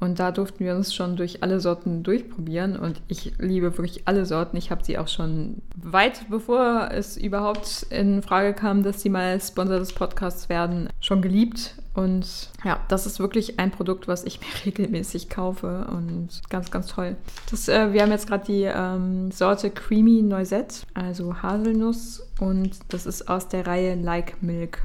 Und 0.00 0.20
da 0.20 0.30
durften 0.30 0.64
wir 0.64 0.76
uns 0.76 0.94
schon 0.94 1.16
durch 1.16 1.42
alle 1.42 1.58
Sorten 1.58 2.04
durchprobieren. 2.04 2.76
Und 2.76 3.00
ich 3.08 3.32
liebe 3.38 3.76
wirklich 3.76 4.06
alle 4.06 4.26
Sorten. 4.26 4.56
Ich 4.56 4.70
habe 4.70 4.84
sie 4.84 4.96
auch 4.96 5.08
schon 5.08 5.60
weit 5.76 6.26
bevor 6.30 6.90
es 6.92 7.16
überhaupt 7.16 7.86
in 7.90 8.22
Frage 8.22 8.54
kam, 8.54 8.84
dass 8.84 9.02
sie 9.02 9.08
mal 9.08 9.40
Sponsor 9.40 9.78
des 9.78 9.92
Podcasts 9.92 10.48
werden, 10.48 10.88
schon 11.00 11.20
geliebt. 11.20 11.74
Und 11.94 12.50
ja, 12.64 12.78
das 12.86 13.06
ist 13.06 13.18
wirklich 13.18 13.58
ein 13.58 13.72
Produkt, 13.72 14.06
was 14.06 14.22
ich 14.22 14.40
mir 14.40 14.66
regelmäßig 14.66 15.28
kaufe. 15.30 15.88
Und 15.90 16.28
ganz, 16.48 16.70
ganz 16.70 16.86
toll. 16.86 17.16
Das, 17.50 17.68
äh, 17.68 17.92
wir 17.92 18.02
haben 18.02 18.12
jetzt 18.12 18.28
gerade 18.28 18.44
die 18.44 18.62
ähm, 18.62 19.32
Sorte 19.32 19.70
Creamy 19.70 20.22
Noisette, 20.22 20.86
also 20.94 21.42
Haselnuss. 21.42 22.24
Und 22.38 22.78
das 22.90 23.04
ist 23.04 23.28
aus 23.28 23.48
der 23.48 23.66
Reihe 23.66 23.96
Like 23.96 24.40
Milk. 24.44 24.80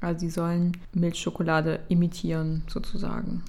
Also 0.00 0.20
sie 0.20 0.30
sollen 0.30 0.76
Milchschokolade 0.92 1.80
imitieren, 1.88 2.64
sozusagen. 2.68 3.42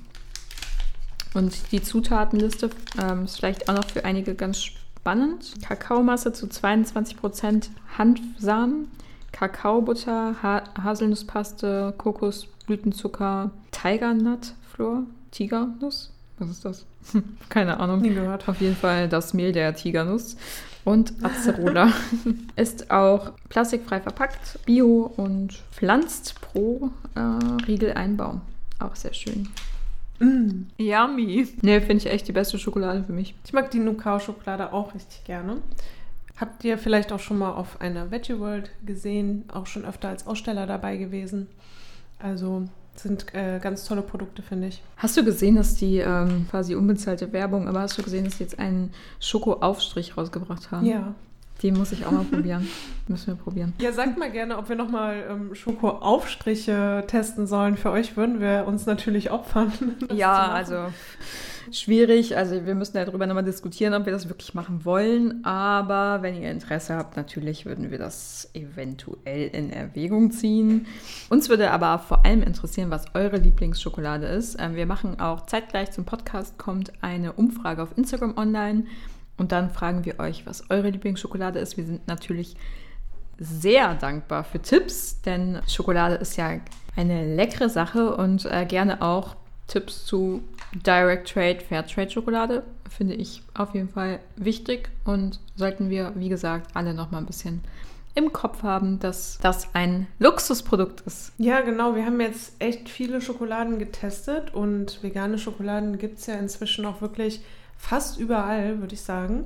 Und 1.37 1.71
die 1.71 1.83
Zutatenliste 1.83 2.71
ähm, 2.99 3.25
ist 3.25 3.37
vielleicht 3.37 3.69
auch 3.69 3.75
noch 3.75 3.87
für 3.87 4.03
einige 4.03 4.33
ganz 4.33 4.63
spannend. 4.63 5.53
Kakaomasse 5.61 6.33
zu 6.33 6.47
22% 6.47 7.69
Hanfsamen, 7.95 8.87
Kakaobutter, 9.33 10.35
ha 10.41 10.63
Haselnusspaste, 10.83 11.93
Kokosblütenzucker, 11.95 13.51
Tigernut-Flor, 13.69 15.03
Tigernuss? 15.29 16.11
Was 16.39 16.49
ist 16.49 16.65
das? 16.65 16.85
Keine 17.49 17.79
Ahnung. 17.79 18.01
Nie 18.01 18.15
gehört. 18.15 18.49
Auf 18.49 18.59
jeden 18.59 18.75
Fall 18.75 19.07
das 19.07 19.35
Mehl 19.35 19.51
der 19.51 19.75
Tigernuss. 19.75 20.37
Und 20.85 21.13
Acerola 21.23 21.91
ist 22.55 22.89
auch 22.89 23.33
plastikfrei 23.49 24.01
verpackt, 24.01 24.57
bio 24.65 25.13
und 25.17 25.53
pflanzt 25.71 26.41
pro 26.41 26.89
äh, 27.13 27.19
Riegeleinbau. 27.67 28.41
Auch 28.79 28.95
sehr 28.95 29.13
schön. 29.13 29.47
Mm. 30.19 30.67
Yummy. 30.77 31.47
Nee, 31.61 31.79
finde 31.79 31.97
ich 31.97 32.07
echt 32.07 32.27
die 32.27 32.33
beste 32.33 32.57
Schokolade 32.57 33.03
für 33.03 33.13
mich. 33.13 33.35
Ich 33.45 33.53
mag 33.53 33.71
die 33.71 33.79
Nukao-Schokolade 33.79 34.73
auch 34.73 34.93
richtig 34.93 35.23
gerne. 35.25 35.57
Habt 36.37 36.63
ihr 36.63 36.77
vielleicht 36.77 37.11
auch 37.11 37.19
schon 37.19 37.39
mal 37.39 37.51
auf 37.51 37.81
einer 37.81 38.11
Veggie 38.11 38.39
World 38.39 38.69
gesehen, 38.85 39.45
auch 39.51 39.65
schon 39.65 39.85
öfter 39.85 40.09
als 40.09 40.27
Aussteller 40.27 40.67
dabei 40.67 40.97
gewesen. 40.97 41.47
Also 42.19 42.67
sind 42.95 43.33
äh, 43.33 43.59
ganz 43.59 43.85
tolle 43.85 44.01
Produkte, 44.01 44.41
finde 44.41 44.67
ich. 44.67 44.81
Hast 44.97 45.17
du 45.17 45.23
gesehen, 45.23 45.55
dass 45.55 45.75
die 45.75 45.97
ähm, 45.97 46.47
quasi 46.49 46.75
unbezahlte 46.75 47.31
Werbung, 47.33 47.67
aber 47.67 47.81
hast 47.81 47.97
du 47.97 48.03
gesehen, 48.03 48.25
dass 48.25 48.37
die 48.37 48.43
jetzt 48.43 48.59
einen 48.59 48.91
Schokoaufstrich 49.19 50.17
rausgebracht 50.17 50.71
haben? 50.71 50.85
Ja. 50.85 51.13
Den 51.63 51.75
muss 51.75 51.91
ich 51.91 52.05
auch 52.05 52.11
mal 52.11 52.23
probieren. 52.23 52.67
Müssen 53.07 53.27
wir 53.27 53.35
probieren. 53.35 53.73
Ja, 53.81 53.91
sagt 53.91 54.17
mal 54.17 54.31
gerne, 54.31 54.57
ob 54.57 54.69
wir 54.69 54.75
nochmal 54.75 55.23
ähm, 55.29 55.55
Schokoaufstriche 55.55 57.05
testen 57.07 57.47
sollen. 57.47 57.77
Für 57.77 57.91
euch 57.91 58.17
würden 58.17 58.39
wir 58.39 58.65
uns 58.67 58.85
natürlich 58.85 59.31
opfern. 59.31 59.71
Ja, 60.13 60.49
also 60.49 60.85
schwierig. 61.71 62.37
Also 62.37 62.65
wir 62.65 62.75
müssen 62.75 62.93
darüber 62.93 63.25
nochmal 63.27 63.43
diskutieren, 63.43 63.93
ob 63.93 64.05
wir 64.05 64.13
das 64.13 64.29
wirklich 64.29 64.53
machen 64.53 64.85
wollen. 64.85 65.43
Aber 65.43 66.21
wenn 66.21 66.39
ihr 66.41 66.51
Interesse 66.51 66.95
habt, 66.95 67.17
natürlich 67.17 67.65
würden 67.65 67.91
wir 67.91 67.97
das 67.97 68.49
eventuell 68.53 69.47
in 69.47 69.71
Erwägung 69.71 70.31
ziehen. 70.31 70.85
Uns 71.29 71.49
würde 71.49 71.71
aber 71.71 71.99
vor 71.99 72.25
allem 72.25 72.43
interessieren, 72.43 72.89
was 72.89 73.05
eure 73.15 73.37
Lieblingsschokolade 73.37 74.27
ist. 74.27 74.57
Ähm, 74.59 74.75
Wir 74.75 74.85
machen 74.85 75.19
auch 75.19 75.45
zeitgleich 75.45 75.91
zum 75.91 76.05
Podcast 76.05 76.57
kommt 76.57 76.91
eine 77.01 77.33
Umfrage 77.33 77.81
auf 77.83 77.97
Instagram 77.97 78.37
online. 78.37 78.85
Und 79.37 79.51
dann 79.51 79.69
fragen 79.69 80.05
wir 80.05 80.19
euch, 80.19 80.45
was 80.45 80.69
eure 80.69 80.89
Lieblingsschokolade 80.89 81.59
ist. 81.59 81.77
Wir 81.77 81.85
sind 81.85 82.07
natürlich 82.07 82.55
sehr 83.37 83.93
dankbar 83.93 84.43
für 84.43 84.61
Tipps, 84.61 85.21
denn 85.21 85.61
Schokolade 85.67 86.15
ist 86.15 86.37
ja 86.37 86.59
eine 86.95 87.35
leckere 87.35 87.69
Sache 87.69 88.15
und 88.15 88.45
äh, 88.45 88.65
gerne 88.65 89.01
auch 89.01 89.35
Tipps 89.67 90.05
zu 90.05 90.41
Direct 90.73 91.31
Trade, 91.31 91.59
Fair 91.59 91.85
Trade 91.85 92.09
Schokolade 92.09 92.63
finde 92.89 93.15
ich 93.15 93.43
auf 93.53 93.73
jeden 93.73 93.89
Fall 93.89 94.19
wichtig 94.35 94.89
und 95.05 95.39
sollten 95.55 95.89
wir, 95.89 96.13
wie 96.15 96.29
gesagt, 96.29 96.71
alle 96.75 96.93
noch 96.93 97.11
mal 97.11 97.19
ein 97.19 97.25
bisschen 97.25 97.61
im 98.15 98.33
Kopf 98.33 98.63
haben, 98.63 98.99
dass 98.99 99.37
das 99.41 99.75
ein 99.75 100.07
Luxusprodukt 100.17 101.01
ist. 101.01 101.31
Ja, 101.37 101.61
genau. 101.61 101.95
Wir 101.95 102.05
haben 102.05 102.19
jetzt 102.19 102.53
echt 102.57 102.89
viele 102.89 103.21
Schokoladen 103.21 103.77
getestet 103.77 104.53
und 104.55 105.03
vegane 105.03 105.37
Schokoladen 105.37 105.99
gibt 105.99 106.17
es 106.17 106.25
ja 106.25 106.33
inzwischen 106.35 106.87
auch 106.87 107.01
wirklich 107.01 107.41
fast 107.77 108.19
überall, 108.19 108.79
würde 108.79 108.93
ich 108.93 109.01
sagen. 109.01 109.45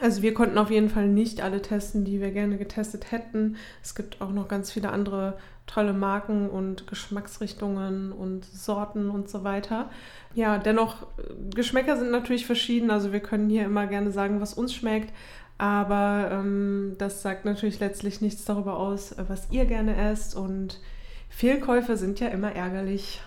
Also 0.00 0.22
wir 0.22 0.34
konnten 0.34 0.58
auf 0.58 0.70
jeden 0.70 0.90
Fall 0.90 1.08
nicht 1.08 1.40
alle 1.40 1.62
testen, 1.62 2.04
die 2.04 2.20
wir 2.20 2.30
gerne 2.30 2.58
getestet 2.58 3.12
hätten. 3.12 3.56
Es 3.82 3.94
gibt 3.94 4.20
auch 4.20 4.30
noch 4.30 4.48
ganz 4.48 4.70
viele 4.70 4.90
andere 4.90 5.38
tolle 5.66 5.92
Marken 5.92 6.48
und 6.48 6.86
Geschmacksrichtungen 6.86 8.12
und 8.12 8.44
Sorten 8.44 9.10
und 9.10 9.28
so 9.28 9.42
weiter. 9.42 9.90
Ja, 10.34 10.58
dennoch, 10.58 11.06
Geschmäcker 11.54 11.96
sind 11.96 12.10
natürlich 12.10 12.46
verschieden. 12.46 12.90
Also 12.90 13.12
wir 13.12 13.20
können 13.20 13.48
hier 13.48 13.64
immer 13.64 13.86
gerne 13.86 14.10
sagen, 14.12 14.40
was 14.40 14.54
uns 14.54 14.74
schmeckt. 14.74 15.12
Aber 15.58 16.28
ähm, 16.30 16.94
das 16.98 17.22
sagt 17.22 17.46
natürlich 17.46 17.80
letztlich 17.80 18.20
nichts 18.20 18.44
darüber 18.44 18.78
aus, 18.78 19.14
was 19.28 19.50
ihr 19.50 19.64
gerne 19.64 19.96
esst. 19.96 20.36
Und 20.36 20.78
Fehlkäufe 21.30 21.96
sind 21.96 22.20
ja 22.20 22.28
immer 22.28 22.52
ärgerlich. 22.52 23.20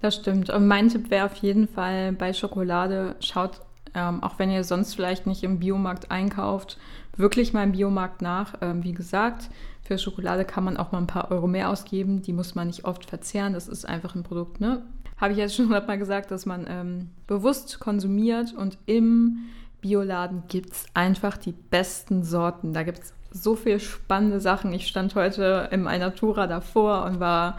Das 0.00 0.16
stimmt. 0.16 0.50
Und 0.50 0.66
mein 0.66 0.88
Tipp 0.88 1.10
wäre 1.10 1.26
auf 1.26 1.34
jeden 1.36 1.68
Fall 1.68 2.12
bei 2.12 2.32
Schokolade, 2.32 3.16
schaut 3.20 3.60
ähm, 3.94 4.22
auch 4.22 4.38
wenn 4.38 4.50
ihr 4.50 4.64
sonst 4.64 4.94
vielleicht 4.94 5.26
nicht 5.26 5.42
im 5.42 5.58
Biomarkt 5.58 6.10
einkauft, 6.10 6.78
wirklich 7.16 7.52
mal 7.52 7.64
im 7.64 7.72
Biomarkt 7.72 8.22
nach. 8.22 8.54
Ähm, 8.60 8.82
wie 8.84 8.92
gesagt, 8.92 9.50
für 9.82 9.98
Schokolade 9.98 10.44
kann 10.44 10.64
man 10.64 10.76
auch 10.76 10.92
mal 10.92 10.98
ein 10.98 11.06
paar 11.06 11.30
Euro 11.30 11.46
mehr 11.46 11.68
ausgeben. 11.68 12.22
Die 12.22 12.32
muss 12.32 12.54
man 12.54 12.68
nicht 12.68 12.84
oft 12.84 13.04
verzehren. 13.04 13.52
Das 13.52 13.68
ist 13.68 13.86
einfach 13.86 14.14
ein 14.14 14.22
Produkt, 14.22 14.60
ne? 14.60 14.82
Habe 15.18 15.32
ich 15.32 15.38
jetzt 15.38 15.54
schon 15.54 15.68
mal 15.68 15.98
gesagt, 15.98 16.30
dass 16.30 16.46
man 16.46 16.66
ähm, 16.68 17.10
bewusst 17.26 17.80
konsumiert 17.80 18.54
und 18.54 18.78
im 18.86 19.38
Bioladen 19.80 20.44
gibt 20.48 20.72
es 20.72 20.86
einfach 20.94 21.36
die 21.36 21.52
besten 21.52 22.22
Sorten. 22.22 22.72
Da 22.72 22.84
gibt 22.84 23.00
es 23.00 23.12
so 23.30 23.56
viele 23.56 23.80
spannende 23.80 24.40
Sachen. 24.40 24.72
Ich 24.72 24.86
stand 24.86 25.14
heute 25.14 25.68
im 25.72 25.86
Alnatura 25.86 26.46
davor 26.46 27.04
und 27.04 27.20
war, 27.20 27.58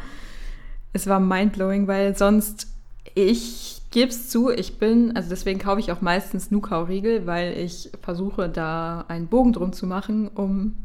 es 0.94 1.08
war 1.08 1.20
mindblowing, 1.20 1.88
weil 1.88 2.16
sonst 2.16 2.68
ich 3.16 3.83
gebe 3.94 4.10
es 4.10 4.28
zu, 4.28 4.50
ich 4.50 4.80
bin, 4.80 5.16
also 5.16 5.30
deswegen 5.30 5.60
kaufe 5.60 5.80
ich 5.80 5.92
auch 5.92 6.02
meistens 6.02 6.50
Nukau-Riegel, 6.50 7.28
weil 7.28 7.56
ich 7.56 7.92
versuche, 8.02 8.50
da 8.50 9.06
einen 9.08 9.28
Bogen 9.28 9.54
drum 9.54 9.72
zu 9.72 9.86
machen, 9.86 10.30
um 10.30 10.76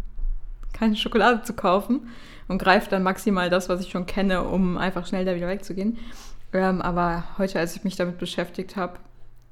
keine 0.75 0.95
Schokolade 0.95 1.43
zu 1.43 1.55
kaufen 1.55 2.09
und 2.49 2.59
greife 2.59 2.91
dann 2.91 3.03
maximal 3.03 3.49
das, 3.49 3.71
was 3.71 3.81
ich 3.81 3.89
schon 3.91 4.05
kenne, 4.05 4.45
um 4.45 4.77
einfach 4.77 5.07
schnell 5.07 5.25
da 5.25 5.35
wieder 5.35 5.49
wegzugehen. 5.49 5.97
Ähm, 6.53 6.83
aber 6.83 7.25
heute, 7.39 7.59
als 7.59 7.75
ich 7.75 7.83
mich 7.83 7.97
damit 7.97 8.19
beschäftigt 8.19 8.77
habe, 8.77 8.99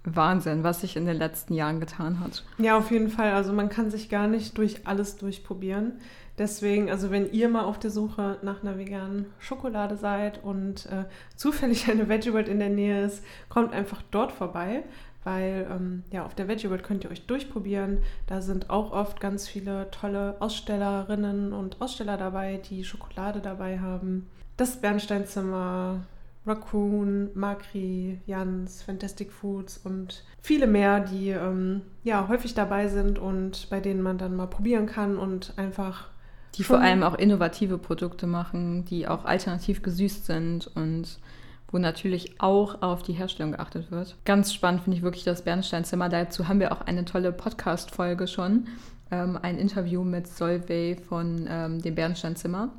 Wahnsinn, 0.06 0.62
was 0.62 0.80
sich 0.80 0.96
in 0.96 1.04
den 1.04 1.16
letzten 1.16 1.54
Jahren 1.54 1.80
getan 1.80 2.20
hat. 2.20 2.44
Ja, 2.58 2.78
auf 2.78 2.90
jeden 2.90 3.10
Fall. 3.10 3.32
Also 3.32 3.52
man 3.52 3.68
kann 3.68 3.90
sich 3.90 4.08
gar 4.08 4.28
nicht 4.28 4.56
durch 4.56 4.86
alles 4.86 5.16
durchprobieren. 5.16 5.94
Deswegen, 6.38 6.90
also 6.90 7.10
wenn 7.10 7.32
ihr 7.32 7.48
mal 7.48 7.64
auf 7.64 7.78
der 7.78 7.90
Suche 7.90 8.38
nach 8.42 8.62
einer 8.62 8.78
veganen 8.78 9.26
Schokolade 9.38 9.96
seid 9.96 10.42
und 10.44 10.86
äh, 10.86 11.04
zufällig 11.34 11.90
eine 11.90 12.08
Veggie 12.08 12.32
World 12.32 12.48
in 12.48 12.58
der 12.58 12.68
Nähe 12.68 13.04
ist, 13.04 13.24
kommt 13.48 13.72
einfach 13.72 14.02
dort 14.10 14.32
vorbei, 14.32 14.84
weil 15.24 15.66
ähm, 15.70 16.04
ja, 16.12 16.26
auf 16.26 16.34
der 16.34 16.46
Veggie 16.46 16.68
World 16.68 16.84
könnt 16.84 17.04
ihr 17.04 17.10
euch 17.10 17.26
durchprobieren. 17.26 17.98
Da 18.26 18.42
sind 18.42 18.68
auch 18.68 18.92
oft 18.92 19.18
ganz 19.18 19.48
viele 19.48 19.90
tolle 19.90 20.36
Ausstellerinnen 20.40 21.54
und 21.54 21.80
Aussteller 21.80 22.18
dabei, 22.18 22.60
die 22.68 22.84
Schokolade 22.84 23.40
dabei 23.40 23.80
haben. 23.80 24.26
Das 24.58 24.80
Bernsteinzimmer, 24.80 26.00
Raccoon, 26.46 27.30
Makri, 27.34 28.20
Jans, 28.26 28.82
Fantastic 28.82 29.32
Foods 29.32 29.78
und 29.78 30.24
viele 30.40 30.66
mehr, 30.66 31.00
die 31.00 31.30
ähm, 31.30 31.82
ja 32.04 32.28
häufig 32.28 32.54
dabei 32.54 32.88
sind 32.88 33.18
und 33.18 33.68
bei 33.70 33.80
denen 33.80 34.02
man 34.02 34.18
dann 34.18 34.36
mal 34.36 34.46
probieren 34.46 34.86
kann 34.86 35.18
und 35.18 35.54
einfach 35.56 36.08
die 36.54 36.64
vor 36.64 36.80
allem 36.80 37.02
auch 37.02 37.14
innovative 37.14 37.76
Produkte 37.76 38.26
machen, 38.26 38.84
die 38.86 39.06
auch 39.06 39.24
alternativ 39.24 39.82
gesüßt 39.82 40.24
sind 40.24 40.70
und 40.74 41.18
wo 41.70 41.78
natürlich 41.78 42.40
auch 42.40 42.80
auf 42.80 43.02
die 43.02 43.12
Herstellung 43.12 43.52
geachtet 43.52 43.90
wird. 43.90 44.16
Ganz 44.24 44.54
spannend 44.54 44.82
finde 44.82 44.96
ich 44.96 45.02
wirklich 45.02 45.24
das 45.24 45.42
Bernsteinzimmer. 45.42 46.08
Dazu 46.08 46.48
haben 46.48 46.60
wir 46.60 46.72
auch 46.72 46.80
eine 46.82 47.04
tolle 47.04 47.32
Podcast-Folge 47.32 48.26
schon. 48.26 48.68
Ähm, 49.10 49.38
ein 49.40 49.58
Interview 49.58 50.02
mit 50.02 50.28
Solveig 50.28 51.02
von 51.02 51.46
ähm, 51.48 51.82
dem 51.82 51.94
Bernsteinzimmer. 51.94 52.70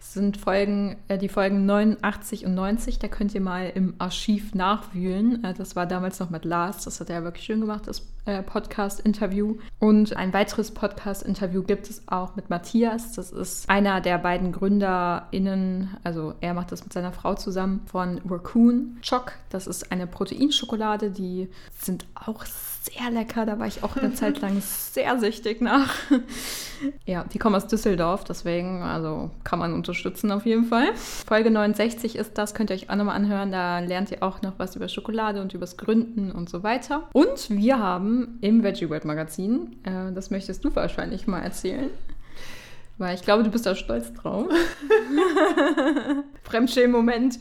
Es 0.00 0.14
sind 0.14 0.36
Folgen, 0.36 0.96
äh, 1.08 1.18
die 1.18 1.28
Folgen 1.28 1.66
89 1.66 2.46
und 2.46 2.54
90, 2.54 2.98
da 2.98 3.08
könnt 3.08 3.34
ihr 3.34 3.40
mal 3.40 3.70
im 3.74 3.94
Archiv 3.98 4.54
nachwühlen. 4.54 5.42
Äh, 5.44 5.54
das 5.54 5.76
war 5.76 5.86
damals 5.86 6.20
noch 6.20 6.30
mit 6.30 6.44
Lars, 6.44 6.84
das 6.84 7.00
hat 7.00 7.10
er 7.10 7.24
wirklich 7.24 7.44
schön 7.44 7.60
gemacht, 7.60 7.86
das 7.86 8.02
äh, 8.26 8.42
Podcast-Interview. 8.42 9.56
Und 9.78 10.16
ein 10.16 10.32
weiteres 10.32 10.70
Podcast-Interview 10.72 11.62
gibt 11.62 11.88
es 11.88 12.02
auch 12.06 12.36
mit 12.36 12.50
Matthias. 12.50 13.12
Das 13.12 13.32
ist 13.32 13.68
einer 13.68 14.00
der 14.00 14.18
beiden 14.18 14.52
GründerInnen, 14.52 15.96
also 16.04 16.34
er 16.40 16.54
macht 16.54 16.72
das 16.72 16.84
mit 16.84 16.92
seiner 16.92 17.12
Frau 17.12 17.34
zusammen, 17.34 17.82
von 17.86 18.20
Raccoon 18.28 18.98
Choc. 19.06 19.32
Das 19.50 19.66
ist 19.66 19.92
eine 19.92 20.06
Proteinschokolade, 20.06 21.10
die 21.10 21.48
sind 21.78 22.06
auch 22.14 22.44
sehr 22.44 22.75
lecker. 23.10 23.46
Da 23.46 23.58
war 23.58 23.66
ich 23.66 23.82
auch 23.82 23.96
eine 23.96 24.14
Zeit 24.14 24.40
lang 24.40 24.60
sehr 24.60 25.18
süchtig 25.18 25.60
nach. 25.60 25.94
ja, 27.06 27.24
die 27.24 27.38
kommen 27.38 27.54
aus 27.54 27.66
Düsseldorf, 27.66 28.24
deswegen, 28.24 28.82
also 28.82 29.30
kann 29.44 29.58
man 29.58 29.72
unterstützen 29.72 30.30
auf 30.30 30.46
jeden 30.46 30.64
Fall. 30.64 30.94
Folge 30.94 31.50
69 31.50 32.16
ist 32.16 32.38
das, 32.38 32.54
könnt 32.54 32.70
ihr 32.70 32.76
euch 32.76 32.90
auch 32.90 32.96
nochmal 32.96 33.16
anhören. 33.16 33.52
Da 33.52 33.80
lernt 33.80 34.10
ihr 34.10 34.22
auch 34.22 34.42
noch 34.42 34.58
was 34.58 34.76
über 34.76 34.88
Schokolade 34.88 35.40
und 35.40 35.54
übers 35.54 35.76
Gründen 35.76 36.32
und 36.32 36.48
so 36.48 36.62
weiter. 36.62 37.08
Und 37.12 37.50
wir 37.50 37.78
haben 37.78 38.38
im 38.40 38.62
Veggie 38.62 38.90
World 38.90 39.04
Magazin, 39.04 39.76
äh, 39.84 40.12
das 40.12 40.30
möchtest 40.30 40.64
du 40.64 40.74
wahrscheinlich 40.74 41.26
mal 41.26 41.40
erzählen, 41.40 41.90
weil 42.98 43.14
ich 43.14 43.22
glaube, 43.22 43.42
du 43.42 43.50
bist 43.50 43.66
da 43.66 43.74
stolz 43.74 44.12
drauf. 44.14 44.46
Fremdschämen-Moment. 46.44 47.38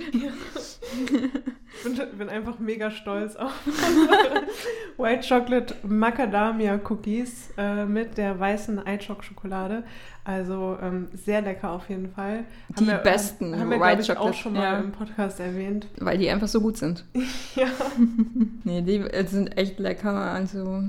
Ich 1.77 1.83
bin, 1.83 2.17
bin, 2.17 2.29
einfach 2.29 2.59
mega 2.59 2.89
stolz 2.91 3.35
auf 3.35 3.51
White 4.97 5.27
Chocolate 5.27 5.75
Macadamia 5.83 6.79
Cookies 6.89 7.49
äh, 7.57 7.85
mit 7.85 8.17
der 8.17 8.39
weißen 8.39 8.85
Eichock-Schokolade. 8.85 9.83
Also 10.23 10.77
ähm, 10.81 11.07
sehr 11.13 11.41
lecker 11.41 11.71
auf 11.71 11.87
jeden 11.89 12.09
Fall. 12.09 12.45
Die 12.79 12.89
haben 12.89 13.03
besten 13.03 13.51
wir, 13.51 13.59
haben 13.59 13.69
wir, 13.69 13.79
White 13.79 14.01
Chocolate. 14.01 14.21
auch 14.21 14.33
schon 14.33 14.53
mal 14.53 14.63
ja. 14.63 14.79
im 14.79 14.91
Podcast 14.91 15.39
erwähnt. 15.39 15.87
Weil 15.99 16.17
die 16.17 16.29
einfach 16.29 16.47
so 16.47 16.61
gut 16.61 16.77
sind. 16.77 17.05
ja. 17.55 17.67
nee, 18.63 18.81
die 18.81 19.03
sind 19.27 19.55
echt 19.57 19.77
lecker. 19.79 20.13
Also 20.13 20.83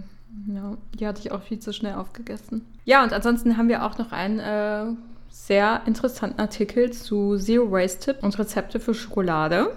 ja, 0.49 0.77
die 0.99 1.07
hatte 1.07 1.21
ich 1.21 1.33
auch 1.33 1.43
viel 1.43 1.59
zu 1.59 1.73
schnell 1.73 1.95
aufgegessen. 1.95 2.65
Ja, 2.85 3.03
und 3.03 3.13
ansonsten 3.13 3.57
haben 3.57 3.69
wir 3.69 3.85
auch 3.85 3.99
noch 3.99 4.13
einen 4.13 4.39
äh, 4.39 4.95
sehr 5.29 5.83
interessanten 5.87 6.41
Artikel 6.41 6.93
zu 6.93 7.37
Zero 7.37 7.71
Waste 7.71 8.15
Tip 8.15 8.23
und 8.23 8.39
Rezepte 8.39 8.81
für 8.81 8.95
Schokolade. 8.95 9.73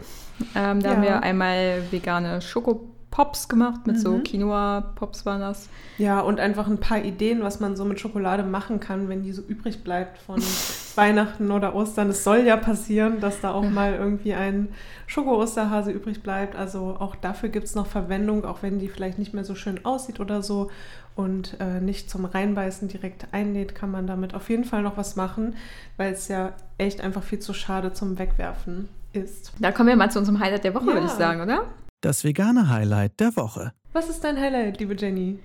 Ähm, 0.56 0.82
da 0.82 0.90
ja. 0.90 0.96
haben 0.96 1.04
wir 1.04 1.24
einmal 1.24 1.84
vegane 1.92 2.42
Schokopops 2.42 3.48
gemacht, 3.48 3.88
mit 3.88 3.98
mhm. 3.98 4.02
so 4.02 4.20
Quinoa-Pops 4.20 5.26
waren 5.26 5.42
das. 5.42 5.70
Ja, 5.98 6.22
und 6.22 6.40
einfach 6.40 6.68
ein 6.68 6.80
paar 6.80 7.04
Ideen, 7.04 7.44
was 7.44 7.60
man 7.60 7.76
so 7.76 7.86
mit 7.86 8.00
Schokolade 8.00 8.44
machen 8.44 8.80
kann, 8.80 9.10
wenn 9.10 9.24
die 9.24 9.34
so 9.34 9.42
übrig 9.42 9.84
bleibt 9.84 10.18
von 10.18 10.42
Weihnachten 10.96 11.52
oder 11.52 11.76
Ostern. 11.76 12.10
Es 12.10 12.24
soll 12.24 12.40
ja 12.40 12.58
passieren, 12.58 13.20
dass 13.20 13.42
da 13.42 13.52
auch 13.52 13.70
mal 13.70 13.96
irgendwie 13.96 14.34
ein 14.34 14.70
Schoko-Osterhase 15.08 15.92
übrig 15.92 16.24
bleibt. 16.24 16.56
Also 16.56 16.96
auch 17.00 17.16
dafür 17.16 17.50
gibt 17.50 17.66
es 17.66 17.76
noch 17.76 17.88
Verwendung, 17.88 18.46
auch 18.46 18.64
wenn 18.64 18.80
die 18.80 18.88
vielleicht 18.88 19.20
nicht 19.20 19.34
mehr 19.34 19.44
so 19.44 19.56
schön 19.56 19.84
aussieht 19.86 20.20
oder 20.20 20.42
so 20.42 20.70
und 21.16 21.58
äh, 21.60 21.82
nicht 21.82 22.10
zum 22.10 22.24
Reinbeißen 22.24 22.88
direkt 22.88 23.28
einlädt, 23.34 23.76
kann 23.76 23.92
man 23.92 24.08
damit 24.08 24.34
auf 24.34 24.50
jeden 24.50 24.64
Fall 24.64 24.84
noch 24.84 24.96
was 24.96 25.18
machen, 25.18 25.56
weil 25.98 26.14
es 26.14 26.30
ja 26.30 26.54
echt 26.78 27.02
einfach 27.02 27.24
viel 27.24 27.40
zu 27.40 27.54
schade 27.54 27.92
zum 27.92 28.18
Wegwerfen 28.18 28.88
ist. 29.14 29.52
Da 29.60 29.72
kommen 29.72 29.90
wir 29.90 29.96
mal 29.96 30.12
zu 30.12 30.20
unserem 30.20 30.40
Highlight 30.40 30.64
der 30.64 30.74
Woche, 30.74 30.88
ja. 30.88 30.94
würde 30.94 31.08
ich 31.08 31.14
sagen, 31.14 31.42
oder? 31.42 31.66
Das 32.02 32.24
vegane 32.24 32.70
Highlight 32.70 33.20
der 33.20 33.36
Woche. 33.36 33.74
Was 33.94 34.10
ist 34.10 34.24
dein 34.24 34.40
Highlight, 34.40 34.80
liebe 34.80 34.96
Jenny? 34.96 35.40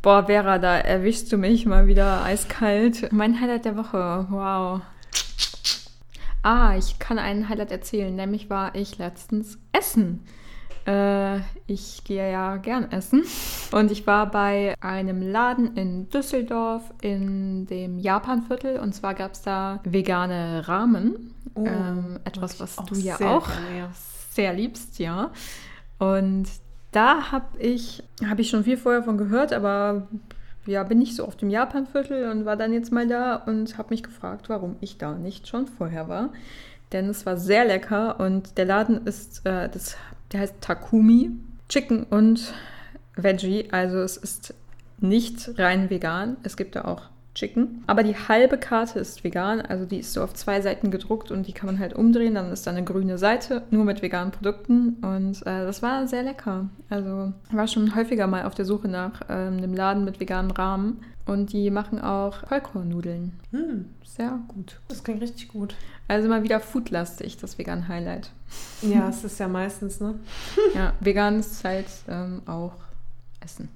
Boah, 0.00 0.26
Vera, 0.26 0.58
da 0.58 0.78
erwischst 0.78 1.32
du 1.32 1.38
mich 1.38 1.66
mal 1.66 1.86
wieder 1.86 2.22
eiskalt. 2.22 3.10
Mein 3.12 3.40
Highlight 3.40 3.64
der 3.64 3.76
Woche, 3.76 4.26
wow. 4.30 4.80
Ah, 6.42 6.76
ich 6.76 6.98
kann 6.98 7.18
einen 7.18 7.48
Highlight 7.48 7.72
erzählen, 7.72 8.14
nämlich 8.14 8.48
war 8.48 8.74
ich 8.74 8.98
letztens 8.98 9.58
essen. 9.72 10.24
Äh, 10.88 11.40
ich 11.66 12.02
gehe 12.04 12.32
ja 12.32 12.56
gern 12.56 12.90
essen. 12.90 13.22
Und 13.72 13.90
ich 13.90 14.06
war 14.06 14.30
bei 14.30 14.74
einem 14.80 15.20
Laden 15.20 15.76
in 15.76 16.08
Düsseldorf 16.08 16.82
in 17.02 17.66
dem 17.66 17.98
Japanviertel. 17.98 18.78
Und 18.78 18.94
zwar 18.94 19.12
gab 19.14 19.32
es 19.32 19.42
da 19.42 19.80
vegane 19.84 20.66
Ramen. 20.66 21.34
Oh, 21.54 21.66
ähm, 21.66 22.20
etwas, 22.24 22.58
was 22.58 22.76
du 22.76 22.94
ja 22.94 23.16
auch 23.16 23.48
gerne, 23.48 23.78
ja. 23.78 23.90
sehr 24.30 24.54
liebst, 24.54 24.98
ja. 24.98 25.30
Und 25.98 26.46
da 26.92 27.32
habe 27.32 27.58
ich, 27.58 28.02
hab 28.26 28.38
ich 28.38 28.48
schon 28.48 28.64
viel 28.64 28.78
vorher 28.78 29.02
von 29.02 29.18
gehört, 29.18 29.52
aber 29.52 30.08
ja, 30.64 30.84
bin 30.84 31.02
ich 31.02 31.16
so 31.16 31.26
auf 31.26 31.36
dem 31.36 31.50
Japanviertel 31.50 32.30
und 32.30 32.46
war 32.46 32.56
dann 32.56 32.72
jetzt 32.72 32.92
mal 32.92 33.06
da 33.06 33.36
und 33.36 33.76
habe 33.76 33.90
mich 33.90 34.02
gefragt, 34.02 34.48
warum 34.48 34.76
ich 34.80 34.96
da 34.96 35.12
nicht 35.12 35.48
schon 35.48 35.66
vorher 35.66 36.08
war. 36.08 36.30
Denn 36.92 37.10
es 37.10 37.26
war 37.26 37.36
sehr 37.36 37.66
lecker 37.66 38.18
und 38.20 38.56
der 38.56 38.64
Laden 38.64 39.06
ist, 39.06 39.44
äh, 39.44 39.68
das 39.68 39.96
der 40.32 40.40
heißt 40.40 40.60
Takumi. 40.60 41.30
Chicken 41.68 42.04
und 42.04 42.54
Veggie. 43.16 43.68
Also 43.72 43.98
es 43.98 44.16
ist 44.16 44.54
nicht 45.00 45.58
rein 45.58 45.90
vegan. 45.90 46.36
Es 46.42 46.56
gibt 46.56 46.76
da 46.76 46.84
auch 46.84 47.02
Chicken. 47.34 47.84
Aber 47.86 48.02
die 48.02 48.16
halbe 48.16 48.58
Karte 48.58 48.98
ist 48.98 49.22
vegan, 49.22 49.60
also 49.60 49.84
die 49.84 49.98
ist 49.98 50.12
so 50.12 50.22
auf 50.22 50.34
zwei 50.34 50.60
Seiten 50.60 50.90
gedruckt 50.90 51.30
und 51.30 51.46
die 51.46 51.52
kann 51.52 51.66
man 51.66 51.78
halt 51.78 51.94
umdrehen. 51.94 52.34
Dann 52.34 52.50
ist 52.50 52.66
da 52.66 52.72
eine 52.72 52.82
grüne 52.82 53.16
Seite, 53.16 53.62
nur 53.70 53.84
mit 53.84 54.02
veganen 54.02 54.32
Produkten. 54.32 54.96
Und 55.02 55.42
äh, 55.42 55.64
das 55.64 55.82
war 55.82 56.08
sehr 56.08 56.24
lecker. 56.24 56.68
Also 56.90 57.32
war 57.52 57.68
schon 57.68 57.94
häufiger 57.94 58.26
mal 58.26 58.44
auf 58.44 58.54
der 58.54 58.64
Suche 58.64 58.88
nach 58.88 59.20
ähm, 59.28 59.58
einem 59.58 59.74
Laden 59.74 60.04
mit 60.04 60.18
veganen 60.18 60.50
Rahmen. 60.50 61.00
Und 61.28 61.52
die 61.52 61.70
machen 61.70 62.00
auch 62.00 62.46
Vollkornnudeln. 62.48 63.38
Hm, 63.50 63.84
Sehr 64.02 64.38
gut. 64.48 64.80
das 64.88 65.04
klingt 65.04 65.20
richtig 65.20 65.48
gut. 65.48 65.74
Also 66.08 66.26
mal 66.26 66.42
wieder 66.42 66.58
foodlastig, 66.58 67.36
das 67.36 67.58
vegan 67.58 67.86
Highlight. 67.86 68.30
Ja, 68.80 69.08
es 69.10 69.24
ist 69.24 69.38
ja 69.38 69.46
meistens, 69.46 70.00
ne? 70.00 70.14
Ja, 70.74 70.94
vegan 71.00 71.38
ist 71.40 71.62
halt 71.64 71.86
ähm, 72.08 72.40
auch 72.46 72.72
Essen. 73.40 73.68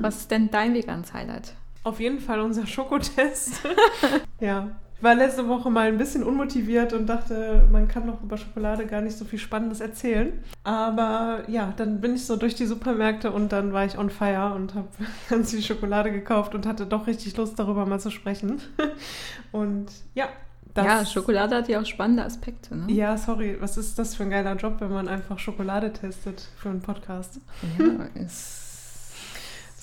Was 0.00 0.16
ist 0.20 0.30
denn 0.30 0.50
dein 0.50 0.72
veganes 0.72 1.12
Highlight? 1.12 1.52
Auf 1.84 2.00
jeden 2.00 2.18
Fall 2.18 2.40
unser 2.40 2.66
Schokotest. 2.66 3.60
ja. 4.40 4.70
Ich 4.98 5.02
war 5.02 5.14
letzte 5.14 5.46
Woche 5.46 5.68
mal 5.68 5.88
ein 5.88 5.98
bisschen 5.98 6.22
unmotiviert 6.22 6.94
und 6.94 7.06
dachte, 7.06 7.68
man 7.70 7.86
kann 7.86 8.06
doch 8.06 8.22
über 8.22 8.38
Schokolade 8.38 8.86
gar 8.86 9.02
nicht 9.02 9.16
so 9.16 9.26
viel 9.26 9.38
Spannendes 9.38 9.80
erzählen. 9.80 10.32
Aber 10.64 11.42
ja, 11.48 11.74
dann 11.76 12.00
bin 12.00 12.14
ich 12.14 12.24
so 12.24 12.36
durch 12.36 12.54
die 12.54 12.64
Supermärkte 12.64 13.30
und 13.30 13.52
dann 13.52 13.74
war 13.74 13.84
ich 13.84 13.98
on 13.98 14.08
fire 14.08 14.54
und 14.54 14.74
habe 14.74 14.88
ganz 15.28 15.50
viel 15.50 15.62
Schokolade 15.62 16.10
gekauft 16.10 16.54
und 16.54 16.66
hatte 16.66 16.86
doch 16.86 17.06
richtig 17.06 17.36
Lust, 17.36 17.58
darüber 17.58 17.84
mal 17.84 18.00
zu 18.00 18.10
sprechen. 18.10 18.62
Und 19.52 19.86
ja, 20.14 20.28
das. 20.74 20.84
ja, 20.84 21.06
Schokolade 21.06 21.56
hat 21.56 21.68
ja 21.68 21.80
auch 21.80 21.86
spannende 21.86 22.24
Aspekte, 22.24 22.76
ne? 22.76 22.92
Ja, 22.92 23.16
sorry, 23.16 23.56
was 23.60 23.78
ist 23.78 23.98
das 23.98 24.14
für 24.14 24.24
ein 24.24 24.30
geiler 24.30 24.56
Job, 24.56 24.76
wenn 24.80 24.92
man 24.92 25.08
einfach 25.08 25.38
Schokolade 25.38 25.92
testet 25.92 26.48
für 26.58 26.68
einen 26.68 26.82
Podcast? 26.82 27.40
Ja, 27.78 28.20
ist 28.20 28.65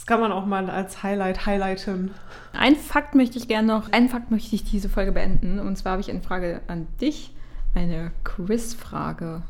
Das 0.03 0.07
kann 0.07 0.19
man 0.19 0.33
auch 0.33 0.45
mal 0.45 0.69
als 0.69 1.01
Highlight 1.01 1.45
highlighten. 1.45 2.11
Ein 2.51 2.75
Fakt 2.75 3.15
möchte 3.15 3.37
ich 3.37 3.47
gerne 3.47 3.69
noch, 3.69 3.89
einen 3.93 4.09
Fakt 4.09 4.31
möchte 4.31 4.53
ich 4.53 4.65
diese 4.65 4.89
Folge 4.89 5.13
beenden. 5.13 5.59
Und 5.59 5.77
zwar 5.77 5.93
habe 5.93 6.01
ich 6.01 6.09
eine 6.09 6.19
Frage 6.19 6.59
an 6.67 6.87
dich, 6.99 7.33
eine 7.73 8.11
Quizfrage 8.25 9.43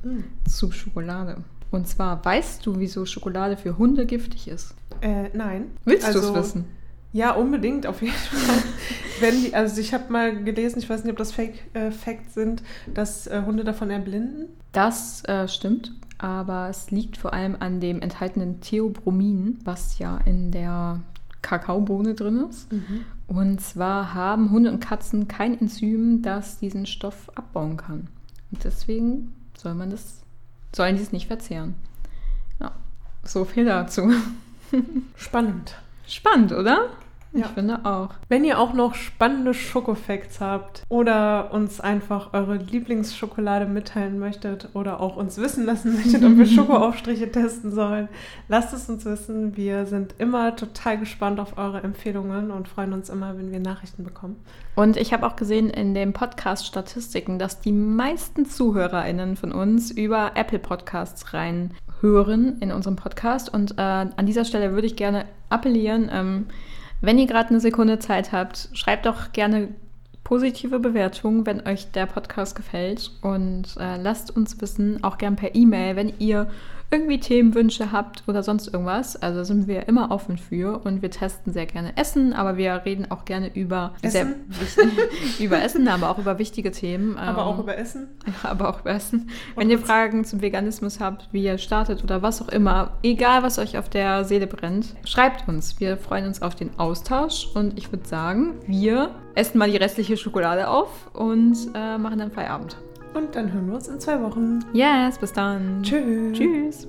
zu 0.47 0.72
Schokolade. 0.72 1.38
Und 1.72 1.88
zwar, 1.88 2.24
weißt 2.24 2.64
du, 2.68 2.78
wieso 2.78 3.08
Schokolade 3.08 3.58
für 3.58 3.80
Hunde 3.80 4.06
giftig 4.06 4.47
ist? 4.47 4.76
Äh, 5.01 5.30
nein. 5.34 5.72
Willst 5.86 6.04
du 6.04 6.20
Also, 6.20 6.20
es 6.20 6.36
wissen? 6.36 6.66
Ja, 7.14 7.32
unbedingt, 7.32 7.88
auf 7.88 8.04
jeden 8.04 8.14
Fall. 8.14 8.64
Wenn 9.22 9.41
die, 9.41 9.56
also 9.56 9.82
ich 9.82 9.91
habe 9.91 10.14
mal 10.14 10.43
gelesen, 10.43 10.78
ich 10.78 10.88
weiß 10.88 11.04
nicht, 11.04 11.12
ob 11.12 11.18
das 11.18 11.32
Fake 11.32 11.64
äh, 11.74 11.89
Facts 11.89 12.36
sind, 12.36 12.62
dass 12.93 13.26
äh, 13.26 13.41
Hunde 13.43 13.64
davon 13.64 13.89
erblinden. 13.89 14.49
Das 14.72 15.24
äh, 15.26 15.47
stimmt, 15.47 15.93
aber 16.18 16.70
es 16.70 16.91
liegt 16.91 17.18
vor 17.18 17.34
allem 17.34 17.57
an 17.59 17.80
dem 17.80 18.01
enthaltenen 18.01 18.61
Theobromin, 18.61 19.59
was 19.64 19.99
ja 19.99 20.18
in 20.26 20.51
der 20.51 21.01
Kakaobohne 21.41 22.14
drin 22.14 22.45
ist. 22.49 22.72
Und 23.28 23.61
zwar 23.61 24.14
haben 24.14 24.51
Hunde 24.51 24.72
und 24.72 24.80
Katzen 24.80 25.28
kein 25.28 25.59
Enzym, 25.59 26.22
das 26.22 26.59
diesen 26.59 26.86
Stoff 26.86 27.30
abbauen 27.36 27.78
kann. 27.78 28.07
Und 28.51 28.64
deswegen 28.64 29.34
soll 29.57 29.76
man 29.76 29.89
das, 29.89 30.24
sollen 30.76 30.95
die 30.95 31.03
es 31.03 31.11
nicht 31.11 31.28
verzehren. 31.28 31.76
Ja, 32.59 32.72
so 33.24 33.45
viel 33.45 33.66
dazu. 33.66 34.11
Spannend. 35.16 35.76
Spannend, 36.07 36.51
oder? 36.51 36.89
Ja. 37.34 37.47
Ich 37.47 37.51
finde 37.53 37.79
auch. 37.84 38.09
Wenn 38.29 38.43
ihr 38.43 38.59
auch 38.59 38.73
noch 38.73 38.93
spannende 38.93 39.55
Schokofacts 39.55 40.39
habt 40.39 40.84
oder 40.88 41.51
uns 41.51 41.79
einfach 41.81 42.31
eure 42.34 42.57
Lieblingsschokolade 42.57 43.65
mitteilen 43.65 44.19
möchtet 44.19 44.69
oder 44.73 44.99
auch 44.99 45.15
uns 45.15 45.38
wissen 45.39 45.65
lassen 45.65 45.95
möchtet, 45.95 46.23
ob 46.23 46.38
wir 46.38 46.45
Schokoaufstriche 46.45 47.31
testen 47.31 47.71
sollen, 47.71 48.07
lasst 48.49 48.73
es 48.73 48.88
uns 48.88 49.03
wissen. 49.05 49.57
Wir 49.57 49.88
sind 49.88 50.13
immer 50.19 50.55
total 50.55 50.99
gespannt 50.99 51.39
auf 51.39 51.57
eure 51.57 51.81
Empfehlungen 51.81 52.51
und 52.51 52.67
freuen 52.67 52.93
uns 52.93 53.09
immer, 53.09 53.36
wenn 53.36 53.51
wir 53.51 53.59
Nachrichten 53.59 54.03
bekommen. 54.03 54.36
Und 54.75 54.95
ich 54.95 55.11
habe 55.11 55.25
auch 55.25 55.36
gesehen 55.36 55.71
in 55.71 55.95
den 55.95 56.13
Podcast-Statistiken, 56.13 57.39
dass 57.39 57.59
die 57.59 57.71
meisten 57.71 58.45
ZuhörerInnen 58.45 59.38
von 59.38 59.51
uns 59.51 59.89
über 59.89 60.31
Apple 60.36 60.59
Podcasts 60.59 61.34
reinhören 61.34 62.59
in 62.59 62.71
unserem 62.71 62.95
Podcast. 62.95 63.51
Und 63.51 63.77
äh, 63.77 63.81
an 63.81 64.25
dieser 64.25 64.45
Stelle 64.45 64.73
würde 64.73 64.88
ich 64.88 64.95
gerne 64.95 65.25
appellieren, 65.49 66.09
ähm, 66.11 66.45
wenn 67.04 67.20
ihr 67.20 67.28
gerade 67.28 67.49
eine 67.49 67.60
Sekunde 67.60 67.99
Zeit 67.99 68.32
habt, 68.32 68.70
schreibt 68.74 69.06
doch 69.06 69.34
gerne 69.34 69.68
positive 70.24 70.80
Bewertungen, 70.80 71.45
wenn 71.45 71.68
euch 71.68 71.91
der 71.91 72.06
Podcast 72.06 72.56
gefällt. 72.56 73.12
Und 73.22 73.76
äh, 73.78 73.97
lasst 73.97 74.34
uns 74.36 74.62
wissen, 74.62 75.04
auch 75.04 75.18
gern 75.18 75.36
per 75.36 75.54
E-Mail, 75.54 75.97
wenn 75.97 76.14
ihr 76.20 76.47
irgendwie 76.93 77.19
Themenwünsche 77.19 77.91
habt 77.91 78.23
oder 78.27 78.43
sonst 78.43 78.67
irgendwas. 78.67 79.15
Also 79.15 79.43
sind 79.43 79.67
wir 79.67 79.87
immer 79.87 80.11
offen 80.11 80.37
für 80.37 80.79
und 80.85 81.01
wir 81.01 81.09
testen 81.09 81.51
sehr 81.51 81.65
gerne 81.65 81.97
Essen, 81.97 82.33
aber 82.33 82.55
wir 82.55 82.83
reden 82.85 83.09
auch 83.09 83.25
gerne 83.25 83.53
über 83.55 83.95
Essen? 84.03 84.35
Über 85.39 85.61
Essen, 85.61 85.87
aber 85.87 86.09
auch 86.09 86.19
über 86.19 86.37
wichtige 86.37 86.71
Themen. 86.71 87.17
Aber 87.17 87.41
ähm, 87.41 87.47
auch 87.47 87.59
über 87.59 87.77
Essen. 87.77 88.09
ja, 88.27 88.49
aber 88.51 88.69
auch 88.69 88.81
über 88.81 88.91
Essen. 88.91 89.29
Wenn 89.55 89.65
Und 89.65 89.71
ihr 89.71 89.79
Fragen 89.79 90.23
zum 90.23 90.41
Veganismus 90.41 90.99
habt, 90.99 91.29
wie 91.31 91.43
ihr 91.43 91.57
startet 91.57 92.03
oder 92.03 92.21
was 92.21 92.41
auch 92.41 92.49
immer, 92.49 92.91
egal 93.01 93.41
was 93.41 93.57
euch 93.57 93.77
auf 93.77 93.89
der 93.89 94.23
Seele 94.23 94.45
brennt, 94.45 94.95
schreibt 95.05 95.47
uns. 95.47 95.79
Wir 95.79 95.97
freuen 95.97 96.27
uns 96.27 96.43
auf 96.43 96.53
den 96.53 96.77
Austausch 96.77 97.47
und 97.55 97.77
ich 97.77 97.91
würde 97.91 98.07
sagen, 98.07 98.53
wir 98.67 99.09
essen 99.33 99.57
mal 99.57 99.71
die 99.71 99.77
restliche 99.77 100.15
Schokolade 100.15 100.67
auf 100.67 101.09
und 101.13 101.57
äh, 101.73 101.97
machen 101.97 102.19
dann 102.19 102.31
Feierabend. 102.31 102.77
Und 103.14 103.36
dann 103.36 103.51
hören 103.51 103.68
wir 103.68 103.76
uns 103.76 103.88
in 103.88 103.99
zwei 103.99 104.22
Wochen. 104.22 104.59
Yes, 104.74 105.18
bis 105.18 105.34
dann. 105.34 105.84
Tschüss. 105.84 106.38
Tschüss. 106.38 106.88